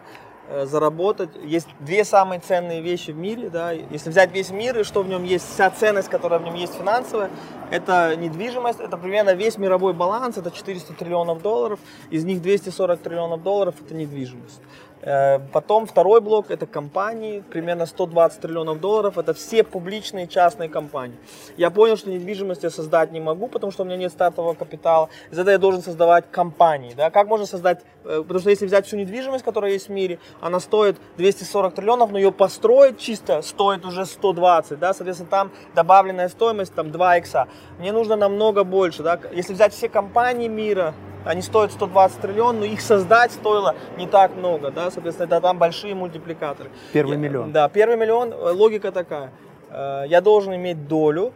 э, 0.50 0.66
заработать. 0.66 1.30
Есть 1.42 1.68
две 1.80 2.04
самые 2.04 2.38
ценные 2.38 2.83
вещи 2.83 3.12
в 3.12 3.16
мире, 3.16 3.48
да. 3.48 3.72
Если 3.72 4.11
взять 4.11 4.30
весь 4.30 4.50
мир 4.50 4.78
и 4.80 4.85
что 4.85 5.02
в 5.02 5.09
нем 5.09 5.24
есть, 5.24 5.48
вся 5.54 5.70
ценность, 5.70 6.11
которая 6.11 6.38
в 6.38 6.42
нем 6.44 6.54
есть 6.54 6.74
финансовая, 6.74 7.30
это 7.70 8.14
недвижимость, 8.14 8.78
это 8.78 8.98
примерно 8.98 9.33
весь 9.33 9.57
мировой 9.57 9.94
баланс, 9.94 10.37
это 10.37 10.50
400 10.50 10.92
триллионов 10.92 11.40
долларов, 11.40 11.78
из 12.11 12.24
них 12.26 12.42
240 12.42 13.00
триллионов 13.00 13.42
долларов 13.42 13.74
это 13.83 13.94
недвижимость. 13.94 14.61
Э, 15.05 15.38
Потом 15.53 15.87
второй 15.87 16.21
блок 16.21 16.51
это 16.51 16.67
компании, 16.67 17.43
примерно 17.51 17.87
120 17.87 18.40
триллионов 18.40 18.81
долларов, 18.81 19.19
это 19.19 19.35
все 19.35 19.62
публичные 19.62 20.27
частные 20.27 20.69
компании. 20.69 21.17
Я 21.57 21.71
понял, 21.71 21.97
что 21.97 22.11
недвижимость 22.11 22.62
я 22.62 22.71
создать 22.71 23.12
не 23.12 23.21
могу, 23.21 23.49
потому 23.49 23.71
что 23.71 23.83
у 23.83 23.87
меня 23.87 23.97
нет 23.97 24.12
стартового 24.12 24.55
капитала. 24.55 25.11
Из 25.31 25.38
этого 25.38 25.51
я 25.51 25.59
должен 25.59 25.83
создавать 25.83 26.25
компании. 26.31 26.95
Да? 26.97 27.11
Как 27.11 27.29
можно 27.29 27.47
создать, 27.47 27.83
э, 28.05 28.23
потому 28.23 28.40
что 28.40 28.51
если 28.51 28.67
взять 28.67 28.87
всю 28.87 28.97
недвижимость, 28.97 29.45
которая 29.45 29.73
есть 29.73 29.88
в 29.88 29.93
мире, 29.93 30.19
она 30.40 30.59
стоит 30.59 30.97
240 31.19 31.75
триллионов, 31.75 32.11
но 32.11 32.19
ее 32.19 32.33
построить 32.33 32.99
чисто 32.99 33.43
стоит 33.43 33.85
уже 33.85 34.07
120, 34.07 34.79
да, 34.79 34.95
соответственно, 34.95 35.31
там 35.31 35.51
добавленная 35.75 36.29
стоимость 36.29 36.75
там 36.75 36.90
2 36.90 37.19
икса. 37.19 37.47
Мне 37.79 37.93
нужно 37.93 38.17
намного 38.17 38.64
больше, 38.64 39.03
да. 39.03 39.21
Если 39.33 39.53
взять 39.53 39.75
все 39.75 39.88
компании 39.88 40.49
мира, 40.49 40.95
они 41.24 41.42
стоят 41.42 41.72
120 41.72 42.20
триллионов, 42.20 42.60
но 42.60 42.66
их 42.66 42.80
создать 42.80 43.32
стоило 43.32 43.74
не 43.96 44.06
так 44.06 44.34
много, 44.37 44.70
да, 44.70 44.90
соответственно, 44.90 45.26
это 45.26 45.40
там 45.40 45.58
большие 45.58 45.94
мультипликаторы. 45.94 46.70
Первый 46.92 47.16
миллион. 47.16 47.52
Да, 47.52 47.68
первый 47.68 47.96
миллион, 47.96 48.32
э, 48.32 48.50
логика 48.52 48.92
такая. 48.92 49.32
Э, 49.70 50.04
Я 50.06 50.20
должен 50.20 50.54
иметь 50.54 50.87
долю 50.88 51.32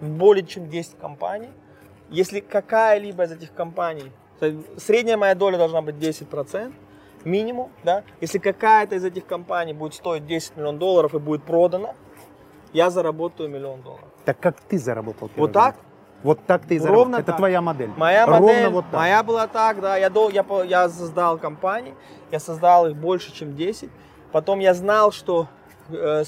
в 0.00 0.08
более 0.08 0.44
чем 0.46 0.68
10 0.68 0.98
компаний. 0.98 1.50
Если 2.10 2.40
какая-либо 2.40 3.24
из 3.24 3.32
этих 3.32 3.52
компаний, 3.52 4.10
средняя 4.78 5.16
моя 5.16 5.34
доля 5.34 5.58
должна 5.58 5.82
быть 5.82 5.96
10%, 5.96 6.72
минимум, 7.24 7.70
да. 7.84 8.02
Если 8.20 8.38
какая-то 8.38 8.94
из 8.94 9.04
этих 9.04 9.26
компаний 9.26 9.74
будет 9.74 9.94
стоить 9.94 10.26
10 10.26 10.56
миллионов 10.56 10.78
долларов 10.78 11.14
и 11.14 11.18
будет 11.18 11.42
продана, 11.42 11.94
я 12.72 12.90
заработаю 12.90 13.48
миллион 13.48 13.82
долларов. 13.82 14.04
Так 14.24 14.38
как 14.40 14.60
ты 14.60 14.78
заработал 14.78 15.30
Вот 15.36 15.52
так? 15.52 15.74
миллион? 15.76 15.87
Вот 16.22 16.40
так 16.46 16.62
ты 16.66 16.76
и 16.76 16.78
Ровно 16.78 16.88
заработал. 16.92 17.14
Это 17.20 17.26
так. 17.26 17.36
твоя 17.36 17.60
модель. 17.60 17.90
Моя 17.96 18.26
Ровно 18.26 18.40
модель, 18.46 18.68
вот 18.68 18.84
так. 18.90 19.00
моя 19.00 19.22
была 19.22 19.46
так, 19.46 19.80
да. 19.80 19.96
Я, 19.96 20.10
дол- 20.10 20.30
я, 20.30 20.44
я 20.64 20.88
создал 20.88 21.38
компании, 21.38 21.94
я 22.32 22.40
создал 22.40 22.88
их 22.88 22.96
больше, 22.96 23.32
чем 23.32 23.54
10. 23.54 23.88
Потом 24.32 24.58
я 24.58 24.74
знал, 24.74 25.12
что 25.12 25.46
э, 25.90 26.24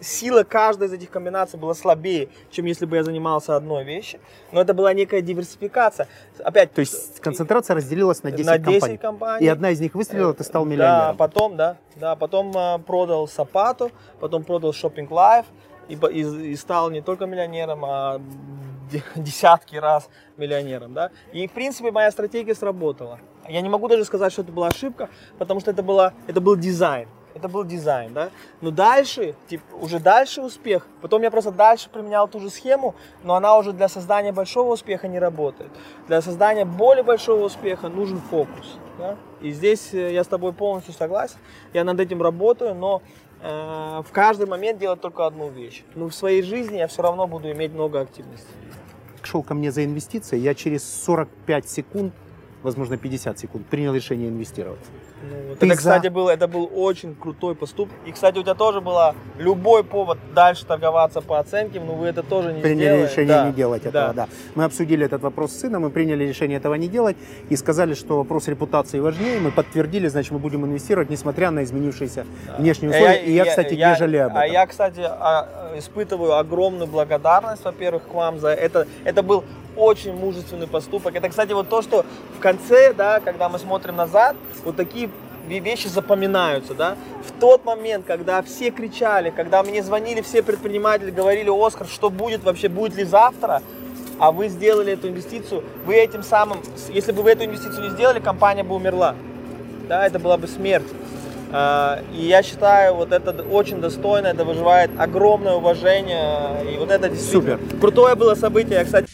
сила 0.00 0.44
каждой 0.44 0.88
из 0.88 0.92
этих 0.92 1.10
комбинаций 1.10 1.58
была 1.58 1.74
слабее, 1.74 2.28
чем 2.50 2.66
если 2.66 2.84
бы 2.84 2.96
я 2.96 3.02
занимался 3.02 3.56
одной 3.56 3.82
вещью. 3.84 4.20
Но 4.52 4.60
это 4.60 4.74
была 4.74 4.92
некая 4.92 5.22
диверсификация. 5.22 6.06
Опять, 6.44 6.72
То 6.74 6.80
есть 6.80 7.18
концентрация 7.20 7.74
разделилась 7.74 8.22
на 8.22 8.30
10, 8.30 8.46
на 8.46 8.58
10 8.58 8.70
компаний. 8.80 8.96
компаний. 8.98 9.46
И 9.46 9.48
одна 9.48 9.70
из 9.70 9.80
них 9.80 9.94
выстрелила, 9.94 10.34
ты 10.34 10.44
стал 10.44 10.64
Да, 10.64 10.70
миллионером. 10.70 11.16
потом, 11.16 11.56
да, 11.56 11.76
да, 11.96 12.14
потом 12.14 12.52
э, 12.56 12.78
продал 12.80 13.26
Сапату, 13.26 13.90
потом 14.20 14.44
продал 14.44 14.72
Shopping 14.72 15.08
Life 15.08 15.46
и, 15.88 15.94
и- 15.94 16.50
и 16.52 16.56
стал 16.56 16.90
не 16.90 17.00
только 17.00 17.24
миллионером, 17.26 17.84
а 17.84 18.20
десятки 19.14 19.76
раз 19.76 20.08
миллионером, 20.36 20.94
да. 20.94 21.10
И 21.32 21.46
в 21.46 21.52
принципе 21.52 21.90
моя 21.90 22.10
стратегия 22.10 22.54
сработала. 22.54 23.18
Я 23.48 23.60
не 23.60 23.68
могу 23.68 23.88
даже 23.88 24.04
сказать, 24.04 24.32
что 24.32 24.42
это 24.42 24.52
была 24.52 24.68
ошибка, 24.68 25.08
потому 25.38 25.60
что 25.60 25.70
это 25.70 25.82
была, 25.82 26.12
это 26.26 26.40
был 26.40 26.56
дизайн. 26.56 27.08
Это 27.34 27.48
был 27.48 27.64
дизайн, 27.64 28.12
да. 28.12 28.30
Но 28.60 28.70
дальше, 28.70 29.34
типа, 29.48 29.62
уже 29.76 30.00
дальше 30.00 30.42
успех. 30.42 30.86
Потом 31.00 31.22
я 31.22 31.30
просто 31.30 31.52
дальше 31.52 31.88
применял 31.88 32.26
ту 32.26 32.40
же 32.40 32.50
схему, 32.50 32.94
но 33.22 33.34
она 33.34 33.56
уже 33.56 33.72
для 33.72 33.88
создания 33.88 34.32
большого 34.32 34.72
успеха 34.72 35.06
не 35.06 35.18
работает. 35.18 35.70
Для 36.08 36.22
создания 36.22 36.64
более 36.64 37.04
большого 37.04 37.44
успеха 37.44 37.88
нужен 37.88 38.20
фокус. 38.20 38.78
да. 38.98 39.16
И 39.40 39.52
здесь 39.52 39.94
э, 39.94 40.12
я 40.12 40.24
с 40.24 40.26
тобой 40.26 40.52
полностью 40.52 40.92
согласен. 40.92 41.36
Я 41.72 41.84
над 41.84 42.00
этим 42.00 42.20
работаю, 42.20 42.74
но 42.74 43.00
э, 43.42 44.02
в 44.06 44.10
каждый 44.12 44.46
момент 44.46 44.78
делать 44.78 45.00
только 45.00 45.24
одну 45.24 45.48
вещь. 45.48 45.84
Но 45.94 46.08
в 46.08 46.14
своей 46.14 46.42
жизни 46.42 46.78
я 46.78 46.88
все 46.88 47.02
равно 47.02 47.26
буду 47.26 47.50
иметь 47.52 47.72
много 47.72 48.00
активностей. 48.00 48.48
Шел 49.22 49.42
ко 49.42 49.54
мне 49.54 49.70
за 49.70 49.84
инвестиции, 49.84 50.38
я 50.38 50.54
через 50.54 50.84
45 51.04 51.68
секунд, 51.68 52.14
возможно 52.62 52.96
50 52.96 53.38
секунд, 53.38 53.66
принял 53.66 53.94
решение 53.94 54.28
инвестировать. 54.28 54.80
Ну, 55.22 55.36
вот 55.50 55.58
Ты 55.58 55.66
это, 55.66 55.74
за- 55.74 55.78
кстати, 55.78 56.08
был, 56.08 56.28
это 56.28 56.48
был 56.48 56.70
очень 56.74 57.14
крутой 57.14 57.54
поступок. 57.54 57.94
И, 58.06 58.12
кстати, 58.12 58.38
у 58.38 58.42
тебя 58.42 58.54
тоже 58.54 58.80
было 58.80 59.14
любой 59.38 59.84
повод 59.84 60.18
дальше 60.34 60.64
торговаться 60.64 61.20
по 61.20 61.38
оценке, 61.38 61.78
но 61.78 61.92
вы 61.92 62.06
это 62.06 62.22
тоже 62.22 62.52
не 62.54 62.62
приняли 62.62 62.84
сделали. 62.84 63.02
решение 63.02 63.26
Да, 63.28 63.46
не 63.46 63.52
делать 63.52 63.84
этого, 63.84 64.14
да. 64.14 64.28
Мы 64.54 64.64
обсудили 64.64 65.04
этот 65.04 65.20
вопрос 65.22 65.52
с 65.52 65.60
сыном, 65.60 65.82
мы 65.82 65.90
приняли 65.90 66.24
решение 66.24 66.56
этого 66.56 66.74
не 66.74 66.88
делать 66.88 67.16
и 67.50 67.56
сказали, 67.56 67.92
что 67.94 68.16
вопрос 68.16 68.48
репутации 68.48 68.98
важнее. 68.98 69.40
Мы 69.40 69.50
подтвердили, 69.50 70.08
значит, 70.08 70.32
мы 70.32 70.38
будем 70.38 70.64
инвестировать, 70.64 71.10
несмотря 71.10 71.50
на 71.50 71.64
изменившиеся 71.64 72.24
внешние 72.56 72.90
А 72.92 72.94
условия. 72.94 73.22
и 73.24 73.32
я, 73.32 73.44
кстати, 73.44 73.74
я- 73.74 73.90
не 73.92 73.96
жалею 73.98 74.24
об 74.26 74.30
этом. 74.32 74.42
А 74.42 74.46
я, 74.46 74.66
кстати, 74.66 75.00
а, 75.02 75.74
испытываю 75.76 76.36
огромную 76.38 76.86
благодарность, 76.86 77.62
во-первых, 77.64 78.04
к 78.10 78.14
вам 78.14 78.38
за 78.38 78.48
это. 78.54 78.86
Это 79.04 79.22
был 79.22 79.44
очень 79.76 80.14
мужественный 80.14 80.66
поступок. 80.66 81.14
Это, 81.14 81.28
кстати, 81.28 81.52
вот 81.52 81.68
то, 81.68 81.80
что 81.82 82.04
в 82.36 82.40
конце, 82.40 82.92
да, 82.92 83.20
когда 83.20 83.48
мы 83.48 83.58
смотрим 83.58 83.96
назад, 83.96 84.34
вот 84.64 84.76
такие 84.76 85.09
вещи 85.58 85.88
запоминаются, 85.88 86.74
да. 86.74 86.96
В 87.26 87.40
тот 87.40 87.64
момент, 87.64 88.04
когда 88.06 88.42
все 88.42 88.70
кричали, 88.70 89.30
когда 89.30 89.62
мне 89.62 89.82
звонили 89.82 90.20
все 90.20 90.42
предприниматели, 90.42 91.10
говорили, 91.10 91.50
Оскар, 91.50 91.86
что 91.88 92.10
будет 92.10 92.44
вообще, 92.44 92.68
будет 92.68 92.94
ли 92.96 93.04
завтра, 93.04 93.62
а 94.20 94.32
вы 94.32 94.48
сделали 94.48 94.92
эту 94.92 95.08
инвестицию, 95.08 95.64
вы 95.86 95.96
этим 95.96 96.22
самым, 96.22 96.60
если 96.90 97.10
бы 97.10 97.22
вы 97.22 97.30
эту 97.30 97.44
инвестицию 97.44 97.84
не 97.84 97.90
сделали, 97.90 98.20
компания 98.20 98.62
бы 98.62 98.74
умерла. 98.74 99.16
Да, 99.88 100.06
это 100.06 100.18
была 100.18 100.36
бы 100.36 100.46
смерть. 100.46 100.86
Э, 101.52 102.02
и 102.14 102.26
я 102.26 102.42
считаю, 102.42 102.94
вот 102.94 103.12
это 103.12 103.32
очень 103.42 103.80
достойно, 103.80 104.28
это 104.28 104.44
вызывает 104.44 104.90
огромное 104.98 105.54
уважение. 105.54 106.72
И 106.72 106.76
вот 106.76 106.90
это 106.90 107.08
действительно 107.08 107.58
Супер. 107.58 107.80
крутое 107.80 108.14
было 108.14 108.34
событие. 108.34 108.78
Я, 108.78 108.84
кстати, 108.84 109.08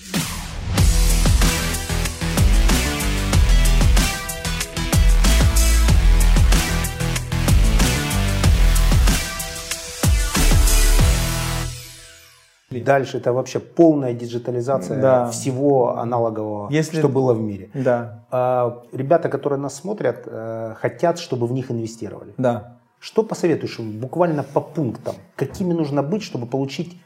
Дальше 12.85 13.18
это 13.18 13.33
вообще 13.33 13.59
полная 13.61 14.12
диджитализация 14.14 15.01
Да. 15.01 15.31
всего 15.31 15.97
аналогового, 15.99 16.70
Если- 16.70 16.99
что 16.99 17.09
было 17.09 17.33
в 17.35 17.41
мире. 17.41 17.70
да, 17.74 18.24
А, 18.31 18.83
Ребята, 18.93 19.29
которые 19.29 19.59
нас 19.59 19.74
смотрят, 19.74 20.22
э, 20.27 20.74
хотят, 20.79 21.18
чтобы 21.18 21.47
в 21.47 21.53
них 21.53 21.70
инвестировали. 21.70 22.35
да. 22.39 22.72
Что 22.99 23.22
посоветуешь 23.22 23.79
им 23.79 24.01
буквально 24.01 24.43
по 24.43 24.61
пунктам? 24.61 25.14
Какими 25.37 25.72
нужно 25.74 26.03
быть, 26.03 26.22
чтобы 26.22 26.47
получить 26.47 27.01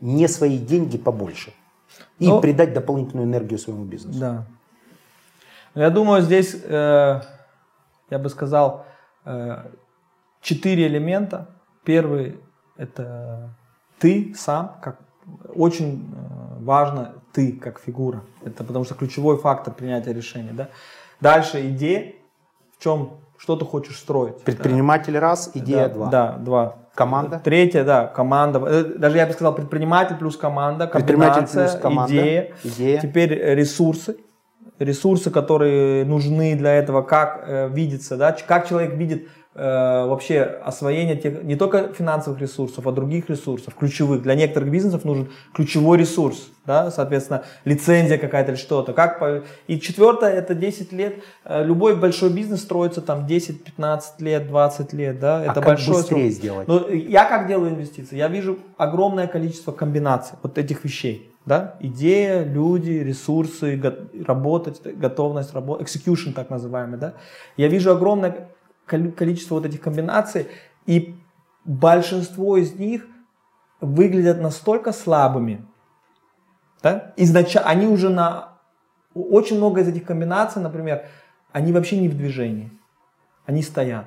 не 0.00 0.26
свои 0.28 0.58
деньги 0.58 0.96
побольше? 0.98 1.52
И 2.18 2.26
Ну, 2.28 2.40
придать 2.40 2.72
дополнительную 2.72 3.26
энергию 3.26 3.58
своему 3.58 3.84
бизнесу? 3.84 4.18
Да. 4.18 4.46
Я 5.74 5.90
думаю, 5.90 6.22
здесь, 6.22 6.56
э, 6.64 7.20
я 8.10 8.18
бы 8.18 8.28
сказал, 8.30 8.84
э, 9.26 9.56
четыре 10.40 10.86
элемента. 10.86 11.46
Первый– 11.84 12.40
это 12.76 13.50
ты 13.98 14.34
сам, 14.36 14.76
как 14.82 14.98
очень 15.54 16.10
э, 16.12 16.64
важно 16.64 17.14
ты 17.32 17.52
как 17.52 17.80
фигура. 17.80 18.22
Это 18.44 18.64
потому 18.64 18.84
что 18.84 18.94
ключевой 18.94 19.38
фактор 19.38 19.74
принятия 19.74 20.12
решения. 20.12 20.52
Да? 20.52 20.68
Дальше 21.20 21.68
идея, 21.70 22.14
в 22.78 22.82
чем, 22.82 23.18
что 23.36 23.56
ты 23.56 23.64
хочешь 23.64 23.98
строить. 23.98 24.38
Предприниматель 24.42 25.18
раз, 25.18 25.50
идея 25.54 25.88
да, 25.88 25.94
два. 25.94 26.10
Да, 26.10 26.32
два. 26.38 26.76
Команда? 26.94 27.40
Третье, 27.42 27.82
да, 27.82 28.06
команда. 28.06 28.62
Э, 28.66 28.84
Даже 28.84 29.16
я 29.16 29.26
бы 29.26 29.32
сказал, 29.32 29.54
предприниматель 29.54 30.16
плюс 30.16 30.36
команда, 30.36 30.86
комбинация, 30.86 31.68
плюс 31.68 31.80
команда, 31.80 32.12
идея. 32.12 32.54
идея. 32.62 33.00
Теперь 33.00 33.34
ресурсы. 33.54 34.16
Ресурсы, 34.78 35.30
которые 35.30 36.04
нужны 36.04 36.56
для 36.56 36.74
этого, 36.74 37.02
как 37.02 37.44
э, 37.46 37.68
видится, 37.68 38.16
да, 38.16 38.36
как 38.46 38.68
человек 38.68 38.94
видит 38.94 39.28
вообще 39.54 40.40
освоение 40.64 41.16
тех, 41.16 41.42
не 41.44 41.54
только 41.56 41.92
финансовых 41.92 42.40
ресурсов, 42.40 42.86
а 42.86 42.92
других 42.92 43.30
ресурсов, 43.30 43.74
ключевых. 43.74 44.22
Для 44.22 44.34
некоторых 44.34 44.68
бизнесов 44.70 45.04
нужен 45.04 45.28
ключевой 45.54 45.98
ресурс, 45.98 46.48
да, 46.66 46.90
соответственно, 46.90 47.44
лицензия 47.64 48.18
какая-то 48.18 48.52
или 48.52 48.58
что-то. 48.58 48.92
Как 48.92 49.18
по- 49.20 49.42
И 49.68 49.78
четвертое, 49.78 50.32
это 50.32 50.54
10 50.54 50.92
лет. 50.92 51.22
Э, 51.44 51.64
Любой 51.64 51.94
большой 51.96 52.30
бизнес 52.30 52.62
строится 52.62 53.00
там 53.00 53.26
10, 53.26 53.62
15 53.62 54.20
лет, 54.20 54.48
20 54.48 54.92
лет, 54.92 55.20
да, 55.20 55.38
А 55.38 55.42
это 55.44 55.54
как 55.54 55.64
большой 55.66 55.96
быстрее 55.96 56.30
срок. 56.30 56.32
сделать? 56.32 56.68
Ну, 56.68 56.88
я 56.88 57.24
как 57.24 57.46
делаю 57.46 57.70
инвестиции? 57.70 58.16
Я 58.16 58.28
вижу 58.28 58.58
огромное 58.76 59.26
количество 59.28 59.70
комбинаций 59.72 60.36
вот 60.42 60.58
этих 60.58 60.84
вещей. 60.84 61.30
Да? 61.46 61.74
Идея, 61.80 62.42
люди, 62.42 62.90
ресурсы, 62.90 63.76
го- 63.76 63.92
работать, 64.26 64.80
готовность 64.96 65.52
работать, 65.52 65.86
execution 65.86 66.32
так 66.32 66.48
называемый. 66.48 66.98
Да? 66.98 67.12
Я 67.58 67.68
вижу 67.68 67.90
огромное 67.92 68.48
количество 68.86 69.54
вот 69.54 69.66
этих 69.66 69.80
комбинаций, 69.80 70.48
и 70.86 71.14
большинство 71.64 72.56
из 72.56 72.74
них 72.74 73.06
выглядят 73.80 74.40
настолько 74.40 74.92
слабыми, 74.92 75.66
да? 76.82 77.14
Изначально, 77.16 77.68
они 77.70 77.86
уже 77.86 78.10
на... 78.10 78.58
Очень 79.14 79.56
много 79.56 79.80
из 79.80 79.88
этих 79.88 80.04
комбинаций, 80.04 80.60
например, 80.60 81.06
они 81.50 81.72
вообще 81.72 81.98
не 81.98 82.08
в 82.08 82.16
движении. 82.16 82.70
Они 83.46 83.62
стоят. 83.62 84.06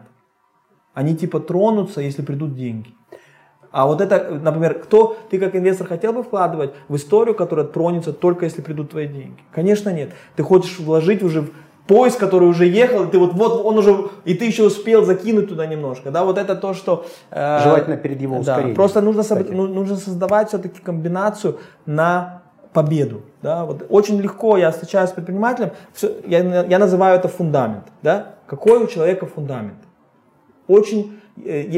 Они 0.93 1.15
типа 1.15 1.39
тронутся, 1.39 2.01
если 2.01 2.21
придут 2.21 2.55
деньги. 2.55 2.93
А 3.71 3.87
вот 3.87 4.01
это, 4.01 4.29
например, 4.31 4.79
кто 4.79 5.17
ты 5.29 5.39
как 5.39 5.55
инвестор 5.55 5.87
хотел 5.87 6.13
бы 6.13 6.23
вкладывать 6.23 6.73
в 6.87 6.95
историю, 6.95 7.35
которая 7.35 7.65
тронется 7.65 8.13
только 8.13 8.45
если 8.45 8.61
придут 8.61 8.91
твои 8.91 9.07
деньги? 9.07 9.39
Конечно 9.51 9.91
нет. 9.91 10.13
Ты 10.35 10.43
хочешь 10.43 10.79
вложить 10.79 11.23
уже 11.23 11.41
в 11.41 11.51
поезд, 11.87 12.19
который 12.19 12.47
уже 12.49 12.65
ехал, 12.65 13.03
и 13.05 13.11
ты 13.11 13.17
вот, 13.17 13.33
вот 13.33 13.65
он 13.65 13.77
уже, 13.77 14.09
и 14.25 14.33
ты 14.33 14.45
еще 14.45 14.63
успел 14.65 15.05
закинуть 15.05 15.49
туда 15.49 15.65
немножко. 15.65 16.11
Да, 16.11 16.23
вот 16.23 16.37
это 16.37 16.55
то, 16.55 16.73
что... 16.73 17.05
э, 17.31 17.59
Желательно 17.63 17.97
перед 17.97 18.21
его 18.21 18.35
да, 18.35 18.41
ускорением, 18.41 18.75
Просто 18.75 19.01
нужно, 19.01 19.21
кстати. 19.23 19.49
ну- 19.51 19.67
нужно 19.67 19.95
создавать 19.95 20.49
все-таки 20.49 20.81
комбинацию 20.81 21.57
на 21.85 22.41
победу. 22.73 23.21
Да? 23.41 23.65
Вот 23.65 23.85
очень 23.89 24.19
легко 24.21 24.57
я 24.57 24.71
встречаюсь 24.71 25.09
с 25.09 25.13
предпринимателем, 25.13 25.71
всё- 25.93 26.11
я, 26.27 26.63
я 26.65 26.79
называю 26.79 27.17
это 27.17 27.27
фундамент. 27.27 27.85
Да? 28.03 28.33
Какой 28.47 28.83
у 28.83 28.87
человека 28.87 29.25
фундамент? 29.25 29.77
Очень 30.67 31.19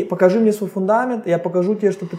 покажи 0.10 0.40
мне 0.40 0.54
свой 0.54 0.70
фундамент, 0.70 1.28
я 1.28 1.38
покажу 1.38 1.76
тебе, 1.76 1.92
что 1.92 2.06
ты 2.06 2.18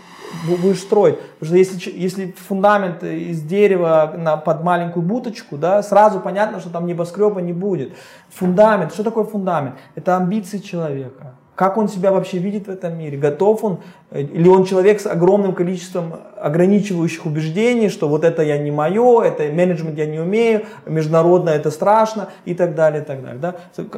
бу- 0.48 0.60
будешь 0.60 0.80
строить. 0.80 1.18
Потому 1.38 1.46
что 1.48 1.56
если, 1.56 1.98
если 1.98 2.32
фундамент 2.32 3.02
из 3.02 3.42
дерева 3.42 4.14
на, 4.16 4.36
под 4.36 4.62
маленькую 4.62 5.02
буточку, 5.02 5.56
да, 5.56 5.82
сразу 5.82 6.20
понятно, 6.20 6.60
что 6.60 6.70
там 6.70 6.86
небоскреба 6.86 7.40
не 7.40 7.52
будет. 7.52 7.92
Фундамент, 8.30 8.92
что 8.92 9.04
такое 9.04 9.24
фундамент? 9.24 9.76
Это 9.94 10.16
амбиции 10.16 10.58
человека. 10.58 11.34
Как 11.60 11.76
он 11.76 11.88
себя 11.88 12.10
вообще 12.10 12.38
видит 12.38 12.68
в 12.68 12.70
этом 12.70 12.98
мире? 12.98 13.18
Готов 13.18 13.64
он? 13.64 13.80
э, 14.10 14.22
Или 14.22 14.48
он 14.48 14.64
человек 14.64 14.98
с 14.98 15.06
огромным 15.06 15.54
количеством 15.54 16.14
ограничивающих 16.40 17.26
убеждений, 17.26 17.90
что 17.90 18.08
вот 18.08 18.24
это 18.24 18.40
я 18.42 18.56
не 18.56 18.70
мое, 18.70 19.20
это 19.20 19.42
менеджмент 19.52 19.98
я 19.98 20.06
не 20.06 20.18
умею, 20.18 20.62
международно 20.86 21.50
это 21.50 21.70
страшно 21.70 22.30
и 22.46 22.54
так 22.54 22.74
далее, 22.74 23.02
и 23.02 23.04
так 23.04 23.22
далее. 23.22 23.38
Да? 23.38 23.56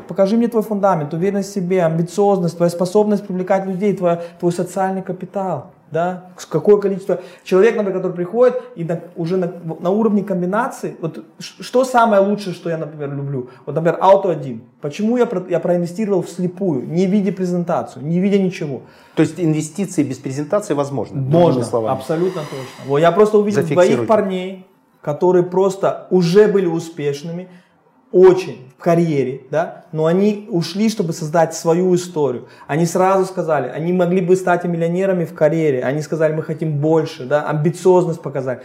Покажи 0.08 0.36
мне 0.36 0.48
твой 0.48 0.64
фундамент, 0.64 1.14
уверенность 1.14 1.50
в 1.50 1.54
себе, 1.54 1.84
амбициозность, 1.84 2.56
твоя 2.56 2.68
способность 2.68 3.24
привлекать 3.24 3.64
людей, 3.64 3.96
твой, 3.96 4.18
твой 4.40 4.50
социальный 4.50 5.02
капитал. 5.02 5.70
Да? 5.92 6.30
С- 6.38 6.46
Какое 6.46 6.78
количество 6.78 7.20
человек, 7.44 7.76
например, 7.76 7.98
который 7.98 8.14
приходит 8.16 8.60
и 8.76 8.82
на- 8.84 9.00
уже 9.14 9.36
на, 9.36 9.52
на 9.78 9.90
уровне 9.90 10.24
комбинации, 10.24 10.96
вот 11.00 11.22
что 11.38 11.84
самое 11.84 12.22
лучшее, 12.22 12.54
что 12.54 12.70
я, 12.70 12.78
например, 12.78 13.14
люблю? 13.14 13.50
Вот, 13.66 13.74
например, 13.74 13.98
Auto 14.00 14.30
1. 14.32 14.62
Почему 14.80 15.18
я, 15.18 15.26
про- 15.26 15.44
я 15.50 15.60
проинвестировал 15.60 16.22
вслепую, 16.22 16.88
не 16.88 17.06
видя 17.06 17.30
презентацию, 17.30 18.04
не 18.06 18.20
видя 18.20 18.38
ничего? 18.38 18.80
То 19.14 19.20
есть 19.22 19.38
инвестиции 19.38 20.02
без 20.02 20.16
презентации 20.16 20.72
возможны? 20.74 21.20
Можно, 21.20 21.62
словами. 21.62 21.94
абсолютно 21.94 22.40
точно. 22.40 22.88
Вот 22.88 22.98
я 22.98 23.12
просто 23.12 23.36
увидел 23.38 23.62
двоих 23.74 24.06
парней, 24.06 24.66
которые 25.02 25.44
просто 25.44 26.06
уже 26.10 26.48
были 26.48 26.66
успешными, 26.66 27.48
очень 28.12 28.68
в 28.78 28.82
карьере, 28.82 29.42
да, 29.50 29.84
но 29.92 30.06
они 30.06 30.46
ушли, 30.50 30.88
чтобы 30.88 31.12
создать 31.12 31.54
свою 31.54 31.94
историю. 31.94 32.48
Они 32.66 32.84
сразу 32.86 33.24
сказали, 33.24 33.68
они 33.68 33.92
могли 33.92 34.20
бы 34.20 34.36
стать 34.36 34.64
миллионерами 34.64 35.24
в 35.24 35.34
карьере. 35.34 35.82
Они 35.82 36.02
сказали, 36.02 36.34
мы 36.34 36.42
хотим 36.42 36.78
больше, 36.78 37.24
да, 37.24 37.48
амбициозность 37.48 38.20
показать. 38.20 38.62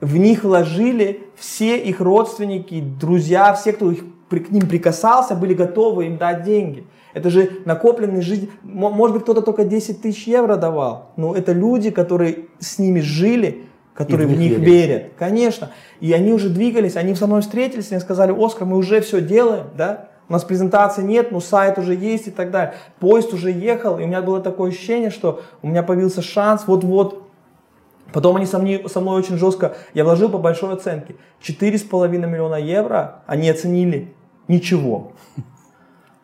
В 0.00 0.16
них 0.16 0.44
вложили 0.44 1.26
все 1.36 1.78
их 1.78 2.00
родственники, 2.00 2.80
друзья, 2.80 3.52
все, 3.54 3.72
кто 3.72 3.90
их, 3.90 4.04
к 4.28 4.50
ним 4.50 4.68
прикасался, 4.68 5.34
были 5.34 5.54
готовы 5.54 6.06
им 6.06 6.16
дать 6.18 6.42
деньги. 6.42 6.86
Это 7.14 7.30
же 7.30 7.50
накопленный 7.64 8.20
жизнь. 8.20 8.50
Мо- 8.62 8.90
Может 8.90 9.14
быть, 9.14 9.22
кто-то 9.22 9.40
только 9.40 9.64
10 9.64 10.02
тысяч 10.02 10.26
евро 10.26 10.56
давал. 10.56 11.12
Но 11.16 11.34
это 11.34 11.52
люди, 11.52 11.90
которые 11.90 12.46
с 12.58 12.78
ними 12.78 13.00
жили, 13.00 13.65
которые 13.96 14.26
в 14.26 14.30
в 14.30 14.38
них 14.38 14.50
них 14.50 14.58
верили. 14.58 14.70
верят. 14.70 15.02
Конечно. 15.18 15.70
И 16.00 16.12
они 16.12 16.32
уже 16.32 16.50
двигались, 16.50 16.96
они 16.96 17.14
со 17.14 17.26
мной 17.26 17.40
встретились, 17.40 17.90
они 17.90 18.00
сказали, 18.00 18.34
Оскар, 18.36 18.66
мы 18.66 18.76
уже 18.76 19.00
все 19.00 19.20
делаем, 19.20 19.66
да? 19.76 20.08
У 20.28 20.32
нас 20.32 20.44
презентации 20.44 21.02
нет, 21.02 21.30
но 21.30 21.40
сайт 21.40 21.78
уже 21.78 21.94
есть 21.94 22.26
и 22.26 22.30
так 22.30 22.50
далее. 22.50 22.74
Поезд 22.98 23.32
уже 23.32 23.50
ехал, 23.50 23.98
и 23.98 24.02
у 24.02 24.06
меня 24.06 24.22
было 24.22 24.40
такое 24.40 24.70
ощущение, 24.70 25.10
что 25.10 25.40
у 25.62 25.68
меня 25.68 25.82
появился 25.82 26.20
шанс 26.20 26.64
вот-вот. 26.66 27.22
Потом 28.12 28.36
они 28.36 28.46
со 28.46 28.58
мной, 28.58 28.84
со 28.88 29.00
мной 29.00 29.18
очень 29.18 29.36
жестко, 29.38 29.76
я 29.94 30.04
вложил 30.04 30.28
по 30.28 30.38
большой 30.38 30.74
оценке. 30.74 31.16
4,5 31.42 32.08
миллиона 32.08 32.56
евро 32.56 33.22
они 33.26 33.48
оценили 33.48 34.14
ничего. 34.48 35.12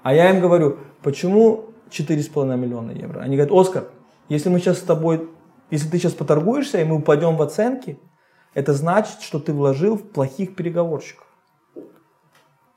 А 0.02 0.14
я 0.14 0.30
им 0.30 0.40
говорю, 0.40 0.78
почему 1.02 1.66
4,5 1.90 2.56
миллиона 2.56 2.90
евро? 2.90 3.20
Они 3.20 3.36
говорят, 3.36 3.54
Оскар, 3.54 3.84
если 4.28 4.48
мы 4.48 4.58
сейчас 4.58 4.78
с 4.78 4.82
тобой, 4.82 5.28
если 5.72 5.88
ты 5.88 5.98
сейчас 5.98 6.12
поторгуешься, 6.12 6.80
и 6.80 6.84
мы 6.84 6.96
упадем 6.96 7.36
в 7.36 7.42
оценке, 7.42 7.98
это 8.52 8.74
значит, 8.74 9.22
что 9.22 9.38
ты 9.38 9.54
вложил 9.54 9.96
в 9.96 10.02
плохих 10.02 10.54
переговорщиков. 10.54 11.26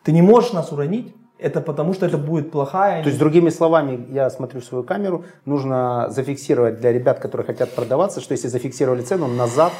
Ты 0.04 0.14
не 0.14 0.22
можешь 0.22 0.54
нас 0.54 0.72
уронить, 0.72 1.14
это 1.38 1.60
потому 1.60 1.94
что 1.94 2.06
это 2.06 2.18
будет 2.18 2.52
плохая... 2.52 3.04
То 3.04 3.10
есть, 3.10 3.20
другими 3.20 3.50
словами, 3.50 4.08
я 4.12 4.30
смотрю 4.30 4.62
свою 4.62 4.86
камеру, 4.86 5.26
нужно 5.44 6.08
зафиксировать 6.10 6.80
для 6.80 6.94
ребят, 6.94 7.20
которые 7.20 7.46
хотят 7.46 7.76
продаваться, 7.76 8.22
что 8.22 8.32
если 8.32 8.48
зафиксировали 8.48 9.02
цену, 9.02 9.28
назад 9.28 9.74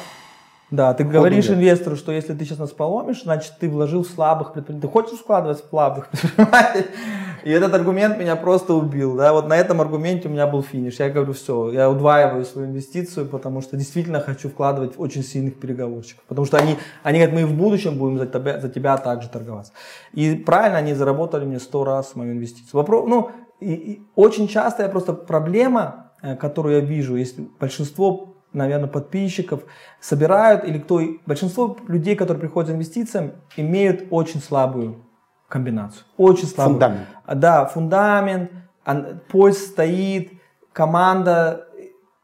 Да, 0.70 0.92
ты 0.94 1.04
говоришь 1.04 1.48
нет. 1.48 1.58
инвестору, 1.58 1.94
что 1.94 2.10
если 2.10 2.34
ты 2.34 2.44
сейчас 2.44 2.58
нас 2.58 2.72
поломишь, 2.72 3.22
значит 3.22 3.52
ты 3.60 3.68
вложил 3.68 4.02
в 4.02 4.08
слабых 4.08 4.52
предпринимателей. 4.52 4.88
Ты 4.88 4.92
хочешь 4.92 5.20
вкладывать 5.20 5.64
в 5.64 5.68
слабых 5.68 6.08
предпринимателей? 6.10 6.86
И 7.44 7.50
этот 7.50 7.72
аргумент 7.74 8.18
меня 8.18 8.34
просто 8.34 8.74
убил. 8.74 9.14
Да? 9.14 9.32
Вот 9.32 9.46
на 9.46 9.56
этом 9.56 9.80
аргументе 9.80 10.26
у 10.26 10.32
меня 10.32 10.48
был 10.48 10.64
финиш. 10.64 10.98
Я 10.98 11.08
говорю, 11.08 11.32
все, 11.34 11.70
я 11.70 11.88
удваиваю 11.88 12.44
свою 12.44 12.66
инвестицию, 12.66 13.26
потому 13.26 13.60
что 13.60 13.76
действительно 13.76 14.18
хочу 14.20 14.48
вкладывать 14.48 14.96
в 14.96 15.00
очень 15.00 15.22
сильных 15.22 15.60
переговорщиков. 15.60 16.24
Потому 16.26 16.44
что 16.46 16.56
они, 16.56 16.76
они 17.04 17.18
говорят, 17.20 17.34
мы 17.36 17.42
и 17.42 17.44
в 17.44 17.54
будущем 17.54 17.98
будем 17.98 18.18
за 18.18 18.26
тебя, 18.26 18.58
за 18.58 18.68
тебя 18.68 18.96
также 18.96 19.28
торговаться. 19.28 19.72
И 20.12 20.34
правильно, 20.34 20.78
они 20.78 20.94
заработали 20.94 21.44
мне 21.44 21.60
100 21.60 21.84
раз 21.84 22.16
мою 22.16 22.32
инвестицию. 22.32 22.70
Вопрос, 22.72 23.08
ну, 23.08 23.30
и, 23.60 23.72
и 23.72 24.02
очень 24.16 24.48
часто 24.48 24.82
я 24.82 24.88
просто 24.88 25.12
проблема, 25.12 26.10
э, 26.22 26.34
которую 26.34 26.74
я 26.74 26.80
вижу, 26.80 27.14
есть 27.14 27.38
большинство 27.60 28.35
наверное, 28.52 28.88
подписчиков 28.88 29.62
собирают, 30.00 30.64
или 30.64 30.78
кто, 30.78 31.00
большинство 31.26 31.76
людей, 31.88 32.16
которые 32.16 32.40
приходят 32.40 32.68
за 32.68 32.74
инвестициями, 32.74 33.32
имеют 33.56 34.06
очень 34.10 34.40
слабую 34.40 35.04
комбинацию. 35.48 36.04
Очень 36.16 36.46
слабую. 36.46 36.74
Фундамент. 36.74 37.06
Да, 37.34 37.66
фундамент, 37.66 38.50
поезд 39.28 39.70
стоит, 39.72 40.32
команда. 40.72 41.68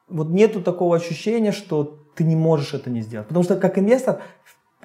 Вот 0.08 0.28
нету 0.28 0.62
такого 0.62 0.96
ощущения, 0.96 1.52
что 1.52 1.98
ты 2.14 2.24
не 2.24 2.36
можешь 2.36 2.74
это 2.74 2.90
не 2.90 3.00
сделать. 3.00 3.28
Потому 3.28 3.44
что 3.44 3.56
как 3.56 3.78
инвестор, 3.78 4.20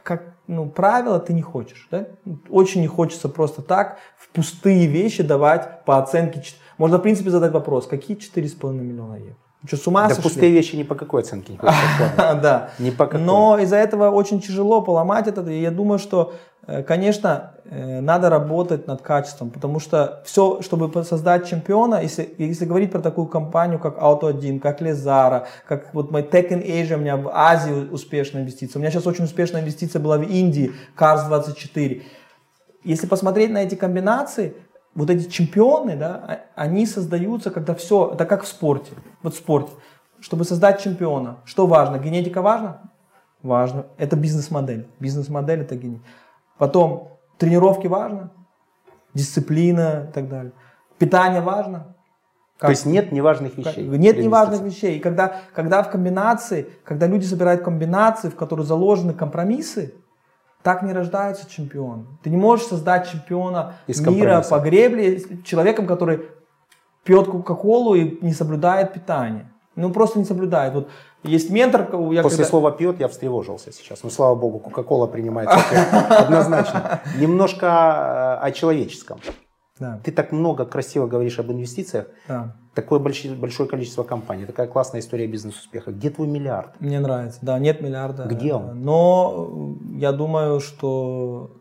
как 0.03 0.38
ну, 0.47 0.69
правило, 0.69 1.19
ты 1.19 1.33
не 1.33 1.41
хочешь. 1.41 1.88
Да? 1.91 2.07
Очень 2.49 2.81
не 2.81 2.88
хочется 2.88 3.27
просто 3.27 3.61
так 3.61 3.97
в 4.17 4.29
пустые 4.29 4.88
вещи 4.88 5.21
давать 5.23 5.83
по 5.83 5.97
оценке. 5.97 6.41
Можно, 6.77 6.97
в 6.97 7.01
принципе, 7.01 7.29
задать 7.29 7.51
вопрос, 7.51 7.88
какие 7.88 8.17
4,5 8.17 8.73
миллиона 8.73 9.15
евро? 9.15 9.35
Что, 9.66 9.76
с 9.76 9.88
ума 9.88 10.03
да 10.08 10.16
сошли? 10.16 10.24
пустые 10.24 10.51
вещи 10.51 10.76
ни 10.76 10.84
по 10.84 10.93
какой 10.93 11.22
оценке 11.22 11.53
не 11.53 11.60
Да. 12.18 12.70
Ни 12.78 12.91
по 12.91 13.08
какой. 13.08 13.22
Но 13.22 13.58
из-за 13.58 13.78
этого 13.78 14.12
очень 14.12 14.39
тяжело 14.39 14.82
поломать 14.82 15.28
это. 15.28 15.41
И 15.49 15.60
я 15.60 15.72
думаю, 15.72 15.97
что, 15.97 16.36
э, 16.68 16.84
конечно, 16.84 17.53
э, 17.66 17.99
надо 17.99 18.30
работать 18.30 18.86
над 18.86 19.01
качеством, 19.01 19.49
потому 19.49 19.80
что 19.80 20.22
все, 20.26 20.62
чтобы 20.62 21.03
создать 21.03 21.49
чемпиона, 21.49 22.01
если, 22.03 22.36
если 22.38 22.66
говорить 22.66 22.91
про 22.91 23.01
такую 23.01 23.28
компанию, 23.28 23.80
как 23.80 23.97
Auto1, 23.97 24.60
как 24.60 24.80
Лезара, 24.80 25.47
как 25.68 25.91
вот 25.93 26.12
мой 26.12 26.22
Tech 26.22 26.49
in 26.49 26.64
Asia, 26.64 26.93
у 26.93 26.99
меня 26.99 27.18
в 27.18 27.30
Азии 27.34 27.89
успешная 27.89 28.43
инвестиция, 28.43 28.80
у 28.80 28.82
меня 28.82 28.91
сейчас 28.91 29.08
очень 29.08 29.26
успешная 29.26 29.62
инвестиция 29.62 29.99
была 29.99 30.20
в 30.20 30.24
Индии, 30.24 30.72
Cars 30.95 31.28
24. 31.28 32.03
Если 32.84 33.08
посмотреть 33.08 33.51
на 33.51 33.64
эти 33.64 33.74
комбинации, 33.76 34.53
вот 34.98 35.12
эти 35.12 35.30
чемпионы, 35.30 35.95
да, 35.95 36.16
а, 36.28 36.39
они 36.56 36.88
создаются, 36.88 37.52
когда 37.52 37.76
все, 37.76 38.12
это 38.14 38.26
как 38.26 38.43
в 38.43 38.48
спорте. 38.48 38.93
Вот 39.22 39.36
в 39.36 39.38
спорте. 39.38 39.72
Чтобы 40.20 40.43
создать 40.43 40.82
чемпиона, 40.82 41.38
что 41.45 41.68
важно? 41.68 42.00
Генетика 42.00 42.41
важна? 42.41 42.82
Важно. 43.43 43.86
Это 43.98 44.16
бизнес-модель. 44.16 44.88
Бизнес-модель 45.00 45.62
это 45.62 45.76
генетика. 45.76 46.04
Потом 46.58 47.20
тренировки 47.38 47.86
важно, 47.86 48.32
дисциплина 49.14 50.08
и 50.10 50.12
так 50.12 50.30
далее. 50.30 50.52
Питание 50.98 51.41
важно. 51.41 51.95
Как? 52.58 52.70
То 52.70 52.72
есть 52.72 52.88
нет 52.88 53.12
неважных 53.12 53.56
вещей. 53.56 53.88
Нет 53.88 54.18
неважных 54.18 54.62
вещей. 54.62 54.98
И 54.98 55.00
когда, 55.00 55.41
когда 55.54 55.84
в 55.84 55.91
комбинации, 55.91 56.70
когда 56.84 57.06
люди 57.06 57.26
собирают 57.26 57.62
комбинации, 57.62 58.30
в 58.30 58.36
которые 58.36 58.66
заложены 58.66 59.14
компромиссы, 59.14 59.93
так 60.64 60.84
не 60.84 60.93
рождается 60.93 61.49
чемпион. 61.49 62.08
Ты 62.24 62.30
не 62.30 62.38
можешь 62.38 62.68
создать 62.68 63.10
чемпиона 63.10 63.76
Из 63.88 64.01
мира 64.01 64.43
по 64.49 64.60
гребле 64.60 65.22
человеком, 65.43 65.88
который 65.88 66.24
пьет 67.03 67.28
кока-колу 67.28 67.95
и 67.95 68.18
не 68.22 68.34
соблюдает 68.34 68.93
питание. 68.93 69.49
Ну, 69.76 69.91
просто 69.91 70.20
не 70.20 70.26
соблюдает. 70.26 70.74
Вот 70.74 70.89
есть 71.24 71.49
ментор. 71.51 71.82
Я 72.12 72.24
После 72.24 72.38
когда... 72.38 72.49
слова 72.49 72.72
пьет 72.72 72.99
я 72.99 73.08
встревожился 73.08 73.72
сейчас. 73.72 74.03
Ну, 74.03 74.10
слава 74.10 74.36
богу, 74.36 74.60
Кока-Кола 74.60 75.08
принимается 75.08 75.58
однозначно. 76.10 77.01
Немножко 77.18 78.39
о 78.39 78.51
человеческом. 78.51 79.20
Да. 79.80 79.99
Ты 80.03 80.11
так 80.11 80.32
много 80.32 80.65
красиво 80.65 81.07
говоришь 81.07 81.39
об 81.39 81.51
инвестициях. 81.51 82.07
Да. 82.28 82.55
Такое 82.73 82.99
большое, 82.99 83.36
большое 83.36 83.67
количество 83.67 84.03
компаний. 84.03 84.45
Такая 84.45 84.67
классная 84.67 85.01
история 85.01 85.28
бизнес-успеха. 85.28 85.91
Где 85.91 86.09
твой 86.09 86.28
миллиард? 86.28 86.80
Мне 86.80 86.99
нравится. 86.99 87.39
Да, 87.41 87.57
нет 87.59 87.82
миллиарда. 87.82 88.25
Где 88.25 88.53
он? 88.53 88.82
Но 88.82 89.75
я 89.95 90.11
думаю, 90.11 90.59
что 90.59 91.51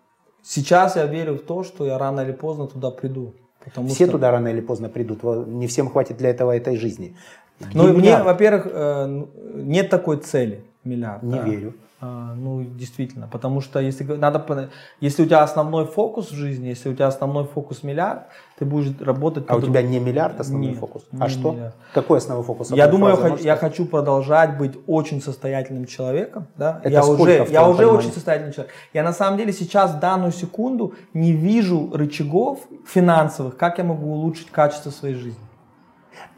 сейчас 0.43 0.97
я 0.97 1.07
верю 1.07 1.35
в 1.35 1.43
то, 1.43 1.65
что 1.65 1.87
я 1.87 1.99
рано 1.99 2.21
или 2.21 2.33
поздно 2.33 2.67
туда 2.67 2.91
приду. 2.91 3.35
Потому 3.65 3.89
Все 3.89 4.05
что... 4.05 4.13
туда 4.13 4.31
рано 4.31 4.49
или 4.49 4.61
поздно 4.61 4.89
придут. 4.89 5.23
Не 5.47 5.67
всем 5.67 5.91
хватит 5.91 6.19
для 6.19 6.31
этого 6.31 6.57
этой 6.57 6.77
жизни. 6.77 7.17
Где 7.59 7.79
ну, 7.79 7.93
мне, 7.95 8.23
во-первых, 8.23 8.69
э, 8.71 9.27
нет 9.55 9.89
такой 9.89 10.19
цели 10.19 10.65
миллиард. 10.85 11.23
Не 11.23 11.39
да. 11.39 11.43
верю. 11.43 11.75
А, 12.07 12.35
ну, 12.37 12.63
действительно, 12.63 13.27
потому 13.27 13.61
что 13.61 13.81
если, 13.81 14.05
надо, 14.05 14.71
если 15.01 15.25
у 15.25 15.27
тебя 15.27 15.43
основной 15.43 15.87
фокус 15.87 16.31
в 16.31 16.35
жизни, 16.35 16.69
если 16.69 16.89
у 16.89 16.95
тебя 16.95 17.09
основной 17.09 17.45
фокус 17.45 17.83
миллиард, 17.83 18.27
ты 18.59 18.65
будешь 18.65 18.95
работать... 19.01 19.45
А 19.49 19.57
у 19.57 19.61
тебя 19.61 19.83
не 19.83 19.99
миллиард 19.99 20.39
основной 20.39 20.71
Нет, 20.71 20.79
фокус? 20.79 21.05
А 21.19 21.29
что? 21.29 21.53
Миллиард. 21.53 21.75
Какой 21.93 22.19
основной 22.19 22.45
фокус? 22.45 22.71
Я 22.71 22.87
думаю, 22.87 23.39
я, 23.39 23.55
я 23.55 23.57
хочу 23.57 23.87
продолжать 23.87 24.57
быть 24.57 24.79
очень 24.87 25.21
состоятельным 25.21 25.87
человеком. 25.87 26.47
Да? 26.57 26.81
Это 26.85 26.91
я 26.91 27.05
уже, 27.05 27.47
я 27.51 27.69
уже 27.69 27.87
очень 27.87 28.13
состоятельный 28.13 28.53
человек. 28.53 28.73
Я 28.93 29.03
на 29.03 29.13
самом 29.13 29.37
деле 29.37 29.53
сейчас 29.53 29.95
в 29.95 29.99
данную 29.99 30.33
секунду 30.33 30.95
не 31.13 31.33
вижу 31.33 31.91
рычагов 31.93 32.61
финансовых, 32.87 33.57
как 33.57 33.79
я 33.79 33.85
могу 33.85 34.13
улучшить 34.13 34.51
качество 34.51 34.91
своей 34.91 35.15
жизни. 35.15 35.41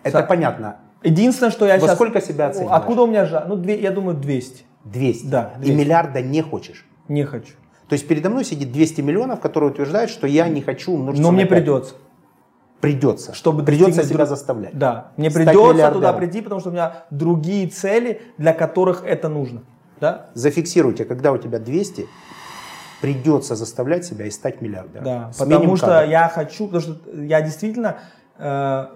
Это 0.02 0.20
Со... 0.20 0.24
понятно. 0.24 0.76
Единственное, 1.02 1.50
что 1.50 1.66
я 1.66 1.74
Во 1.74 1.80
сейчас... 1.80 1.94
сколько 1.94 2.20
себя 2.22 2.46
оцениваешь? 2.46 2.74
Откуда 2.74 3.02
у 3.02 3.06
меня 3.06 3.26
жар? 3.26 3.46
Ну, 3.46 3.56
две, 3.56 3.78
я 3.78 3.90
думаю, 3.90 4.16
200. 4.16 4.67
200. 4.84 5.26
Да, 5.26 5.54
200. 5.58 5.72
И 5.72 5.74
миллиарда 5.74 6.22
не 6.22 6.42
хочешь? 6.42 6.86
Не 7.08 7.24
хочу. 7.24 7.54
То 7.88 7.94
есть 7.94 8.06
передо 8.06 8.28
мной 8.30 8.44
сидит 8.44 8.70
200 8.70 9.00
миллионов, 9.00 9.40
которые 9.40 9.70
утверждают, 9.70 10.10
что 10.10 10.26
я 10.26 10.48
не 10.48 10.60
хочу 10.60 10.92
умножиться 10.92 11.22
Но 11.22 11.32
мне 11.32 11.46
5. 11.46 11.50
придется. 11.50 11.94
Придется. 12.80 13.34
Чтобы 13.34 13.64
придется 13.64 14.04
себя 14.04 14.18
друг... 14.18 14.28
заставлять. 14.28 14.78
Да. 14.78 15.12
Мне 15.16 15.30
придется 15.30 15.90
туда 15.90 16.12
прийти, 16.12 16.42
потому 16.42 16.60
что 16.60 16.70
у 16.70 16.72
меня 16.72 17.04
другие 17.10 17.66
цели, 17.68 18.20
для 18.36 18.52
которых 18.52 19.04
это 19.04 19.28
нужно. 19.28 19.62
Да? 20.00 20.26
Зафиксируйте, 20.34 21.04
когда 21.04 21.32
у 21.32 21.38
тебя 21.38 21.58
200, 21.58 22.06
придется 23.00 23.56
заставлять 23.56 24.04
себя 24.04 24.26
и 24.26 24.30
стать 24.30 24.60
миллиардером. 24.60 25.04
Да, 25.04 25.32
Сменим 25.32 25.56
потому 25.56 25.76
что 25.76 26.04
я 26.04 26.28
хочу, 26.28 26.66
потому 26.66 26.82
что 26.82 27.20
я 27.20 27.40
действительно, 27.40 27.98
э, 28.38 28.86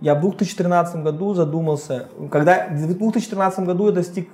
я 0.00 0.14
в 0.14 0.20
2013 0.20 1.02
году 1.02 1.34
задумался, 1.34 2.08
когда 2.30 2.68
в 2.68 2.76
2013 2.76 3.60
году 3.60 3.86
я 3.86 3.92
достиг 3.92 4.28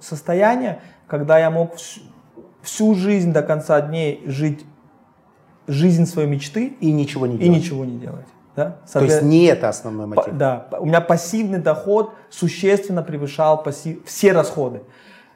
состояние, 0.00 0.80
когда 1.06 1.38
я 1.38 1.50
мог 1.50 1.74
всю 2.62 2.94
жизнь 2.94 3.32
до 3.32 3.42
конца 3.42 3.80
дней 3.80 4.22
жить 4.26 4.64
жизнь 5.66 6.06
своей 6.06 6.28
мечты 6.28 6.76
и 6.80 6.90
ничего 6.92 7.26
не 7.26 7.38
делать. 7.38 7.56
И 7.56 7.60
ничего 7.60 7.84
не 7.84 7.98
делать. 7.98 8.26
Да? 8.56 8.78
То 8.92 9.04
есть 9.04 9.22
не 9.22 9.44
это 9.44 9.68
основной 9.68 10.06
мотив? 10.06 10.36
Да. 10.36 10.66
У 10.78 10.86
меня 10.86 11.00
пассивный 11.00 11.58
доход 11.58 12.12
существенно 12.30 13.02
превышал 13.02 13.62
пассив, 13.62 14.04
все 14.04 14.32
расходы. 14.32 14.82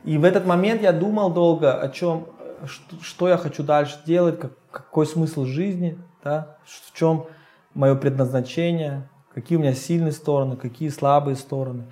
И 0.03 0.19
в 0.19 0.25
этот 0.25 0.45
момент 0.45 0.83
я 0.83 0.93
думал 0.93 1.33
долго 1.33 1.81
о 1.81 1.89
чем, 1.89 2.27
что, 2.67 2.97
что 3.01 3.29
я 3.29 3.37
хочу 3.37 3.63
дальше 3.63 3.99
делать, 4.05 4.39
как, 4.39 4.53
какой 4.71 5.07
смысл 5.07 5.45
жизни, 5.45 5.99
да? 6.23 6.57
в 6.65 6.97
чем 6.97 7.27
мое 7.73 7.95
предназначение, 7.95 9.09
какие 9.33 9.57
у 9.57 9.61
меня 9.61 9.75
сильные 9.75 10.13
стороны, 10.13 10.57
какие 10.57 10.89
слабые 10.89 11.37
стороны. 11.37 11.85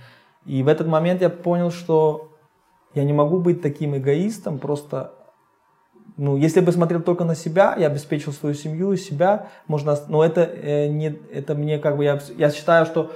И 0.47 0.63
в 0.63 0.69
этот 0.69 0.87
момент 0.87 1.21
я 1.23 1.31
понял, 1.31 1.71
что 1.71 2.33
я 2.95 3.05
не 3.05 3.13
могу 3.13 3.39
быть 3.39 3.63
таким 3.63 3.97
эгоистом, 3.97 4.59
просто, 4.59 5.13
ну, 6.17 6.37
если 6.37 6.61
бы 6.61 6.73
смотрел 6.73 7.01
только 7.03 7.25
на 7.25 7.35
себя, 7.35 7.75
я 7.79 7.87
обеспечил 7.87 8.33
свою 8.33 8.55
семью 8.55 8.93
и 8.93 8.97
себя, 8.97 9.49
можно, 9.67 9.97
но 10.09 10.25
это 10.25 10.43
э, 10.43 10.89
не, 10.89 11.17
это 11.33 11.55
мне 11.55 11.79
как 11.79 11.97
бы, 11.97 12.05
я, 12.05 12.21
я 12.37 12.51
считаю, 12.51 12.85
что 12.87 13.13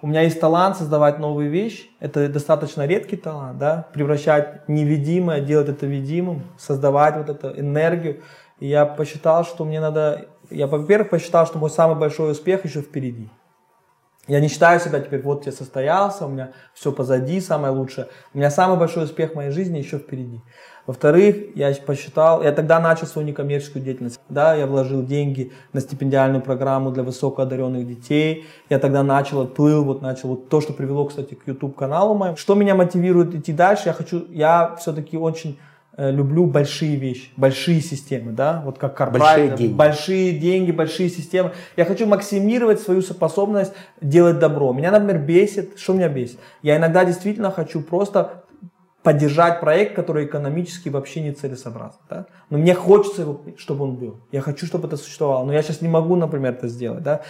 у 0.00 0.06
меня 0.06 0.22
есть 0.22 0.40
талант 0.40 0.76
создавать 0.76 1.18
новые 1.18 1.50
вещи, 1.50 1.90
это 1.98 2.28
достаточно 2.28 2.86
редкий 2.86 3.16
талант, 3.16 3.58
да, 3.58 3.88
превращать 3.92 4.68
невидимое, 4.68 5.40
делать 5.40 5.68
это 5.68 5.86
видимым, 5.86 6.44
создавать 6.56 7.16
вот 7.16 7.28
эту 7.28 7.48
энергию. 7.58 8.22
И 8.60 8.68
я 8.68 8.86
посчитал, 8.86 9.44
что 9.44 9.64
мне 9.64 9.80
надо, 9.80 10.26
я, 10.50 10.68
во-первых, 10.68 11.10
посчитал, 11.10 11.46
что 11.46 11.58
мой 11.58 11.70
самый 11.70 11.96
большой 11.96 12.30
успех 12.30 12.64
еще 12.64 12.80
впереди. 12.80 13.28
Я 14.28 14.40
не 14.40 14.48
считаю 14.48 14.78
себя 14.78 15.00
теперь, 15.00 15.22
вот 15.22 15.46
я 15.46 15.52
состоялся, 15.52 16.26
у 16.26 16.28
меня 16.28 16.52
все 16.74 16.92
позади, 16.92 17.40
самое 17.40 17.72
лучшее. 17.72 18.08
У 18.34 18.38
меня 18.38 18.50
самый 18.50 18.78
большой 18.78 19.04
успех 19.04 19.32
в 19.32 19.34
моей 19.34 19.50
жизни 19.50 19.78
еще 19.78 19.98
впереди. 19.98 20.42
Во-вторых, 20.86 21.54
я 21.54 21.74
посчитал, 21.86 22.42
я 22.42 22.52
тогда 22.52 22.78
начал 22.78 23.06
свою 23.06 23.26
некоммерческую 23.26 23.82
деятельность. 23.82 24.20
Да, 24.28 24.54
я 24.54 24.66
вложил 24.66 25.02
деньги 25.02 25.52
на 25.72 25.80
стипендиальную 25.80 26.42
программу 26.42 26.90
для 26.90 27.02
высокоодаренных 27.02 27.86
детей. 27.86 28.46
Я 28.68 28.78
тогда 28.78 29.02
начал, 29.02 29.40
отплыл, 29.40 29.84
вот 29.84 30.02
начал, 30.02 30.28
вот 30.28 30.48
то, 30.50 30.60
что 30.60 30.72
привело, 30.74 31.06
кстати, 31.06 31.34
к 31.34 31.46
YouTube 31.46 31.74
каналу 31.74 32.14
моему. 32.14 32.36
Что 32.36 32.54
меня 32.54 32.74
мотивирует 32.74 33.34
идти 33.34 33.52
дальше? 33.52 33.84
Я 33.86 33.92
хочу, 33.94 34.26
я 34.30 34.76
все-таки 34.76 35.16
очень 35.16 35.58
люблю 35.98 36.46
большие 36.46 36.96
вещи, 36.96 37.30
большие 37.36 37.80
системы, 37.80 38.30
да, 38.30 38.62
вот 38.64 38.78
как 38.78 38.96
корпорация, 38.96 39.48
большие 39.48 39.56
деньги. 39.56 39.74
большие 39.74 40.32
деньги, 40.38 40.70
большие 40.70 41.10
системы. 41.10 41.52
Я 41.76 41.84
хочу 41.84 42.06
максимировать 42.06 42.80
свою 42.80 43.02
способность 43.02 43.72
делать 44.00 44.38
добро. 44.38 44.72
Меня, 44.72 44.92
например, 44.92 45.18
бесит, 45.18 45.76
что 45.76 45.94
меня 45.94 46.08
бесит? 46.08 46.38
Я 46.62 46.76
иногда 46.76 47.04
действительно 47.04 47.50
хочу 47.50 47.80
просто 47.80 48.44
поддержать 49.02 49.60
проект, 49.60 49.96
который 49.96 50.26
экономически 50.26 50.88
вообще 50.88 51.20
не 51.20 51.32
целесообразен. 51.32 51.98
Да? 52.08 52.26
Но 52.50 52.58
мне 52.58 52.74
хочется, 52.74 53.22
его, 53.22 53.40
чтобы 53.56 53.84
он 53.84 53.96
был. 53.96 54.20
Я 54.30 54.40
хочу, 54.40 54.66
чтобы 54.66 54.86
это 54.86 54.96
существовало. 54.96 55.44
Но 55.44 55.52
я 55.52 55.62
сейчас 55.62 55.80
не 55.80 55.88
могу, 55.88 56.14
например, 56.14 56.52
это 56.52 56.68
сделать. 56.68 57.02
Да? 57.02 57.22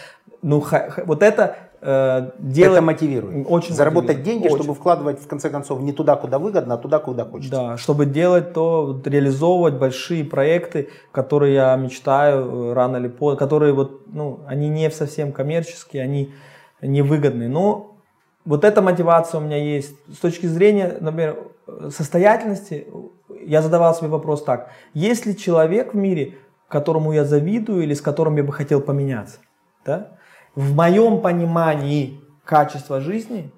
ну, 0.42 0.64
вот 1.04 1.22
это 1.22 1.56
э, 1.80 2.30
делает... 2.38 2.78
Это 2.78 2.86
мотивирует. 2.86 3.46
Очень 3.48 3.74
Заработать 3.74 4.18
мотивирует. 4.18 4.24
деньги, 4.26 4.46
Очень. 4.46 4.62
чтобы 4.62 4.74
вкладывать, 4.74 5.20
в 5.20 5.26
конце 5.26 5.50
концов, 5.50 5.80
не 5.80 5.92
туда, 5.92 6.16
куда 6.16 6.38
выгодно, 6.38 6.74
а 6.74 6.76
туда, 6.78 6.98
куда 6.98 7.24
хочется. 7.24 7.56
Да, 7.56 7.76
чтобы 7.76 8.06
делать 8.06 8.52
то, 8.52 8.86
вот 8.86 9.06
реализовывать 9.06 9.74
большие 9.74 10.24
проекты, 10.24 10.88
которые 11.12 11.54
я 11.54 11.76
мечтаю 11.76 12.70
э, 12.70 12.72
рано 12.72 12.96
или 12.96 13.08
поздно, 13.08 13.38
которые 13.38 13.72
вот, 13.72 14.02
ну, 14.06 14.40
они 14.46 14.68
не 14.68 14.90
совсем 14.90 15.32
коммерческие, 15.32 16.02
они 16.02 16.32
невыгодные. 16.82 17.48
Но 17.48 17.96
вот 18.44 18.64
эта 18.64 18.82
мотивация 18.82 19.40
у 19.40 19.44
меня 19.44 19.56
есть. 19.56 19.94
С 20.12 20.18
точки 20.18 20.46
зрения, 20.46 20.96
например, 21.00 21.36
состоятельности, 21.90 22.86
я 23.44 23.62
задавал 23.62 23.94
себе 23.94 24.08
вопрос 24.08 24.42
так. 24.42 24.70
Есть 24.94 25.26
ли 25.26 25.36
человек 25.36 25.94
в 25.94 25.96
мире, 25.96 26.34
которому 26.68 27.12
я 27.12 27.24
завидую 27.24 27.82
или 27.82 27.94
с 27.94 28.00
которым 28.00 28.36
я 28.36 28.42
бы 28.42 28.52
хотел 28.52 28.80
поменяться? 28.80 29.38
Да? 29.84 30.17
В 30.58 30.74
моем 30.74 31.20
понимании 31.22 32.20
качества 32.44 33.00
жизни 33.00 33.52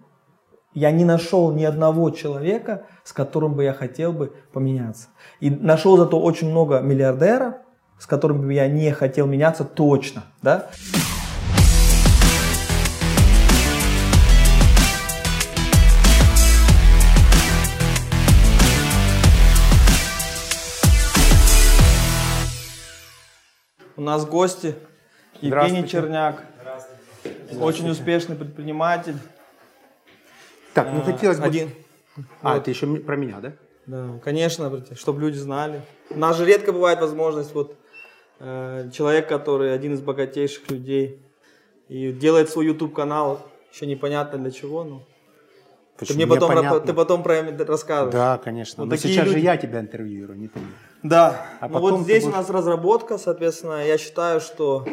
я 0.74 0.90
не 0.90 1.06
нашел 1.06 1.50
ни 1.50 1.64
одного 1.64 2.10
человека, 2.10 2.84
с 3.04 3.14
которым 3.14 3.54
бы 3.54 3.64
я 3.64 3.72
хотел 3.72 4.12
бы 4.12 4.34
поменяться. 4.52 5.08
И 5.40 5.48
нашел 5.48 5.96
зато 5.96 6.20
очень 6.20 6.50
много 6.50 6.80
миллиардеров, 6.80 7.54
с 7.98 8.04
которыми 8.04 8.44
бы 8.44 8.52
я 8.52 8.68
не 8.68 8.90
хотел 8.90 9.26
меняться 9.26 9.64
точно. 9.64 10.24
Да? 10.42 10.70
У 23.96 24.02
нас 24.02 24.26
гости. 24.26 24.74
Евгений. 25.40 25.88
Черняк. 25.88 26.44
Очень 27.58 27.90
успешный 27.90 28.36
предприниматель. 28.36 29.16
Так, 30.74 30.88
ну 30.92 31.02
хотелось 31.02 31.38
бы... 31.38 31.44
Один. 31.46 31.70
А, 32.42 32.56
это 32.56 32.70
еще 32.70 32.86
про 32.96 33.16
меня, 33.16 33.40
да? 33.40 33.52
Да, 33.86 34.18
конечно, 34.22 34.84
чтобы 34.94 35.20
люди 35.22 35.36
знали. 35.36 35.82
У 36.10 36.18
нас 36.18 36.36
же 36.36 36.44
редко 36.44 36.72
бывает 36.72 37.00
возможность, 37.00 37.54
вот 37.54 37.76
э, 38.38 38.90
человек, 38.92 39.28
который 39.28 39.74
один 39.74 39.94
из 39.94 40.00
богатейших 40.00 40.70
людей 40.70 41.20
и 41.88 42.12
делает 42.12 42.50
свой 42.50 42.66
YouTube 42.66 42.94
канал, 42.94 43.44
еще 43.72 43.86
непонятно 43.86 44.38
для 44.38 44.50
чего, 44.50 44.84
но 44.84 44.98
ты 45.96 46.06
Почему? 46.06 46.16
мне 46.16 46.26
потом, 46.26 46.50
Непонятно. 46.50 46.76
ра- 46.76 46.86
ты 46.86 46.92
потом 46.94 47.22
про 47.22 47.36
это 47.36 47.64
расскажешь. 47.66 48.12
Да, 48.12 48.38
конечно. 48.38 48.84
Вот 48.84 48.90
Но 48.90 48.96
сейчас 48.96 49.26
же 49.26 49.34
люди. 49.34 49.44
я 49.44 49.56
тебя 49.56 49.80
интервьюирую, 49.80 50.38
не 50.38 50.48
ты. 50.48 50.60
Да. 51.02 51.46
А 51.60 51.68
ну 51.68 51.78
вот 51.78 51.96
ты 51.98 52.02
здесь 52.04 52.24
будешь- 52.24 52.34
у 52.34 52.38
нас 52.38 52.48
разработка, 52.50 53.18
соответственно, 53.18 53.84
я 53.84 53.98
считаю, 53.98 54.40
что 54.40 54.86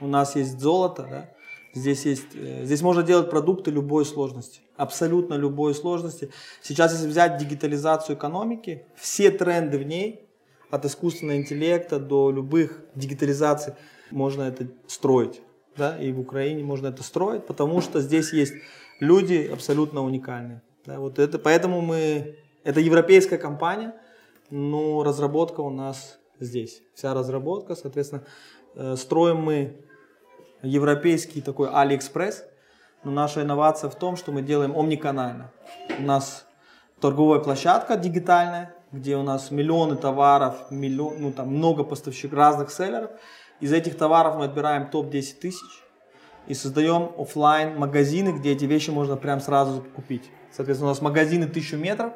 у 0.00 0.06
нас 0.06 0.36
есть 0.36 0.58
золото, 0.60 1.06
да? 1.10 1.28
Здесь 1.74 2.04
есть, 2.04 2.26
э, 2.34 2.64
здесь 2.64 2.82
можно 2.82 3.02
делать 3.02 3.30
продукты 3.30 3.70
любой 3.70 4.04
сложности, 4.04 4.60
абсолютно 4.76 5.34
любой 5.34 5.74
сложности. 5.74 6.30
Сейчас, 6.60 6.92
если 6.92 7.08
взять 7.08 7.38
дигитализацию 7.38 8.16
экономики, 8.16 8.84
все 8.94 9.30
тренды 9.30 9.78
в 9.78 9.82
ней, 9.84 10.28
от 10.70 10.86
искусственного 10.86 11.36
интеллекта 11.36 11.98
до 11.98 12.30
любых 12.30 12.80
дигитализаций, 12.94 13.74
можно 14.10 14.42
это 14.42 14.68
строить, 14.86 15.42
да? 15.76 15.98
И 15.98 16.12
в 16.12 16.20
Украине 16.20 16.64
можно 16.64 16.88
это 16.88 17.02
строить, 17.02 17.46
потому 17.46 17.80
что 17.82 18.00
здесь 18.00 18.32
есть 18.32 18.54
люди 18.98 19.50
абсолютно 19.52 20.02
уникальные. 20.02 20.62
Да? 20.86 20.98
Вот 20.98 21.18
это, 21.18 21.38
поэтому 21.38 21.80
мы, 21.80 22.36
это 22.64 22.80
европейская 22.80 23.38
компания, 23.38 23.94
но 24.50 25.02
разработка 25.02 25.60
у 25.60 25.70
нас 25.70 26.18
здесь. 26.40 26.82
Вся 26.94 27.12
разработка, 27.14 27.74
соответственно, 27.74 28.24
э, 28.74 28.96
строим 28.96 29.38
мы 29.38 29.76
европейский 30.62 31.40
такой 31.40 31.68
Алиэкспресс, 31.70 32.44
но 33.04 33.10
наша 33.10 33.42
инновация 33.42 33.90
в 33.90 33.94
том, 33.96 34.16
что 34.16 34.32
мы 34.32 34.42
делаем 34.42 34.76
омниканально. 34.76 35.50
У 35.98 36.02
нас 36.02 36.46
торговая 37.00 37.40
площадка 37.40 37.96
дигитальная, 37.96 38.74
где 38.92 39.16
у 39.16 39.22
нас 39.22 39.50
миллионы 39.50 39.96
товаров, 39.96 40.70
миллион, 40.70 41.14
ну, 41.18 41.32
там 41.32 41.48
много 41.48 41.82
поставщиков, 41.82 42.38
разных 42.38 42.70
селлеров. 42.70 43.10
Из 43.60 43.72
этих 43.72 43.96
товаров 43.96 44.36
мы 44.36 44.44
отбираем 44.44 44.88
топ-10 44.90 45.34
тысяч 45.40 45.82
и 46.46 46.54
создаем 46.54 47.12
оффлайн 47.18 47.78
магазины, 47.78 48.30
где 48.30 48.52
эти 48.52 48.64
вещи 48.64 48.90
можно 48.90 49.16
прям 49.16 49.40
сразу 49.40 49.84
купить. 49.94 50.30
Соответственно, 50.52 50.90
у 50.90 50.94
нас 50.94 51.00
магазины 51.00 51.44
1000 51.44 51.76
метров, 51.76 52.12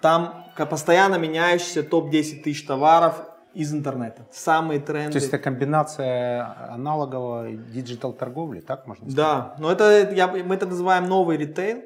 там 0.00 0.44
постоянно 0.56 1.16
меняющийся 1.16 1.82
топ-10 1.82 2.42
тысяч 2.42 2.66
товаров 2.66 3.22
из 3.54 3.72
интернета. 3.72 4.26
Самые 4.32 4.80
тренды. 4.80 5.12
То 5.12 5.16
есть 5.16 5.28
это 5.28 5.38
комбинация 5.38 6.72
аналоговой 6.72 7.56
digital 7.56 8.12
торговли, 8.12 8.60
так 8.60 8.86
можно 8.86 9.04
сказать? 9.04 9.16
Да, 9.16 9.54
но 9.58 9.70
это 9.70 10.10
я, 10.12 10.28
мы 10.28 10.54
это 10.54 10.66
называем 10.66 11.06
новый 11.06 11.36
ритейл. 11.36 11.82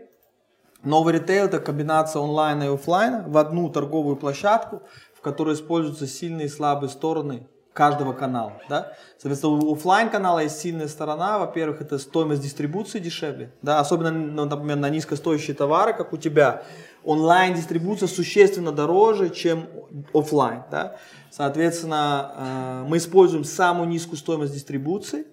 Новый 0.84 1.14
ритейл 1.14 1.46
это 1.46 1.58
комбинация 1.58 2.22
онлайна 2.22 2.64
и 2.64 2.74
оффлайна 2.74 3.24
в 3.26 3.36
одну 3.36 3.68
торговую 3.68 4.16
площадку, 4.16 4.82
в 5.14 5.20
которой 5.20 5.54
используются 5.54 6.06
сильные 6.06 6.46
и 6.46 6.50
слабые 6.50 6.88
стороны 6.88 7.46
каждого 7.78 8.12
канала. 8.12 8.54
Да? 8.68 8.92
Соответственно, 9.18 9.52
у 9.52 9.74
оффлайн 9.74 10.10
канала 10.10 10.40
есть 10.40 10.58
сильная 10.58 10.88
сторона. 10.88 11.38
Во-первых, 11.38 11.80
это 11.80 11.98
стоимость 11.98 12.42
дистрибуции 12.42 12.98
дешевле. 12.98 13.52
Да? 13.62 13.78
Особенно, 13.78 14.10
ну, 14.10 14.44
например, 14.46 14.76
на 14.76 14.90
низкостоящие 14.90 15.54
товары, 15.54 15.94
как 15.94 16.12
у 16.12 16.16
тебя. 16.16 16.64
Онлайн 17.04 17.54
дистрибуция 17.54 18.08
существенно 18.08 18.72
дороже, 18.72 19.30
чем 19.30 19.68
оффлайн. 20.12 20.64
Да? 20.72 20.96
Соответственно, 21.38 22.32
э, 22.34 22.84
мы 22.88 22.96
используем 22.96 23.44
самую 23.44 23.88
низкую 23.88 24.18
стоимость 24.18 24.54
дистрибуции, 24.54 25.24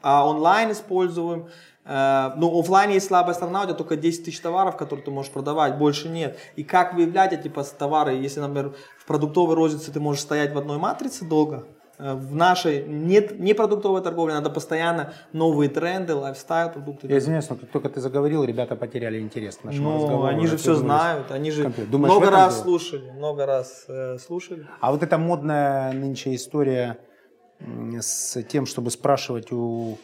а 0.00 0.24
онлайн 0.28 0.70
используем, 0.70 1.48
э, 1.84 2.30
ну, 2.36 2.56
офлайн 2.56 2.90
есть 2.90 3.08
слабая 3.08 3.34
сторона, 3.34 3.62
у 3.62 3.64
тебя 3.64 3.74
только 3.74 3.96
10 3.96 4.26
тысяч 4.26 4.38
товаров, 4.38 4.76
которые 4.76 5.04
ты 5.04 5.10
можешь 5.10 5.32
продавать, 5.32 5.76
больше 5.76 6.08
нет. 6.08 6.38
И 6.54 6.62
как 6.62 6.94
выявлять 6.94 7.32
эти 7.32 7.48
товары, 7.48 8.14
если, 8.14 8.38
например, 8.38 8.76
в 8.96 9.06
продуктовой 9.06 9.56
рознице 9.56 9.90
ты 9.90 9.98
можешь 9.98 10.22
стоять 10.22 10.54
в 10.54 10.58
одной 10.58 10.78
матрице 10.78 11.24
долго, 11.24 11.66
в 12.00 12.34
нашей 12.34 12.84
нет, 12.86 13.38
не 13.38 13.54
продуктовой 13.54 14.00
торговле, 14.02 14.34
надо 14.34 14.50
постоянно 14.50 15.12
новые 15.32 15.68
тренды, 15.68 16.14
лайфстайл, 16.14 16.70
продукты. 16.70 17.06
Я 17.08 17.18
извиняюсь, 17.18 17.48
но 17.50 17.56
как 17.56 17.68
только 17.70 17.88
ты 17.88 18.00
заговорил, 18.00 18.44
ребята 18.44 18.76
потеряли 18.76 19.20
интерес 19.20 19.56
к 19.56 19.64
нашему 19.64 19.90
Ну, 19.90 19.96
разговору. 19.96 20.24
они 20.24 20.46
же 20.46 20.56
все 20.56 20.74
знают, 20.74 21.30
они 21.30 21.50
же. 21.50 21.64
Думаешь, 21.90 22.12
много 22.14 22.30
раз 22.30 22.54
дело? 22.54 22.64
слушали, 22.64 23.10
много 23.10 23.46
раз 23.46 23.84
э, 23.88 24.18
слушали. 24.18 24.66
А 24.80 24.92
вот 24.92 25.02
эта 25.02 25.18
модная 25.18 25.92
нынче 25.92 26.34
история 26.34 26.98
с 28.00 28.42
тем, 28.44 28.66
чтобы 28.66 28.90
спрашивать 28.90 29.52
у 29.52 29.98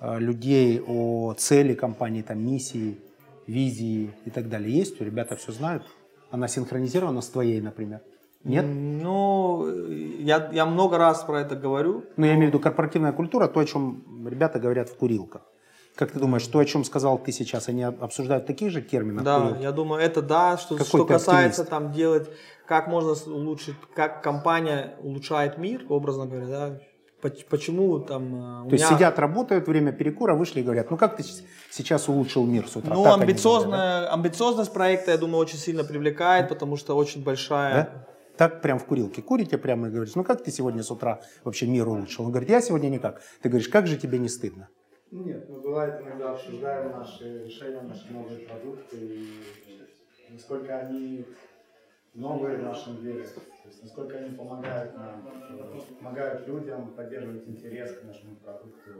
э, 0.00 0.18
людей 0.18 0.82
о 0.86 1.34
цели 1.38 1.74
компании, 1.74 2.22
там, 2.22 2.44
миссии, 2.44 2.98
визии 3.46 4.10
и 4.24 4.30
так 4.30 4.48
далее, 4.48 4.76
есть? 4.76 5.00
Ребята 5.00 5.36
все 5.36 5.52
знают? 5.52 5.84
Она 6.30 6.48
синхронизирована 6.48 7.20
с 7.20 7.28
твоей, 7.28 7.60
например? 7.60 8.00
Нет? 8.46 8.64
Ну, 8.66 9.66
я, 10.18 10.48
я 10.52 10.66
много 10.66 10.98
раз 10.98 11.24
про 11.24 11.40
это 11.40 11.56
говорю. 11.56 12.04
Ну, 12.16 12.26
я 12.26 12.32
имею 12.34 12.46
в 12.46 12.54
виду 12.54 12.60
корпоративная 12.60 13.12
культура, 13.12 13.48
то, 13.48 13.60
о 13.60 13.64
чем 13.64 14.02
ребята 14.26 14.58
говорят 14.58 14.88
в 14.88 14.96
курилках. 14.96 15.42
Как 15.96 16.12
ты 16.12 16.18
думаешь, 16.20 16.46
то, 16.46 16.58
о 16.58 16.64
чем 16.64 16.84
сказал 16.84 17.18
ты 17.18 17.32
сейчас, 17.32 17.68
они 17.68 17.82
обсуждают 17.82 18.44
в 18.44 18.46
таких 18.46 18.70
же 18.70 18.82
терминах? 18.82 19.24
Да, 19.24 19.40
курилки? 19.40 19.62
я 19.62 19.72
думаю, 19.72 20.02
это 20.02 20.22
да, 20.22 20.58
что, 20.58 20.76
Какой 20.76 20.86
что 20.86 21.04
касается 21.06 21.62
оптимист. 21.62 21.70
там 21.70 21.92
делать, 21.92 22.30
как 22.66 22.86
можно 22.88 23.14
улучшить, 23.32 23.74
как 23.94 24.22
компания 24.22 24.94
улучшает 25.02 25.58
мир, 25.58 25.84
образно 25.88 26.26
говоря, 26.26 26.46
да, 26.46 26.78
Поч- 27.22 27.46
почему 27.48 27.98
там 28.00 28.34
э, 28.34 28.66
у 28.66 28.68
То 28.68 28.74
есть 28.74 28.84
меня- 28.84 28.96
сидят, 28.96 29.18
работают, 29.18 29.66
время 29.66 29.90
перекура, 29.90 30.34
вышли 30.34 30.60
и 30.60 30.62
говорят, 30.62 30.90
ну 30.90 30.98
как 30.98 31.16
ты 31.16 31.24
сейчас 31.70 32.08
улучшил 32.10 32.44
мир 32.44 32.68
с 32.68 32.76
утра? 32.76 32.92
Ну, 32.94 33.10
амбициозная, 33.10 33.70
говорят, 34.00 34.12
амбициозность 34.12 34.72
проекта, 34.72 35.12
я 35.12 35.16
думаю, 35.16 35.38
очень 35.38 35.56
сильно 35.56 35.82
привлекает, 35.82 36.50
потому 36.50 36.76
что 36.76 36.94
очень 36.94 37.24
большая... 37.24 37.74
да? 37.74 38.06
Так 38.36 38.60
прям 38.60 38.78
в 38.78 38.84
курилке 38.84 39.22
курите 39.22 39.58
прямо 39.58 39.88
и 39.88 39.90
говоришь, 39.90 40.14
ну 40.14 40.24
как 40.24 40.44
ты 40.44 40.50
сегодня 40.50 40.82
с 40.82 40.90
утра 40.90 41.20
вообще 41.44 41.66
мир 41.66 41.88
улучшил? 41.88 42.24
Он 42.26 42.30
говорит, 42.30 42.50
я 42.50 42.60
сегодня 42.60 42.88
никак. 42.88 43.22
Ты 43.42 43.48
говоришь, 43.48 43.68
как 43.68 43.86
же 43.86 43.96
тебе 43.96 44.18
не 44.18 44.28
стыдно? 44.28 44.68
Нет, 45.10 45.48
ну 45.48 45.60
бывает 45.60 46.02
иногда 46.02 46.32
обсуждаем 46.32 46.90
наши 46.90 47.44
решения, 47.44 47.80
наши 47.80 48.12
новые 48.12 48.40
продукты, 48.40 48.96
и 48.96 50.32
насколько 50.32 50.76
они 50.78 51.24
новые 52.12 52.58
в 52.58 52.62
нашем 52.62 53.00
деле, 53.00 53.22
то 53.22 53.40
есть 53.66 53.82
насколько 53.82 54.18
они 54.18 54.36
помогают 54.36 54.96
нам, 54.96 55.22
помогают 55.98 56.48
людям 56.48 56.92
поддерживать 56.94 57.46
интерес 57.46 57.98
к 57.98 58.04
нашему 58.04 58.36
продукту, 58.36 58.90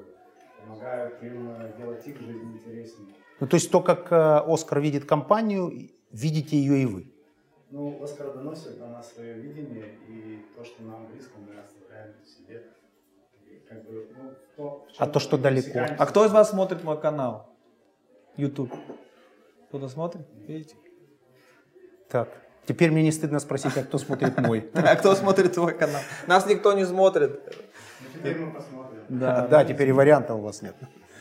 помогают 0.61 1.23
им 1.23 1.51
э, 1.51 1.73
делать 1.77 2.07
их 2.07 2.21
жизнь 2.21 2.53
интереснее. 2.55 3.15
Ну 3.41 3.47
то 3.47 3.57
есть 3.57 3.71
то, 3.71 3.81
как 3.81 4.13
э, 4.13 4.41
Оскар 4.47 4.81
видит 4.81 5.05
компанию, 5.07 5.73
видите 6.13 6.57
ее 6.57 6.83
и 6.83 6.87
вы. 6.87 7.16
Ну, 7.71 8.03
Оскар 8.03 8.33
доносит 8.33 8.79
на 8.79 8.89
нас 8.89 9.13
свое 9.13 9.35
видение, 9.35 9.95
и 10.09 10.45
то, 10.57 10.65
что 10.65 10.83
нам 10.83 11.07
близко, 11.07 11.33
мы 11.39 11.61
оставляем 11.61 12.15
в 12.23 12.29
себе. 12.29 12.63
Как 13.69 13.85
бы, 13.85 14.09
ну, 14.17 14.31
то, 14.57 14.87
в 14.89 15.01
А 15.01 15.07
то, 15.07 15.19
что 15.19 15.37
далеко? 15.37 15.81
А 15.99 16.07
кто 16.07 16.25
из 16.25 16.33
вас 16.33 16.51
смотрит 16.51 16.85
мой 16.85 17.01
канал? 17.01 17.49
YouTube. 18.37 18.73
Кто-то 19.69 19.89
смотрит? 19.89 20.23
Видите? 20.47 20.77
Так, 22.09 22.29
теперь 22.67 22.93
мне 22.93 23.03
не 23.03 23.11
стыдно 23.11 23.41
спросить, 23.41 23.77
а 23.77 23.83
кто 23.83 23.99
смотрит 23.99 24.39
мой. 24.47 24.71
А 24.75 24.95
кто 24.95 25.17
смотрит 25.17 25.55
твой 25.55 25.75
канал? 25.77 26.03
Нас 26.29 26.47
никто 26.47 26.73
не 26.73 26.87
смотрит. 26.87 27.41
Ну, 28.01 28.07
теперь 28.15 28.39
мы 28.39 28.53
посмотрим. 28.53 29.01
Да, 29.09 29.49
да, 29.49 29.65
теперь 29.65 29.89
и 29.89 29.93
вариантов 29.93 30.39
у 30.39 30.43
вас 30.43 30.63
нет 30.63 30.77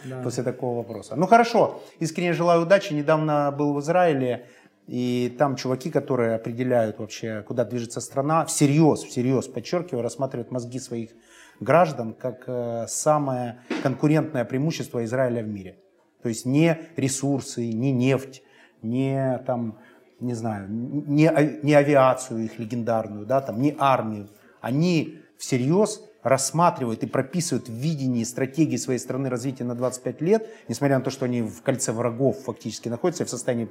да. 0.05 0.21
после 0.21 0.43
такого 0.43 0.77
вопроса. 0.77 1.15
Ну 1.15 1.27
хорошо, 1.27 1.81
искренне 1.99 2.33
желаю 2.33 2.61
удачи. 2.61 2.93
Недавно 2.93 3.51
был 3.51 3.73
в 3.73 3.79
Израиле, 3.79 4.47
и 4.87 5.35
там 5.37 5.55
чуваки, 5.55 5.89
которые 5.89 6.35
определяют 6.35 6.99
вообще, 6.99 7.43
куда 7.47 7.65
движется 7.65 8.01
страна, 8.01 8.45
всерьез, 8.45 9.03
всерьез, 9.03 9.47
подчеркиваю, 9.47 10.03
рассматривают 10.03 10.51
мозги 10.51 10.79
своих 10.79 11.11
граждан 11.59 12.13
как 12.13 12.43
э, 12.47 12.85
самое 12.87 13.59
конкурентное 13.81 14.45
преимущество 14.45 15.03
Израиля 15.05 15.43
в 15.43 15.47
мире. 15.47 15.77
То 16.21 16.29
есть 16.29 16.45
не 16.45 16.79
ресурсы, 16.95 17.71
не 17.71 17.91
нефть, 17.91 18.43
не 18.81 19.39
там, 19.45 19.79
не 20.19 20.33
знаю, 20.33 20.67
не, 20.69 21.31
не 21.63 21.73
авиацию 21.73 22.45
их 22.45 22.59
легендарную, 22.59 23.25
да, 23.25 23.41
там, 23.41 23.61
не 23.61 23.75
армию. 23.77 24.29
Они 24.61 25.19
всерьез 25.37 26.03
рассматривают 26.25 27.03
и 27.03 27.05
прописывают 27.05 27.69
в 27.69 27.71
видении 27.71 28.23
стратегии 28.23 28.77
своей 28.77 28.97
страны 28.97 29.29
развития 29.29 29.63
на 29.63 29.75
25 29.75 30.21
лет, 30.21 30.49
несмотря 30.67 30.97
на 30.97 31.03
то, 31.03 31.11
что 31.11 31.25
они 31.25 31.43
в 31.43 31.61
кольце 31.61 31.91
врагов 31.91 32.39
фактически 32.45 32.89
находятся 32.89 33.25
в 33.25 33.29
состоянии 33.29 33.69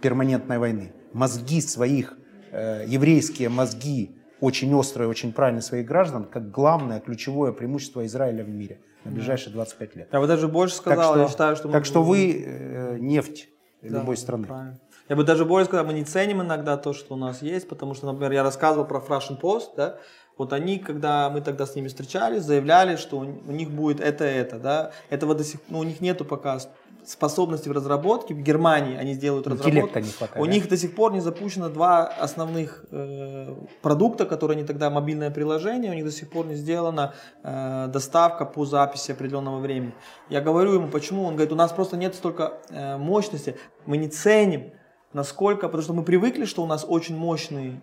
перманентной 0.00 0.58
войны. 0.58 0.92
Мозги 1.12 1.60
своих, 1.60 2.18
э, 2.50 2.86
еврейские 2.88 3.50
мозги, 3.50 4.16
очень 4.40 4.74
острые, 4.74 5.08
очень 5.08 5.32
правильные 5.32 5.62
своих 5.62 5.86
граждан, 5.86 6.24
как 6.24 6.50
главное, 6.50 6.98
ключевое 6.98 7.52
преимущество 7.52 8.04
Израиля 8.04 8.42
в 8.42 8.48
мире 8.48 8.80
на 9.04 9.12
ближайшие 9.12 9.52
25 9.52 9.94
лет. 9.94 10.08
Я 10.10 10.18
бы 10.18 10.26
даже 10.26 10.48
больше 10.48 10.74
сказал, 10.74 11.14
так 11.14 11.14
что, 11.14 11.22
я 11.22 11.28
считаю, 11.28 11.56
что... 11.56 11.68
Так 11.68 11.84
что 11.84 12.02
вы 12.02 12.44
э, 12.44 12.98
нефть 12.98 13.48
да, 13.80 14.00
любой 14.00 14.16
страны. 14.16 14.48
Правильно. 14.48 14.80
Я 15.08 15.16
бы 15.16 15.24
даже 15.24 15.44
больше 15.44 15.66
сказал, 15.66 15.86
мы 15.86 15.92
не 15.92 16.04
ценим 16.04 16.42
иногда 16.42 16.76
то, 16.76 16.92
что 16.92 17.14
у 17.14 17.16
нас 17.16 17.42
есть, 17.42 17.68
потому 17.68 17.94
что, 17.94 18.06
например, 18.06 18.32
я 18.32 18.42
рассказывал 18.42 18.86
про 18.86 18.98
Russian 18.98 19.40
Post, 19.40 19.76
да, 19.76 19.98
вот 20.38 20.52
они, 20.52 20.78
когда 20.78 21.30
мы 21.30 21.40
тогда 21.40 21.66
с 21.66 21.74
ними 21.74 21.88
встречались, 21.88 22.42
заявляли, 22.42 22.96
что 22.96 23.18
у 23.18 23.52
них 23.52 23.70
будет 23.70 24.00
это 24.00 24.24
это, 24.24 24.58
да, 24.58 24.92
этого 25.10 25.34
до 25.34 25.44
сих, 25.44 25.60
ну, 25.68 25.78
у 25.78 25.82
них 25.82 26.00
нету 26.00 26.24
пока 26.24 26.58
способности 27.04 27.68
в 27.68 27.72
разработке. 27.72 28.34
В 28.34 28.42
Германии 28.42 28.96
они 28.96 29.14
сделают 29.14 29.46
разработку. 29.46 29.98
не 29.98 30.10
хватает. 30.10 30.40
У 30.40 30.46
да? 30.46 30.52
них 30.52 30.68
до 30.68 30.76
сих 30.76 30.94
пор 30.94 31.12
не 31.12 31.20
запущено 31.20 31.68
два 31.68 32.06
основных 32.06 32.84
э, 32.90 33.54
продукта, 33.80 34.24
которые 34.24 34.56
они 34.56 34.66
тогда 34.66 34.90
мобильное 34.90 35.30
приложение, 35.30 35.90
у 35.90 35.94
них 35.94 36.04
до 36.04 36.12
сих 36.12 36.30
пор 36.30 36.46
не 36.46 36.54
сделана 36.54 37.14
э, 37.42 37.88
доставка 37.92 38.44
по 38.44 38.64
записи 38.64 39.12
определенного 39.12 39.58
времени. 39.58 39.94
Я 40.28 40.40
говорю 40.40 40.74
ему, 40.74 40.88
почему? 40.88 41.24
Он 41.24 41.34
говорит, 41.34 41.52
у 41.52 41.56
нас 41.56 41.72
просто 41.72 41.96
нет 41.96 42.14
столько 42.14 42.58
э, 42.68 42.96
мощности, 42.96 43.56
мы 43.86 43.96
не 43.96 44.08
ценим, 44.08 44.72
насколько, 45.12 45.66
потому 45.66 45.82
что 45.82 45.92
мы 45.94 46.04
привыкли, 46.04 46.44
что 46.44 46.62
у 46.62 46.66
нас 46.66 46.84
очень 46.88 47.16
мощный 47.16 47.80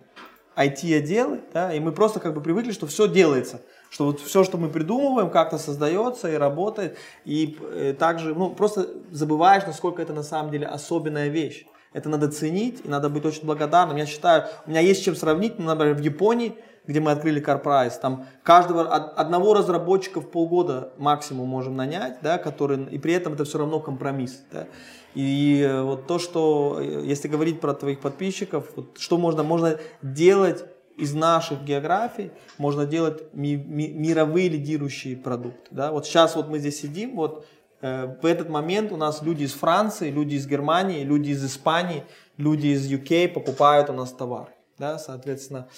IT-отделы, 0.56 1.40
да, 1.52 1.72
и 1.72 1.80
мы 1.80 1.92
просто 1.92 2.20
как 2.20 2.34
бы 2.34 2.40
привыкли, 2.40 2.72
что 2.72 2.86
все 2.86 3.08
делается, 3.08 3.60
что 3.88 4.06
вот 4.06 4.20
все, 4.20 4.44
что 4.44 4.58
мы 4.58 4.68
придумываем, 4.68 5.30
как-то 5.30 5.58
создается 5.58 6.30
и 6.30 6.34
работает, 6.34 6.96
и 7.24 7.56
э, 7.60 7.94
также, 7.98 8.34
ну, 8.34 8.50
просто 8.50 8.88
забываешь, 9.10 9.64
насколько 9.66 10.02
это 10.02 10.12
на 10.12 10.22
самом 10.22 10.50
деле 10.50 10.66
особенная 10.66 11.28
вещь. 11.28 11.66
Это 11.92 12.08
надо 12.08 12.30
ценить, 12.30 12.82
и 12.84 12.88
надо 12.88 13.08
быть 13.08 13.24
очень 13.24 13.44
благодарным. 13.44 13.96
Я 13.96 14.06
считаю, 14.06 14.44
у 14.66 14.70
меня 14.70 14.80
есть 14.80 15.04
чем 15.04 15.16
сравнить, 15.16 15.58
например, 15.58 15.94
в 15.94 16.00
Японии, 16.00 16.56
где 16.90 16.98
мы 16.98 17.12
открыли 17.12 17.40
CarPrice, 17.40 18.00
там 18.00 18.26
каждого, 18.42 18.82
одного 18.92 19.54
разработчика 19.54 20.20
в 20.20 20.28
полгода 20.28 20.92
максимум 20.98 21.48
можем 21.48 21.76
нанять, 21.76 22.18
да, 22.20 22.36
который, 22.36 22.84
и 22.86 22.98
при 22.98 23.12
этом 23.12 23.34
это 23.34 23.44
все 23.44 23.58
равно 23.58 23.78
компромисс. 23.78 24.42
Да. 24.50 24.66
И 25.14 25.62
э, 25.62 25.82
вот 25.82 26.08
то, 26.08 26.18
что, 26.18 26.78
э, 26.80 27.02
если 27.04 27.28
говорить 27.28 27.60
про 27.60 27.74
твоих 27.74 28.00
подписчиков, 28.00 28.66
вот 28.74 28.98
что 28.98 29.18
можно, 29.18 29.44
можно 29.44 29.78
делать 30.02 30.64
из 30.96 31.14
наших 31.14 31.62
географий, 31.62 32.32
можно 32.58 32.86
делать 32.86 33.22
ми, 33.34 33.54
ми, 33.54 33.88
мировые 33.88 34.48
лидирующие 34.48 35.16
продукты. 35.16 35.68
Да? 35.70 35.92
Вот 35.92 36.06
сейчас 36.06 36.34
вот 36.34 36.48
мы 36.48 36.58
здесь 36.58 36.80
сидим, 36.80 37.14
вот 37.14 37.46
э, 37.82 38.16
в 38.20 38.26
этот 38.26 38.48
момент 38.48 38.90
у 38.90 38.96
нас 38.96 39.22
люди 39.22 39.44
из 39.44 39.52
Франции, 39.52 40.10
люди 40.10 40.34
из 40.34 40.48
Германии, 40.48 41.04
люди 41.04 41.30
из 41.30 41.44
Испании, 41.44 42.02
люди 42.36 42.66
из 42.66 42.90
UK 42.90 43.28
покупают 43.28 43.90
у 43.90 43.92
нас 43.92 44.10
товар. 44.10 44.48
Да? 44.76 44.98
Соответственно, 44.98 45.68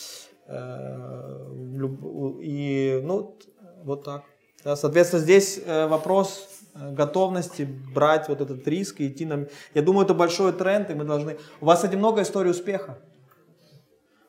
и 2.41 3.01
ну, 3.03 3.37
вот 3.85 4.05
так. 4.05 4.25
Да, 4.65 4.77
соответственно, 4.77 5.23
здесь 5.23 5.61
э, 5.65 5.87
вопрос 5.87 6.49
Э, 6.75 6.91
готовности 6.91 7.69
брать 7.95 8.29
вот 8.29 8.41
этот 8.41 8.67
риск 8.67 9.01
и 9.01 9.09
идти 9.09 9.27
на... 9.27 9.47
Я 9.75 9.83
думаю, 9.83 10.05
это 10.05 10.15
большой 10.15 10.53
тренд, 10.53 10.91
и 10.91 10.95
мы 10.95 11.05
должны... 11.05 11.39
У 11.61 11.67
вас, 11.67 11.79
кстати, 11.79 11.97
много 11.97 12.23
историй 12.23 12.51
успеха. 12.51 12.99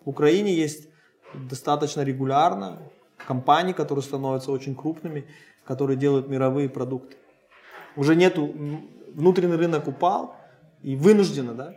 В 0.04 0.10
Украине 0.10 0.54
есть 0.54 0.90
достаточно 1.34 2.02
регулярно 2.02 2.80
компании, 3.26 3.72
которые 3.72 4.04
становятся 4.04 4.52
очень 4.52 4.76
крупными, 4.76 5.26
которые 5.64 5.96
делают 5.96 6.28
мировые 6.28 6.70
продукты. 6.70 7.16
Уже 7.96 8.16
нету... 8.16 8.54
Внутренний 9.14 9.56
рынок 9.56 9.88
упал, 9.88 10.36
и 10.82 10.96
вынужденно, 10.96 11.54
да? 11.54 11.76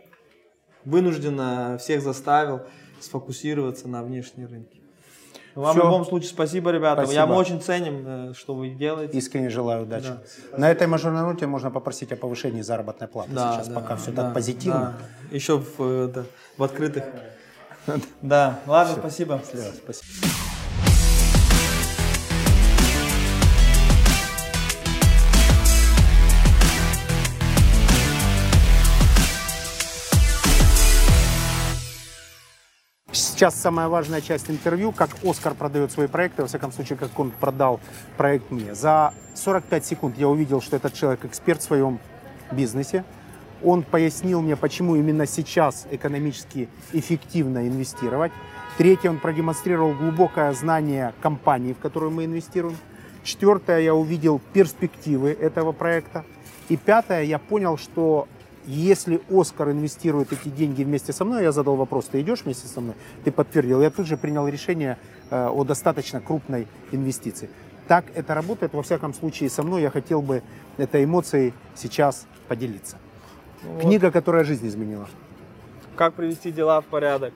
Вынужденно 0.85 1.77
всех 1.79 2.01
заставил 2.01 2.61
сфокусироваться 2.99 3.87
на 3.87 4.03
внешние 4.03 4.47
рынки. 4.47 4.81
Вам 5.57 5.75
Все. 5.75 5.81
в 5.81 5.85
любом 5.85 6.05
случае 6.05 6.29
спасибо, 6.29 6.69
ребята. 6.69 7.01
Спасибо. 7.01 7.19
Я 7.19 7.25
мы 7.25 7.35
очень 7.35 7.59
ценим, 7.59 8.03
э, 8.05 8.33
что 8.35 8.53
вы 8.53 8.69
делаете. 8.69 9.17
Искренне 9.17 9.49
желаю 9.49 9.83
удачи. 9.83 10.09
Да. 10.51 10.57
На 10.57 10.69
этой 10.69 10.85
мажорной 10.85 11.23
ноте 11.23 11.47
можно 11.47 11.71
попросить 11.71 12.11
о 12.11 12.15
повышении 12.15 12.61
заработной 12.61 13.07
платы 13.07 13.31
да, 13.31 13.53
сейчас, 13.53 13.67
да, 13.69 13.73
пока 13.73 13.95
все 13.95 14.11
да, 14.11 14.25
так 14.25 14.33
позитивно. 14.35 14.95
Да. 15.31 15.35
Еще 15.35 15.57
в, 15.57 15.73
э, 15.79 16.11
да, 16.13 16.25
в 16.57 16.63
открытых. 16.63 17.05
Да, 18.21 18.59
ладно, 18.67 18.97
спасибо. 18.99 19.41
Спасибо. 19.43 20.46
Сейчас 33.37 33.53
самая 33.53 33.87
важная 33.87 34.19
часть 34.19 34.49
интервью, 34.49 34.91
как 34.91 35.11
Оскар 35.23 35.53
продает 35.53 35.91
свои 35.91 36.07
проекты, 36.07 36.41
во 36.41 36.47
всяком 36.47 36.71
случае, 36.71 36.97
как 36.97 37.19
он 37.19 37.29
продал 37.29 37.79
проект 38.17 38.49
мне. 38.49 38.73
За 38.73 39.13
45 39.35 39.85
секунд 39.85 40.17
я 40.17 40.27
увидел, 40.27 40.59
что 40.59 40.75
этот 40.75 40.95
человек 40.95 41.23
эксперт 41.23 41.61
в 41.61 41.63
своем 41.63 41.99
бизнесе. 42.51 43.05
Он 43.63 43.83
пояснил 43.83 44.41
мне, 44.41 44.55
почему 44.55 44.95
именно 44.95 45.27
сейчас 45.27 45.85
экономически 45.91 46.67
эффективно 46.93 47.67
инвестировать. 47.67 48.31
Третье, 48.79 49.11
он 49.11 49.19
продемонстрировал 49.19 49.93
глубокое 49.93 50.51
знание 50.53 51.13
компании, 51.21 51.73
в 51.73 51.77
которую 51.77 52.09
мы 52.09 52.25
инвестируем. 52.25 52.75
Четвертое, 53.21 53.81
я 53.81 53.93
увидел 53.93 54.41
перспективы 54.51 55.29
этого 55.29 55.73
проекта. 55.73 56.25
И 56.69 56.75
пятое, 56.75 57.21
я 57.21 57.37
понял, 57.37 57.77
что 57.77 58.27
если 58.67 59.21
Оскар 59.29 59.71
инвестирует 59.71 60.33
эти 60.33 60.49
деньги 60.49 60.83
вместе 60.83 61.13
со 61.13 61.23
мной, 61.23 61.43
я 61.43 61.51
задал 61.51 61.75
вопрос, 61.77 62.05
ты 62.05 62.21
идешь 62.21 62.43
вместе 62.43 62.67
со 62.67 62.81
мной? 62.81 62.95
Ты 63.23 63.31
подтвердил. 63.31 63.81
Я 63.81 63.89
тут 63.89 64.05
же 64.05 64.17
принял 64.17 64.47
решение 64.47 64.97
э, 65.29 65.47
о 65.47 65.63
достаточно 65.63 66.19
крупной 66.19 66.67
инвестиции. 66.91 67.49
Так 67.87 68.05
это 68.13 68.33
работает, 68.33 68.73
во 68.73 68.83
всяком 68.83 69.13
случае, 69.13 69.49
со 69.49 69.63
мной 69.63 69.81
я 69.81 69.89
хотел 69.89 70.21
бы 70.21 70.43
этой 70.75 71.05
эмоцией 71.05 71.53
сейчас 71.75 72.27
поделиться. 72.49 72.97
Вот. 73.63 73.81
Книга, 73.81 74.11
которая 74.11 74.43
жизнь 74.43 74.67
изменила. 74.67 75.07
Как 75.95 76.13
привести 76.13 76.51
дела 76.51 76.81
в 76.81 76.85
порядок. 76.85 77.33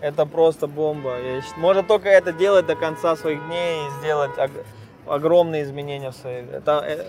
Это 0.00 0.24
просто 0.24 0.68
бомба. 0.68 1.16
Можно 1.56 1.82
только 1.82 2.08
это 2.08 2.32
делать 2.32 2.66
до 2.66 2.76
конца 2.76 3.16
своих 3.16 3.44
дней 3.46 3.86
и 3.86 3.90
сделать 4.00 4.30
огромные 5.06 5.64
изменения 5.64 6.10
в 6.10 6.14
своей... 6.14 6.44
Это, 6.44 6.84
э, 6.86 7.06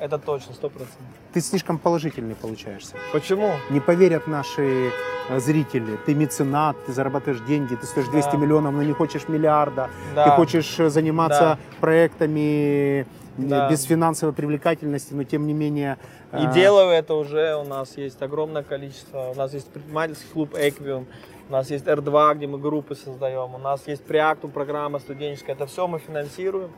это 0.00 0.18
точно, 0.18 0.54
сто 0.54 0.68
процентов. 0.68 0.98
Ты 1.32 1.40
слишком 1.40 1.78
положительный 1.78 2.34
получаешься. 2.34 2.96
Почему? 3.12 3.52
Не 3.70 3.80
поверят 3.80 4.26
наши 4.26 4.90
э, 5.28 5.40
зрители. 5.40 5.98
Ты 6.06 6.14
меценат, 6.14 6.76
ты 6.86 6.92
зарабатываешь 6.92 7.40
деньги, 7.46 7.74
ты 7.74 7.86
стоишь 7.86 8.08
200 8.08 8.32
да. 8.32 8.36
миллионов, 8.38 8.74
но 8.74 8.82
не 8.82 8.94
хочешь 8.94 9.28
миллиарда. 9.28 9.90
Да. 10.14 10.24
Ты 10.24 10.30
хочешь 10.30 10.80
э, 10.80 10.88
заниматься 10.88 11.40
да. 11.40 11.58
проектами 11.80 13.00
э, 13.00 13.04
да. 13.36 13.70
без 13.70 13.82
финансовой 13.84 14.34
привлекательности, 14.34 15.12
но 15.12 15.24
тем 15.24 15.46
не 15.46 15.52
менее... 15.52 15.98
И 16.32 16.46
э... 16.46 16.52
делаю 16.54 16.90
это 16.90 17.14
уже, 17.14 17.56
у 17.56 17.64
нас 17.64 17.98
есть 17.98 18.22
огромное 18.22 18.62
количество. 18.62 19.30
У 19.30 19.34
нас 19.34 19.52
есть 19.52 19.68
предпринимательский 19.68 20.30
клуб 20.32 20.54
Equium, 20.54 21.06
у 21.50 21.52
нас 21.52 21.68
есть 21.68 21.84
R2, 21.84 22.36
где 22.36 22.46
мы 22.46 22.58
группы 22.58 22.94
создаем. 22.94 23.54
У 23.54 23.58
нас 23.58 23.82
есть 23.88 24.04
Приактум, 24.04 24.52
программа 24.52 25.00
студенческая. 25.00 25.56
Это 25.56 25.66
все 25.66 25.88
мы 25.88 25.98
финансируем. 25.98 26.70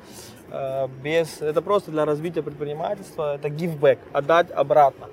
Э, 0.52 0.86
без, 1.02 1.40
это 1.40 1.62
просто 1.62 1.90
для 1.90 2.04
развития 2.04 2.42
предпринимательства. 2.42 3.36
Это 3.36 3.48
give 3.48 3.78
back, 3.80 3.98
отдать 4.12 4.50
обратно. 4.50 5.06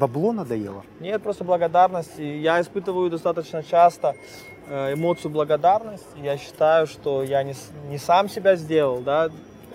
Бабло 0.00 0.32
надоело? 0.32 0.84
Нет, 0.98 1.22
просто 1.22 1.44
благодарность. 1.44 2.18
Я 2.18 2.60
испытываю 2.60 3.08
достаточно 3.08 3.62
часто 3.62 4.16
э, 4.66 4.94
эмоцию 4.94 5.30
благодарности. 5.30 6.18
Я 6.20 6.36
считаю, 6.36 6.88
что 6.88 7.22
я 7.22 7.44
не, 7.44 7.54
не 7.88 7.98
сам 7.98 8.28
себя 8.28 8.56
сделал, 8.56 9.00
да, 9.00 9.30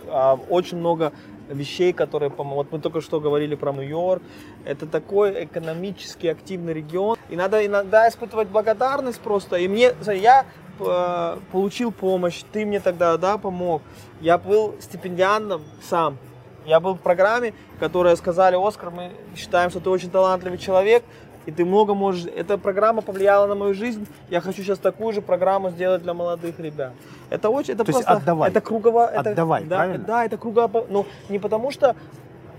а 0.08 0.38
очень 0.50 0.78
много 0.78 1.14
вещей, 1.50 1.94
которые 1.94 2.30
помогут. 2.30 2.68
Вот 2.72 2.78
мы 2.78 2.82
только 2.82 3.00
что 3.00 3.22
говорили 3.22 3.56
про 3.56 3.72
Нью-Йорк. 3.72 4.22
Это 4.66 4.86
такой 4.86 5.46
экономически 5.46 6.28
активный 6.28 6.74
регион. 6.74 7.18
И 7.30 7.36
надо 7.38 7.66
иногда 7.66 8.10
испытывать 8.10 8.50
благодарность 8.50 9.22
просто. 9.22 9.58
И 9.58 9.68
мне, 9.68 9.94
я 10.08 10.46
э, 10.80 11.38
получил 11.52 11.92
помощь, 11.92 12.44
ты 12.52 12.66
мне 12.66 12.80
тогда, 12.80 13.18
да, 13.18 13.38
помог. 13.38 13.82
Я 14.22 14.38
был 14.38 14.76
стипендиантом 14.80 15.64
сам. 15.82 16.18
Я 16.66 16.80
был 16.80 16.96
в 16.96 17.00
программе, 17.00 17.54
которая 17.80 18.16
сказали, 18.16 18.56
Оскар, 18.56 18.90
мы 18.90 19.12
считаем, 19.36 19.70
что 19.70 19.80
ты 19.80 19.90
очень 19.90 20.10
талантливый 20.10 20.58
человек, 20.58 21.04
и 21.46 21.52
ты 21.52 21.64
много 21.64 21.94
можешь... 21.94 22.26
Эта 22.36 22.58
программа 22.58 23.04
повлияла 23.04 23.46
на 23.46 23.54
мою 23.54 23.76
жизнь. 23.76 24.08
Я 24.30 24.42
хочу 24.42 24.64
сейчас 24.64 24.80
такую 24.80 25.14
же 25.14 25.22
программу 25.22 25.70
сделать 25.70 26.02
для 26.02 26.16
молодых 26.16 26.60
ребят. 26.60 26.94
Это 27.30 27.50
очень... 27.52 27.76
Это 27.76 27.84
То 27.84 27.92
есть 27.92 28.04
просто... 28.04 28.22
отдавай. 28.24 28.50
Это 28.50 28.62
кругово... 28.62 29.08
это- 29.08 29.30
Отдавай, 29.30 29.64
да, 29.64 29.76
правильно? 29.76 30.06
Да, 30.06 30.26
это 30.26 30.38
кругово... 30.38 30.86
Ну, 30.90 31.06
не 31.30 31.38
потому 31.38 31.70
что... 31.70 31.96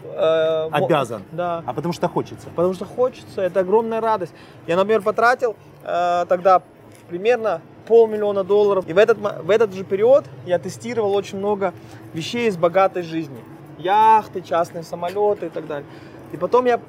э, 0.05 0.69
Обязан. 0.71 1.25
Да. 1.33 1.65
А 1.67 1.73
потому 1.75 1.93
что 1.95 2.09
хочется. 2.09 2.47
Потому 2.55 2.75
что 2.75 2.85
хочется, 2.85 3.43
это 3.43 3.59
огромная 3.61 4.01
радость. 4.01 4.33
Я, 4.69 4.77
например, 4.77 5.03
потратил 5.03 5.57
э, 5.83 6.27
тогда 6.29 6.63
примерно 7.09 7.61
полмиллиона 7.87 8.45
долларов. 8.45 8.85
И 8.89 8.93
в 8.93 8.99
этот, 8.99 9.19
в 9.19 9.51
этот 9.51 9.73
же 9.75 9.85
период 9.85 10.25
я 10.45 10.59
тестировал 10.59 11.15
очень 11.15 11.39
много 11.39 11.73
вещей 12.13 12.49
из 12.49 12.57
богатой 12.57 13.03
жизни. 13.03 13.39
Яхты, 13.79 14.41
частные 14.41 14.83
самолеты 14.83 15.47
и 15.47 15.49
так 15.49 15.67
далее. 15.67 15.87
И 16.33 16.37
потом 16.37 16.67
я 16.67 16.81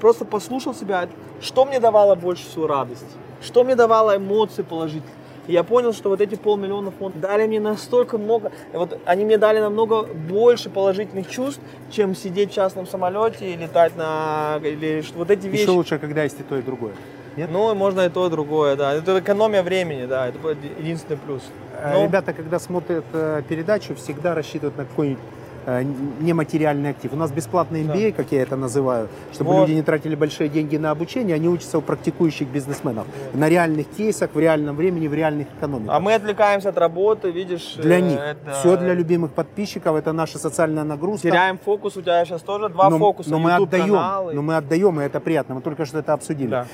просто 0.00 0.24
послушал 0.24 0.74
себя, 0.74 1.08
что 1.40 1.64
мне 1.64 1.80
давало 1.80 2.14
больше 2.14 2.46
всего 2.48 2.66
радость, 2.66 3.04
что 3.42 3.64
мне 3.64 3.76
давало 3.76 4.16
эмоции 4.16 4.62
положительные. 4.62 5.14
И 5.46 5.52
я 5.52 5.64
понял, 5.64 5.92
что 5.92 6.10
вот 6.10 6.20
эти 6.20 6.34
полмиллиона 6.34 6.90
фунтов 6.90 7.20
дали 7.20 7.46
мне 7.46 7.60
настолько 7.60 8.18
много, 8.18 8.52
вот 8.72 8.98
они 9.04 9.24
мне 9.24 9.38
дали 9.38 9.58
намного 9.58 10.04
больше 10.04 10.70
положительных 10.70 11.28
чувств, 11.28 11.60
чем 11.90 12.14
сидеть 12.14 12.52
в 12.52 12.54
частном 12.54 12.86
самолете 12.86 13.52
и 13.52 13.56
летать 13.56 13.96
на... 13.96 14.60
Или 14.62 15.02
вот 15.14 15.30
эти 15.30 15.46
вещи. 15.46 15.62
Еще 15.62 15.70
лучше, 15.70 15.98
когда 15.98 16.22
есть 16.22 16.38
и 16.38 16.42
то, 16.42 16.56
и 16.56 16.62
другое. 16.62 16.92
Нет? 17.36 17.50
Ну, 17.52 17.74
можно 17.74 18.02
и 18.06 18.08
то, 18.08 18.26
и 18.26 18.30
другое, 18.30 18.76
да. 18.76 18.92
Это 18.94 19.18
экономия 19.18 19.62
времени, 19.62 20.06
да, 20.06 20.28
это 20.28 20.38
единственный 20.78 21.16
плюс. 21.16 21.42
Э, 21.78 21.94
Ну, 21.94 22.04
Ребята, 22.04 22.32
когда 22.32 22.58
смотрят 22.58 23.04
э, 23.12 23.42
передачу, 23.48 23.94
всегда 23.94 24.34
рассчитывают 24.34 24.76
на 24.76 24.84
какой-нибудь 24.84 25.22
э, 25.66 25.82
нематериальный 26.20 26.90
актив. 26.90 27.12
У 27.12 27.16
нас 27.16 27.30
бесплатный 27.30 27.82
MBA, 27.84 28.12
как 28.12 28.32
я 28.32 28.42
это 28.42 28.56
называю, 28.56 29.08
чтобы 29.32 29.52
Вот. 29.52 29.60
люди 29.68 29.76
не 29.76 29.82
тратили 29.82 30.14
большие 30.16 30.48
деньги 30.48 30.76
на 30.76 30.90
обучение, 30.90 31.36
они 31.36 31.48
учатся 31.48 31.78
у 31.78 31.80
практикующих 31.82 32.48
бизнесменов 32.48 33.06
на 33.34 33.48
реальных 33.48 33.86
кейсах, 33.88 34.30
в 34.34 34.38
реальном 34.38 34.76
времени, 34.76 35.06
в 35.08 35.14
реальных 35.14 35.46
экономиках. 35.58 35.94
А 35.94 36.00
мы 36.00 36.14
отвлекаемся 36.14 36.70
от 36.70 36.78
работы, 36.78 37.30
видишь. 37.30 37.74
Для 37.76 38.00
них. 38.00 38.18
это- 38.18 38.52
Все 38.60 38.76
для 38.76 38.94
любимых 38.94 39.32
подписчиков, 39.32 39.96
это 39.96 40.12
наша 40.12 40.38
социальная 40.38 40.84
нагрузка. 40.84 41.28
Теряем 41.28 41.58
фокус, 41.58 41.96
у 41.96 42.02
тебя 42.02 42.24
сейчас 42.24 42.42
тоже 42.42 42.68
два 42.68 42.90
но, 42.90 42.98
фокуса, 42.98 43.30
но 43.30 43.38
мы 43.38 43.52
отдаем, 43.54 43.84
YouTube-каналы. 43.86 44.32
но 44.34 44.42
мы 44.42 44.56
отдаем, 44.56 45.00
и 45.00 45.04
это 45.04 45.20
приятно. 45.20 45.54
Мы 45.54 45.60
только 45.60 45.84
что 45.86 45.98
это 45.98 46.12
обсудили. 46.14 46.50
Да. 46.50 46.66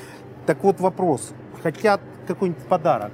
Так 0.46 0.62
вот 0.62 0.80
вопрос. 0.80 1.32
Хотят 1.62 2.00
какой-нибудь 2.28 2.62
подарок. 2.64 3.10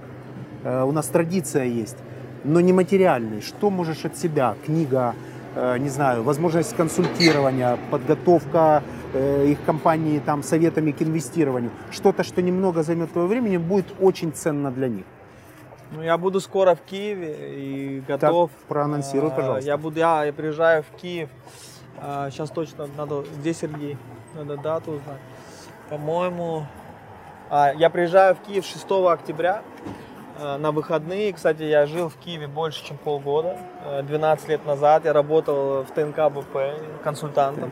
Э, 0.65 0.83
у 0.83 0.93
нас 0.93 1.07
традиция 1.07 1.65
есть, 1.65 1.97
но 2.45 2.61
не 2.61 2.73
материальный. 2.75 3.41
Что 3.41 3.71
можешь 3.71 4.05
от 4.05 4.17
себя? 4.19 4.55
Книга, 4.67 5.15
э, 5.55 5.79
не 5.79 5.89
знаю, 5.89 6.23
возможность 6.23 6.77
консультирования, 6.77 7.79
подготовка 7.91 8.83
э, 9.15 9.47
их 9.47 9.65
компании 9.65 10.19
там 10.19 10.43
советами 10.43 10.93
к 10.93 11.01
инвестированию. 11.01 11.71
Что-то, 11.91 12.23
что 12.23 12.43
немного 12.43 12.83
займет 12.83 13.13
твое 13.13 13.27
времени, 13.27 13.57
будет 13.57 13.87
очень 13.99 14.33
ценно 14.33 14.71
для 14.71 14.89
них. 14.89 15.05
Ну, 15.93 16.03
я 16.03 16.19
буду 16.19 16.41
скоро 16.41 16.75
в 16.75 16.81
Киеве 16.83 17.55
и 17.57 18.01
готов. 18.01 18.51
проанонсируй, 18.69 19.31
А, 19.31 19.35
пожалуйста. 19.35 19.67
Я 19.67 19.77
буду, 19.79 19.99
я, 19.99 20.25
я 20.25 20.33
приезжаю 20.33 20.83
в 20.83 21.01
Киев. 21.01 21.29
сейчас 22.31 22.51
точно 22.51 22.89
надо. 22.97 23.25
Где 23.39 23.55
Сергей? 23.55 23.97
Надо 24.35 24.57
дату 24.57 24.93
узнать. 24.93 25.21
По-моему, 25.91 26.61
а, 26.61 26.82
я 27.53 27.91
приезжаю 27.91 28.35
в 28.35 28.41
Киев 28.41 28.65
6 28.65 28.87
октября 29.11 29.63
а, 30.39 30.57
на 30.57 30.73
выходные. 30.73 31.35
Кстати, 31.35 31.65
я 31.65 31.85
жил 31.85 32.09
в 32.09 32.17
Киеве 32.17 32.47
больше, 32.47 32.83
чем 32.83 32.97
полгода. 32.97 33.59
Э, 33.85 34.03
12 34.03 34.49
лет 34.49 34.65
назад 34.65 35.05
я 35.05 35.13
работал 35.13 35.83
в 35.83 35.91
ТНК 35.91 36.33
БП 36.33 36.57
консультантом. 37.05 37.71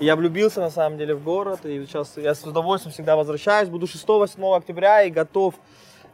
Я 0.00 0.16
влюбился 0.16 0.60
на 0.60 0.70
самом 0.70 0.98
деле 0.98 1.14
в 1.14 1.22
город. 1.22 1.64
И 1.64 1.86
сейчас 1.86 2.16
я 2.16 2.34
с 2.34 2.42
удовольствием 2.42 2.92
всегда 2.92 3.14
возвращаюсь. 3.14 3.68
Буду 3.68 3.86
6-8 3.86 4.56
октября 4.56 5.04
и 5.04 5.10
готов 5.10 5.54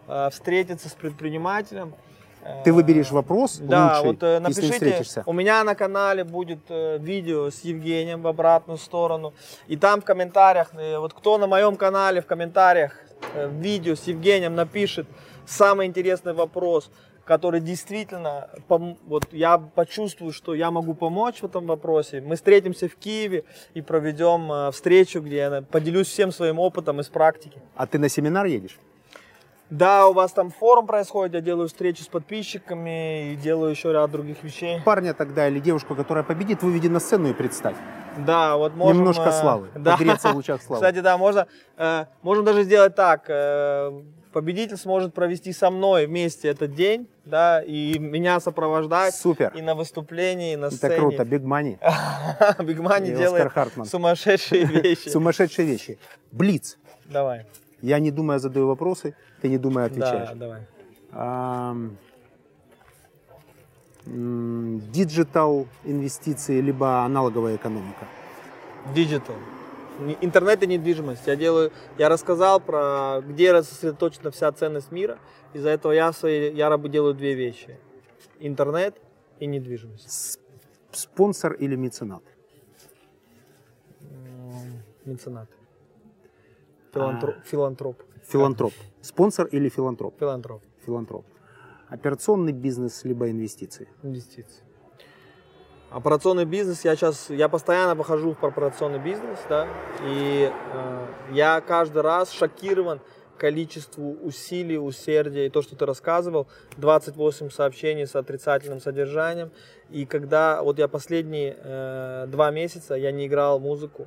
э, 0.06 0.28
встретиться 0.30 0.90
с 0.90 0.92
предпринимателем. 0.92 1.94
Э, 2.42 2.62
Ты 2.64 2.72
выберешь 2.72 3.10
вопрос 3.10 3.58
да, 3.58 3.96
лучший, 3.96 4.06
вот 4.06 4.22
э, 4.22 4.26
если 4.26 4.42
напишите, 4.42 4.72
встретишься. 4.72 5.22
у 5.26 5.32
меня 5.32 5.62
на 5.64 5.74
канале 5.74 6.24
будет 6.24 6.60
э, 6.68 6.98
видео 6.98 7.50
с 7.50 7.60
Евгением 7.60 8.22
в 8.22 8.26
обратную 8.26 8.78
сторону. 8.78 9.34
И 9.68 9.76
там 9.76 10.00
в 10.00 10.04
комментариях, 10.04 10.72
вот 10.72 11.12
кто 11.12 11.38
на 11.38 11.46
моем 11.46 11.76
канале 11.76 12.20
в 12.20 12.26
комментариях 12.26 12.96
видео 13.34 13.94
с 13.94 14.04
Евгением 14.04 14.54
напишет 14.54 15.06
самый 15.46 15.86
интересный 15.86 16.32
вопрос, 16.32 16.90
который 17.24 17.60
действительно, 17.60 18.48
вот 18.68 19.24
я 19.32 19.58
почувствую, 19.58 20.32
что 20.32 20.54
я 20.54 20.70
могу 20.70 20.94
помочь 20.94 21.42
в 21.42 21.44
этом 21.44 21.66
вопросе. 21.66 22.22
Мы 22.22 22.36
встретимся 22.36 22.88
в 22.88 22.96
Киеве 22.96 23.44
и 23.74 23.82
проведем 23.82 24.72
встречу, 24.72 25.20
где 25.20 25.36
я 25.36 25.62
поделюсь 25.70 26.08
всем 26.08 26.32
своим 26.32 26.58
опытом 26.58 27.00
из 27.00 27.08
практики. 27.08 27.60
А 27.76 27.86
ты 27.86 27.98
на 27.98 28.08
семинар 28.08 28.46
едешь? 28.46 28.78
Да, 29.70 30.08
у 30.08 30.12
вас 30.12 30.32
там 30.32 30.50
форум 30.50 30.86
происходит, 30.86 31.34
я 31.34 31.40
делаю 31.40 31.68
встречи 31.68 32.02
с 32.02 32.08
подписчиками 32.08 33.32
и 33.32 33.36
делаю 33.36 33.70
еще 33.70 33.92
ряд 33.92 34.10
других 34.10 34.42
вещей. 34.42 34.80
Парня 34.84 35.14
тогда 35.14 35.46
или 35.48 35.60
девушку, 35.60 35.94
которая 35.94 36.24
победит, 36.24 36.62
выведи 36.62 36.88
на 36.88 36.98
сцену 36.98 37.28
и 37.30 37.32
представь. 37.32 37.76
Да, 38.26 38.56
вот 38.56 38.74
можем... 38.74 38.98
Немножко 38.98 39.30
славы, 39.30 39.68
Да. 39.76 39.96
погреться 39.96 40.30
в 40.32 40.34
лучах 40.34 40.60
славы. 40.60 40.82
Кстати, 40.82 41.00
да, 41.00 41.16
можно, 41.16 41.46
э, 41.76 42.06
можем 42.22 42.44
даже 42.44 42.64
сделать 42.64 42.96
так. 42.96 43.26
э, 43.28 44.02
победитель 44.32 44.76
сможет 44.76 45.14
провести 45.14 45.52
со 45.52 45.70
мной 45.70 46.06
вместе 46.06 46.48
этот 46.48 46.74
день, 46.74 47.08
да, 47.24 47.62
и 47.62 47.96
меня 47.98 48.40
сопровождать 48.40 49.14
Супер. 49.14 49.52
и 49.54 49.62
на 49.62 49.74
выступлении, 49.76 50.54
и 50.54 50.56
на 50.56 50.66
Это 50.66 50.76
сцене. 50.76 50.96
круто, 50.96 51.22
Big 51.22 51.42
Money. 51.42 51.78
Биг 52.64 52.80
Мани 52.80 53.12
делает 53.12 53.52
сумасшедшие 53.86 54.64
вещи. 54.82 55.08
Сумасшедшие 55.08 55.66
вещи. 55.66 55.98
Блиц. 56.32 56.76
Давай. 57.06 57.46
Я 57.82 57.98
не 57.98 58.10
думая 58.10 58.38
задаю 58.38 58.66
вопросы, 58.66 59.14
ты 59.40 59.48
не 59.48 59.58
думая 59.58 59.86
отвечаешь. 59.86 60.30
Да, 60.30 60.34
давай. 60.34 60.66
Digital 64.92 65.66
инвестиции, 65.84 66.60
либо 66.60 67.04
аналоговая 67.04 67.56
экономика. 67.56 68.06
Не- 70.00 70.16
Интернет 70.22 70.62
и 70.62 70.66
недвижимость. 70.66 71.26
Я 71.26 71.36
делаю, 71.36 71.70
я 71.98 72.08
рассказал 72.08 72.60
про 72.60 73.20
где 73.26 73.62
сосредоточена 73.62 74.30
вся 74.30 74.50
ценность 74.52 74.90
мира. 74.90 75.18
Из-за 75.52 75.68
этого 75.70 75.92
я, 75.92 76.10
в 76.12 76.16
своей, 76.16 76.54
я 76.54 76.76
делаю 76.78 77.14
две 77.14 77.34
вещи. 77.34 77.78
Интернет 78.38 78.96
и 79.38 79.46
недвижимость. 79.46 80.38
Спонсор 80.92 81.52
или 81.52 81.76
меценат? 81.76 82.22
Меценат. 85.04 85.48
Филантроп. 86.92 87.34
А. 87.38 87.46
Филантроп. 87.46 88.02
Филантроп. 88.28 88.72
Спонсор 89.00 89.46
или 89.46 89.68
филантроп? 89.68 90.18
Филантроп. 90.18 90.62
Филантроп. 90.84 91.24
Операционный 91.88 92.52
бизнес, 92.52 93.04
либо 93.04 93.30
инвестиции. 93.30 93.88
Инвестиции. 94.02 94.62
Операционный 95.90 96.44
бизнес, 96.44 96.84
я 96.84 96.94
сейчас, 96.94 97.30
я 97.30 97.48
постоянно 97.48 97.96
похожу 97.96 98.32
в 98.32 98.38
корпорационный 98.38 99.00
бизнес, 99.00 99.40
да, 99.48 99.66
и 100.04 100.48
э, 100.52 101.06
я 101.32 101.60
каждый 101.60 102.02
раз 102.02 102.30
шокирован 102.30 103.00
количеству 103.36 104.12
усилий, 104.22 104.78
усердия 104.78 105.46
и 105.46 105.50
то, 105.50 105.62
что 105.62 105.74
ты 105.74 105.84
рассказывал, 105.86 106.46
28 106.76 107.50
сообщений 107.50 108.06
с 108.06 108.14
отрицательным 108.14 108.80
содержанием, 108.80 109.50
и 109.88 110.06
когда, 110.06 110.62
вот 110.62 110.78
я 110.78 110.86
последние 110.86 111.56
э, 111.58 112.26
два 112.28 112.52
месяца, 112.52 112.94
я 112.94 113.10
не 113.10 113.26
играл 113.26 113.58
музыку, 113.58 114.06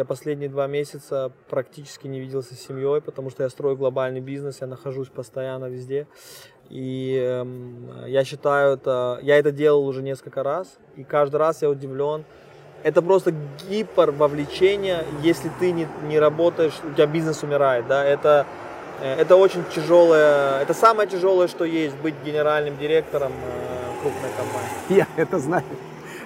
я 0.00 0.04
последние 0.06 0.48
два 0.48 0.66
месяца 0.66 1.30
практически 1.50 2.06
не 2.06 2.20
виделся 2.20 2.54
с 2.54 2.58
семьей, 2.58 3.02
потому 3.02 3.28
что 3.28 3.42
я 3.42 3.50
строю 3.50 3.76
глобальный 3.76 4.20
бизнес, 4.20 4.62
я 4.62 4.66
нахожусь 4.66 5.08
постоянно 5.08 5.66
везде. 5.66 6.06
И 6.70 7.20
эм, 7.22 8.06
я 8.06 8.24
считаю 8.24 8.74
это, 8.74 9.18
я 9.22 9.36
это 9.36 9.50
делал 9.50 9.86
уже 9.86 10.02
несколько 10.02 10.42
раз, 10.42 10.78
и 10.96 11.04
каждый 11.04 11.36
раз 11.36 11.60
я 11.60 11.68
удивлен. 11.68 12.24
Это 12.82 13.02
просто 13.02 13.34
гипер 13.68 14.10
вовлечение, 14.10 15.04
если 15.20 15.50
ты 15.60 15.70
не, 15.72 15.86
не 16.08 16.18
работаешь, 16.18 16.72
у 16.82 16.94
тебя 16.94 17.06
бизнес 17.06 17.42
умирает, 17.42 17.86
да, 17.86 18.02
это, 18.02 18.46
э, 19.02 19.20
это 19.20 19.36
очень 19.36 19.64
тяжелое, 19.74 20.62
это 20.62 20.72
самое 20.72 21.06
тяжелое, 21.06 21.46
что 21.46 21.66
есть, 21.66 21.96
быть 21.98 22.14
генеральным 22.24 22.78
директором 22.78 23.32
э, 23.32 24.00
крупной 24.00 24.30
компании. 24.38 24.70
Я 24.88 25.06
это 25.22 25.38
знаю 25.38 25.64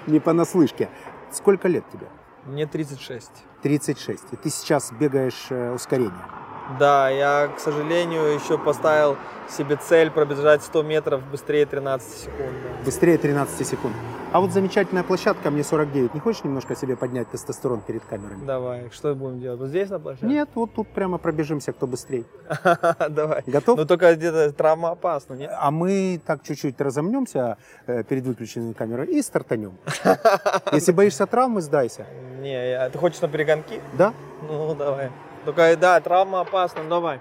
не 0.06 0.20
понаслышке. 0.20 0.88
Сколько 1.32 1.66
лет 1.66 1.84
тебе? 1.92 2.06
Мне 2.46 2.66
36. 2.66 3.30
36. 3.62 4.22
И 4.32 4.36
ты 4.36 4.50
сейчас 4.50 4.92
бегаешь 4.92 5.46
э, 5.50 5.72
ускорение. 5.72 6.43
Да, 6.78 7.10
я, 7.10 7.48
к 7.48 7.60
сожалению, 7.60 8.34
еще 8.34 8.58
поставил 8.58 9.16
себе 9.48 9.76
цель 9.76 10.10
пробежать 10.10 10.62
100 10.62 10.82
метров 10.82 11.22
быстрее 11.30 11.66
13 11.66 12.18
секунд. 12.18 12.50
да. 12.62 12.84
Быстрее 12.84 13.18
13 13.18 13.66
секунд. 13.66 13.94
А 14.32 14.40
вот 14.40 14.50
замечательная 14.50 15.04
площадка, 15.04 15.50
мне 15.50 15.62
49. 15.62 16.12
Не 16.14 16.18
хочешь 16.18 16.42
немножко 16.42 16.74
себе 16.74 16.96
поднять 16.96 17.30
тестостерон 17.30 17.80
перед 17.80 18.04
камерами? 18.04 18.44
Давай, 18.44 18.90
что 18.90 19.14
будем 19.14 19.38
делать? 19.40 19.60
Вот 19.60 19.68
здесь 19.68 19.90
на 19.90 20.00
площадке? 20.00 20.26
Нет, 20.26 20.48
вот 20.54 20.74
тут 20.74 20.88
прямо 20.88 21.18
пробежимся, 21.18 21.72
кто 21.72 21.86
быстрее. 21.86 22.24
Давай. 23.10 23.44
Готов? 23.46 23.78
Ну 23.78 23.84
только 23.84 24.12
где-то 24.16 24.50
травма 24.52 24.90
опасна, 24.90 25.34
нет? 25.34 25.52
А 25.56 25.70
мы 25.70 26.20
так 26.26 26.42
чуть-чуть 26.42 26.80
разомнемся 26.80 27.58
э, 27.86 28.02
перед 28.02 28.24
выключенной 28.26 28.74
камерой 28.74 29.06
и 29.06 29.22
стартанем. 29.22 29.78
Если 30.72 30.90
боишься 30.90 31.26
травмы, 31.26 31.60
сдайся. 31.60 32.04
Не, 32.40 32.90
ты 32.90 32.98
хочешь 32.98 33.20
на 33.20 33.28
перегонки? 33.28 33.80
Да? 33.96 34.12
Ну, 34.48 34.74
давай. 34.74 35.10
Только, 35.44 35.76
да, 35.76 36.00
травма 36.00 36.40
опасна, 36.40 36.88
давай. 36.88 37.20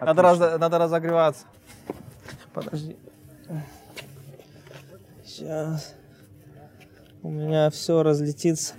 Надо, 0.00 0.22
раз- 0.22 0.58
надо 0.58 0.78
разогреваться. 0.78 1.46
Подожди. 2.52 2.96
Сейчас. 5.24 5.94
У 7.22 7.30
меня 7.30 7.70
все 7.70 8.02
разлетится. 8.02 8.74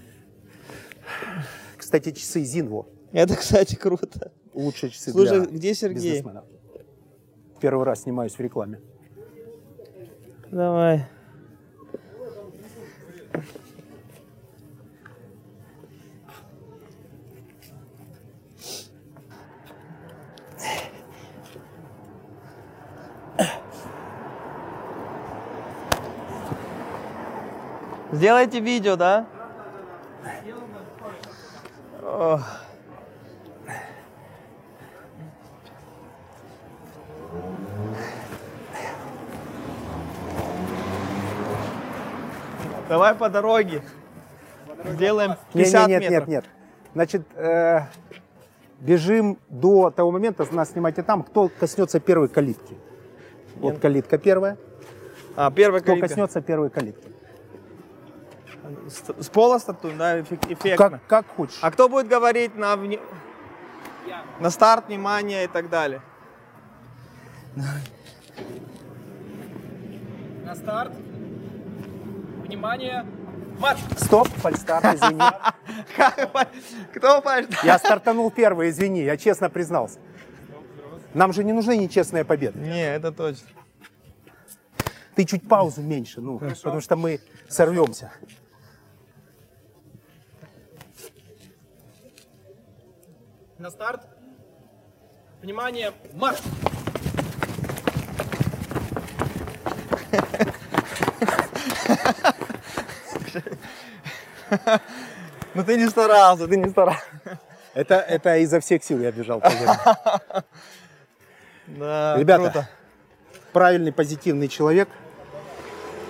Кстати, 1.77 2.11
часы 2.11 2.41
Зинво. 2.43 2.87
Это, 3.11 3.35
кстати, 3.35 3.75
круто. 3.75 4.31
Лучшие 4.53 4.89
часы 4.91 5.11
Слушай, 5.11 5.41
для 5.41 5.49
где 5.57 5.73
Сергей? 5.73 6.11
бизнесменов. 6.11 6.45
Первый 7.59 7.85
раз 7.85 8.03
снимаюсь 8.03 8.33
в 8.35 8.39
рекламе. 8.39 8.79
Давай. 10.51 11.07
Сделайте 28.15 28.61
видео, 28.61 28.95
да? 28.95 29.25
Ох. 32.01 32.41
Давай 42.87 43.15
по 43.15 43.29
дороге. 43.29 43.81
Сделаем 44.85 45.31
Нет, 45.31 45.65
50 45.65 45.87
нет, 45.89 46.01
нет, 46.01 46.11
метров. 46.11 46.27
нет, 46.29 46.43
нет. 46.43 46.45
Значит, 46.93 47.21
э, 47.35 47.81
бежим 48.79 49.37
до 49.49 49.89
того 49.89 50.11
момента, 50.11 50.47
нас 50.53 50.71
снимайте 50.71 51.03
там, 51.03 51.21
кто 51.23 51.49
коснется 51.49 51.99
первой 51.99 52.29
калитки. 52.29 52.77
Вот 53.57 53.79
калитка 53.79 54.17
первая. 54.17 54.57
А, 55.35 55.51
первая 55.51 55.81
Кто 55.81 55.91
калитка. 55.91 56.07
коснется 56.07 56.39
первой 56.39 56.69
калитки. 56.69 57.14
С, 59.19 59.29
пола 59.29 59.59
стартуем, 59.59 59.97
да, 59.97 60.19
эффек- 60.19 60.51
эффектно. 60.53 60.89
Как, 60.89 61.05
как 61.25 61.35
хочешь. 61.35 61.59
А 61.61 61.71
кто 61.71 61.89
будет 61.89 62.07
говорить 62.07 62.55
на, 62.55 62.75
вни- 62.75 62.99
на 64.39 64.49
старт, 64.49 64.87
внимание 64.87 65.45
и 65.45 65.47
так 65.47 65.69
далее? 65.69 66.01
На 70.43 70.55
старт. 70.55 70.93
Внимание. 72.43 73.05
Марш! 73.59 73.79
Стоп, 73.97 74.27
фальстарт, 74.27 74.85
извини. 74.95 75.21
Кто 76.93 77.21
пойдет? 77.21 77.55
Я 77.63 77.79
стартанул 77.79 78.29
первый, 78.29 78.69
извини, 78.69 79.01
я 79.03 79.17
честно 79.17 79.49
признался. 79.49 79.99
Нам 81.13 81.31
же 81.31 81.43
не 81.43 81.53
нужны 81.53 81.77
нечестные 81.77 82.25
победы. 82.25 82.59
Не, 82.59 82.95
это 82.95 83.11
точно. 83.13 83.47
Ты 85.15 85.23
чуть 85.23 85.47
паузу 85.47 85.81
меньше, 85.81 86.19
ну, 86.19 86.37
потому 86.39 86.81
что 86.81 86.97
мы 86.97 87.21
сорвемся. 87.47 88.11
На 93.65 93.71
старт. 93.71 94.01
Внимание. 95.41 95.91
Марш! 96.13 96.37
Ну 105.55 105.63
ты 105.63 105.77
не 105.77 105.89
старался, 105.89 106.47
ты 106.47 106.57
не 106.57 106.69
старался. 106.69 107.01
Это, 107.73 107.95
это 107.95 108.37
изо 108.37 108.59
всех 108.59 108.83
сил 108.83 108.99
я 108.99 109.11
бежал. 109.11 109.41
Да, 111.65 112.17
Ребята, 112.19 112.43
круто. 112.43 112.69
правильный, 113.51 113.91
позитивный 113.91 114.47
человек 114.47 114.89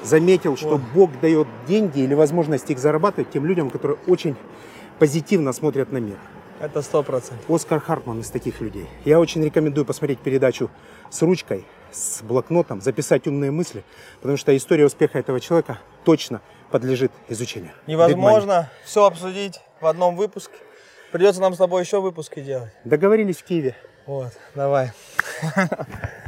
заметил, 0.04 0.58
что 0.58 0.78
Бог 0.94 1.18
дает 1.22 1.48
деньги 1.66 2.02
или 2.02 2.16
возможность 2.16 2.70
их 2.70 2.80
зарабатывать 2.80 3.32
тем 3.32 3.46
людям, 3.46 3.70
которые 3.70 3.98
очень 4.08 4.36
позитивно 5.00 5.54
смотрят 5.54 5.94
на 5.94 6.00
мир. 6.00 6.18
Это 6.60 6.82
сто 6.82 7.04
процентов. 7.04 7.50
Оскар 7.50 7.80
Хартман 7.80 8.22
из 8.22 8.30
таких 8.30 8.62
людей. 8.62 8.88
Я 9.04 9.20
очень 9.20 9.44
рекомендую 9.44 9.86
посмотреть 9.86 10.20
передачу 10.20 10.72
с 11.10 11.22
ручкой, 11.22 11.66
с 11.92 12.22
блокнотом, 12.22 12.82
записать 12.82 13.28
умные 13.28 13.52
мысли, 13.52 13.84
потому 14.22 14.38
что 14.38 14.56
история 14.56 14.86
успеха 14.86 15.20
этого 15.20 15.40
человека 15.40 15.80
точно 16.06 16.42
подлежит 16.72 17.12
изучению. 17.28 17.74
Невозможно 17.88 18.70
все 18.86 19.06
обсудить 19.06 19.60
в 19.82 19.86
одном 19.86 20.16
выпуске. 20.16 20.56
Придется 21.12 21.42
нам 21.42 21.54
с 21.54 21.58
тобой 21.58 21.84
еще 21.84 22.00
выпуски 22.02 22.40
делать. 22.40 22.72
Договорились 22.86 23.38
в 23.38 23.44
Киеве. 23.44 23.76
Вот, 24.06 24.32
давай. 24.54 24.92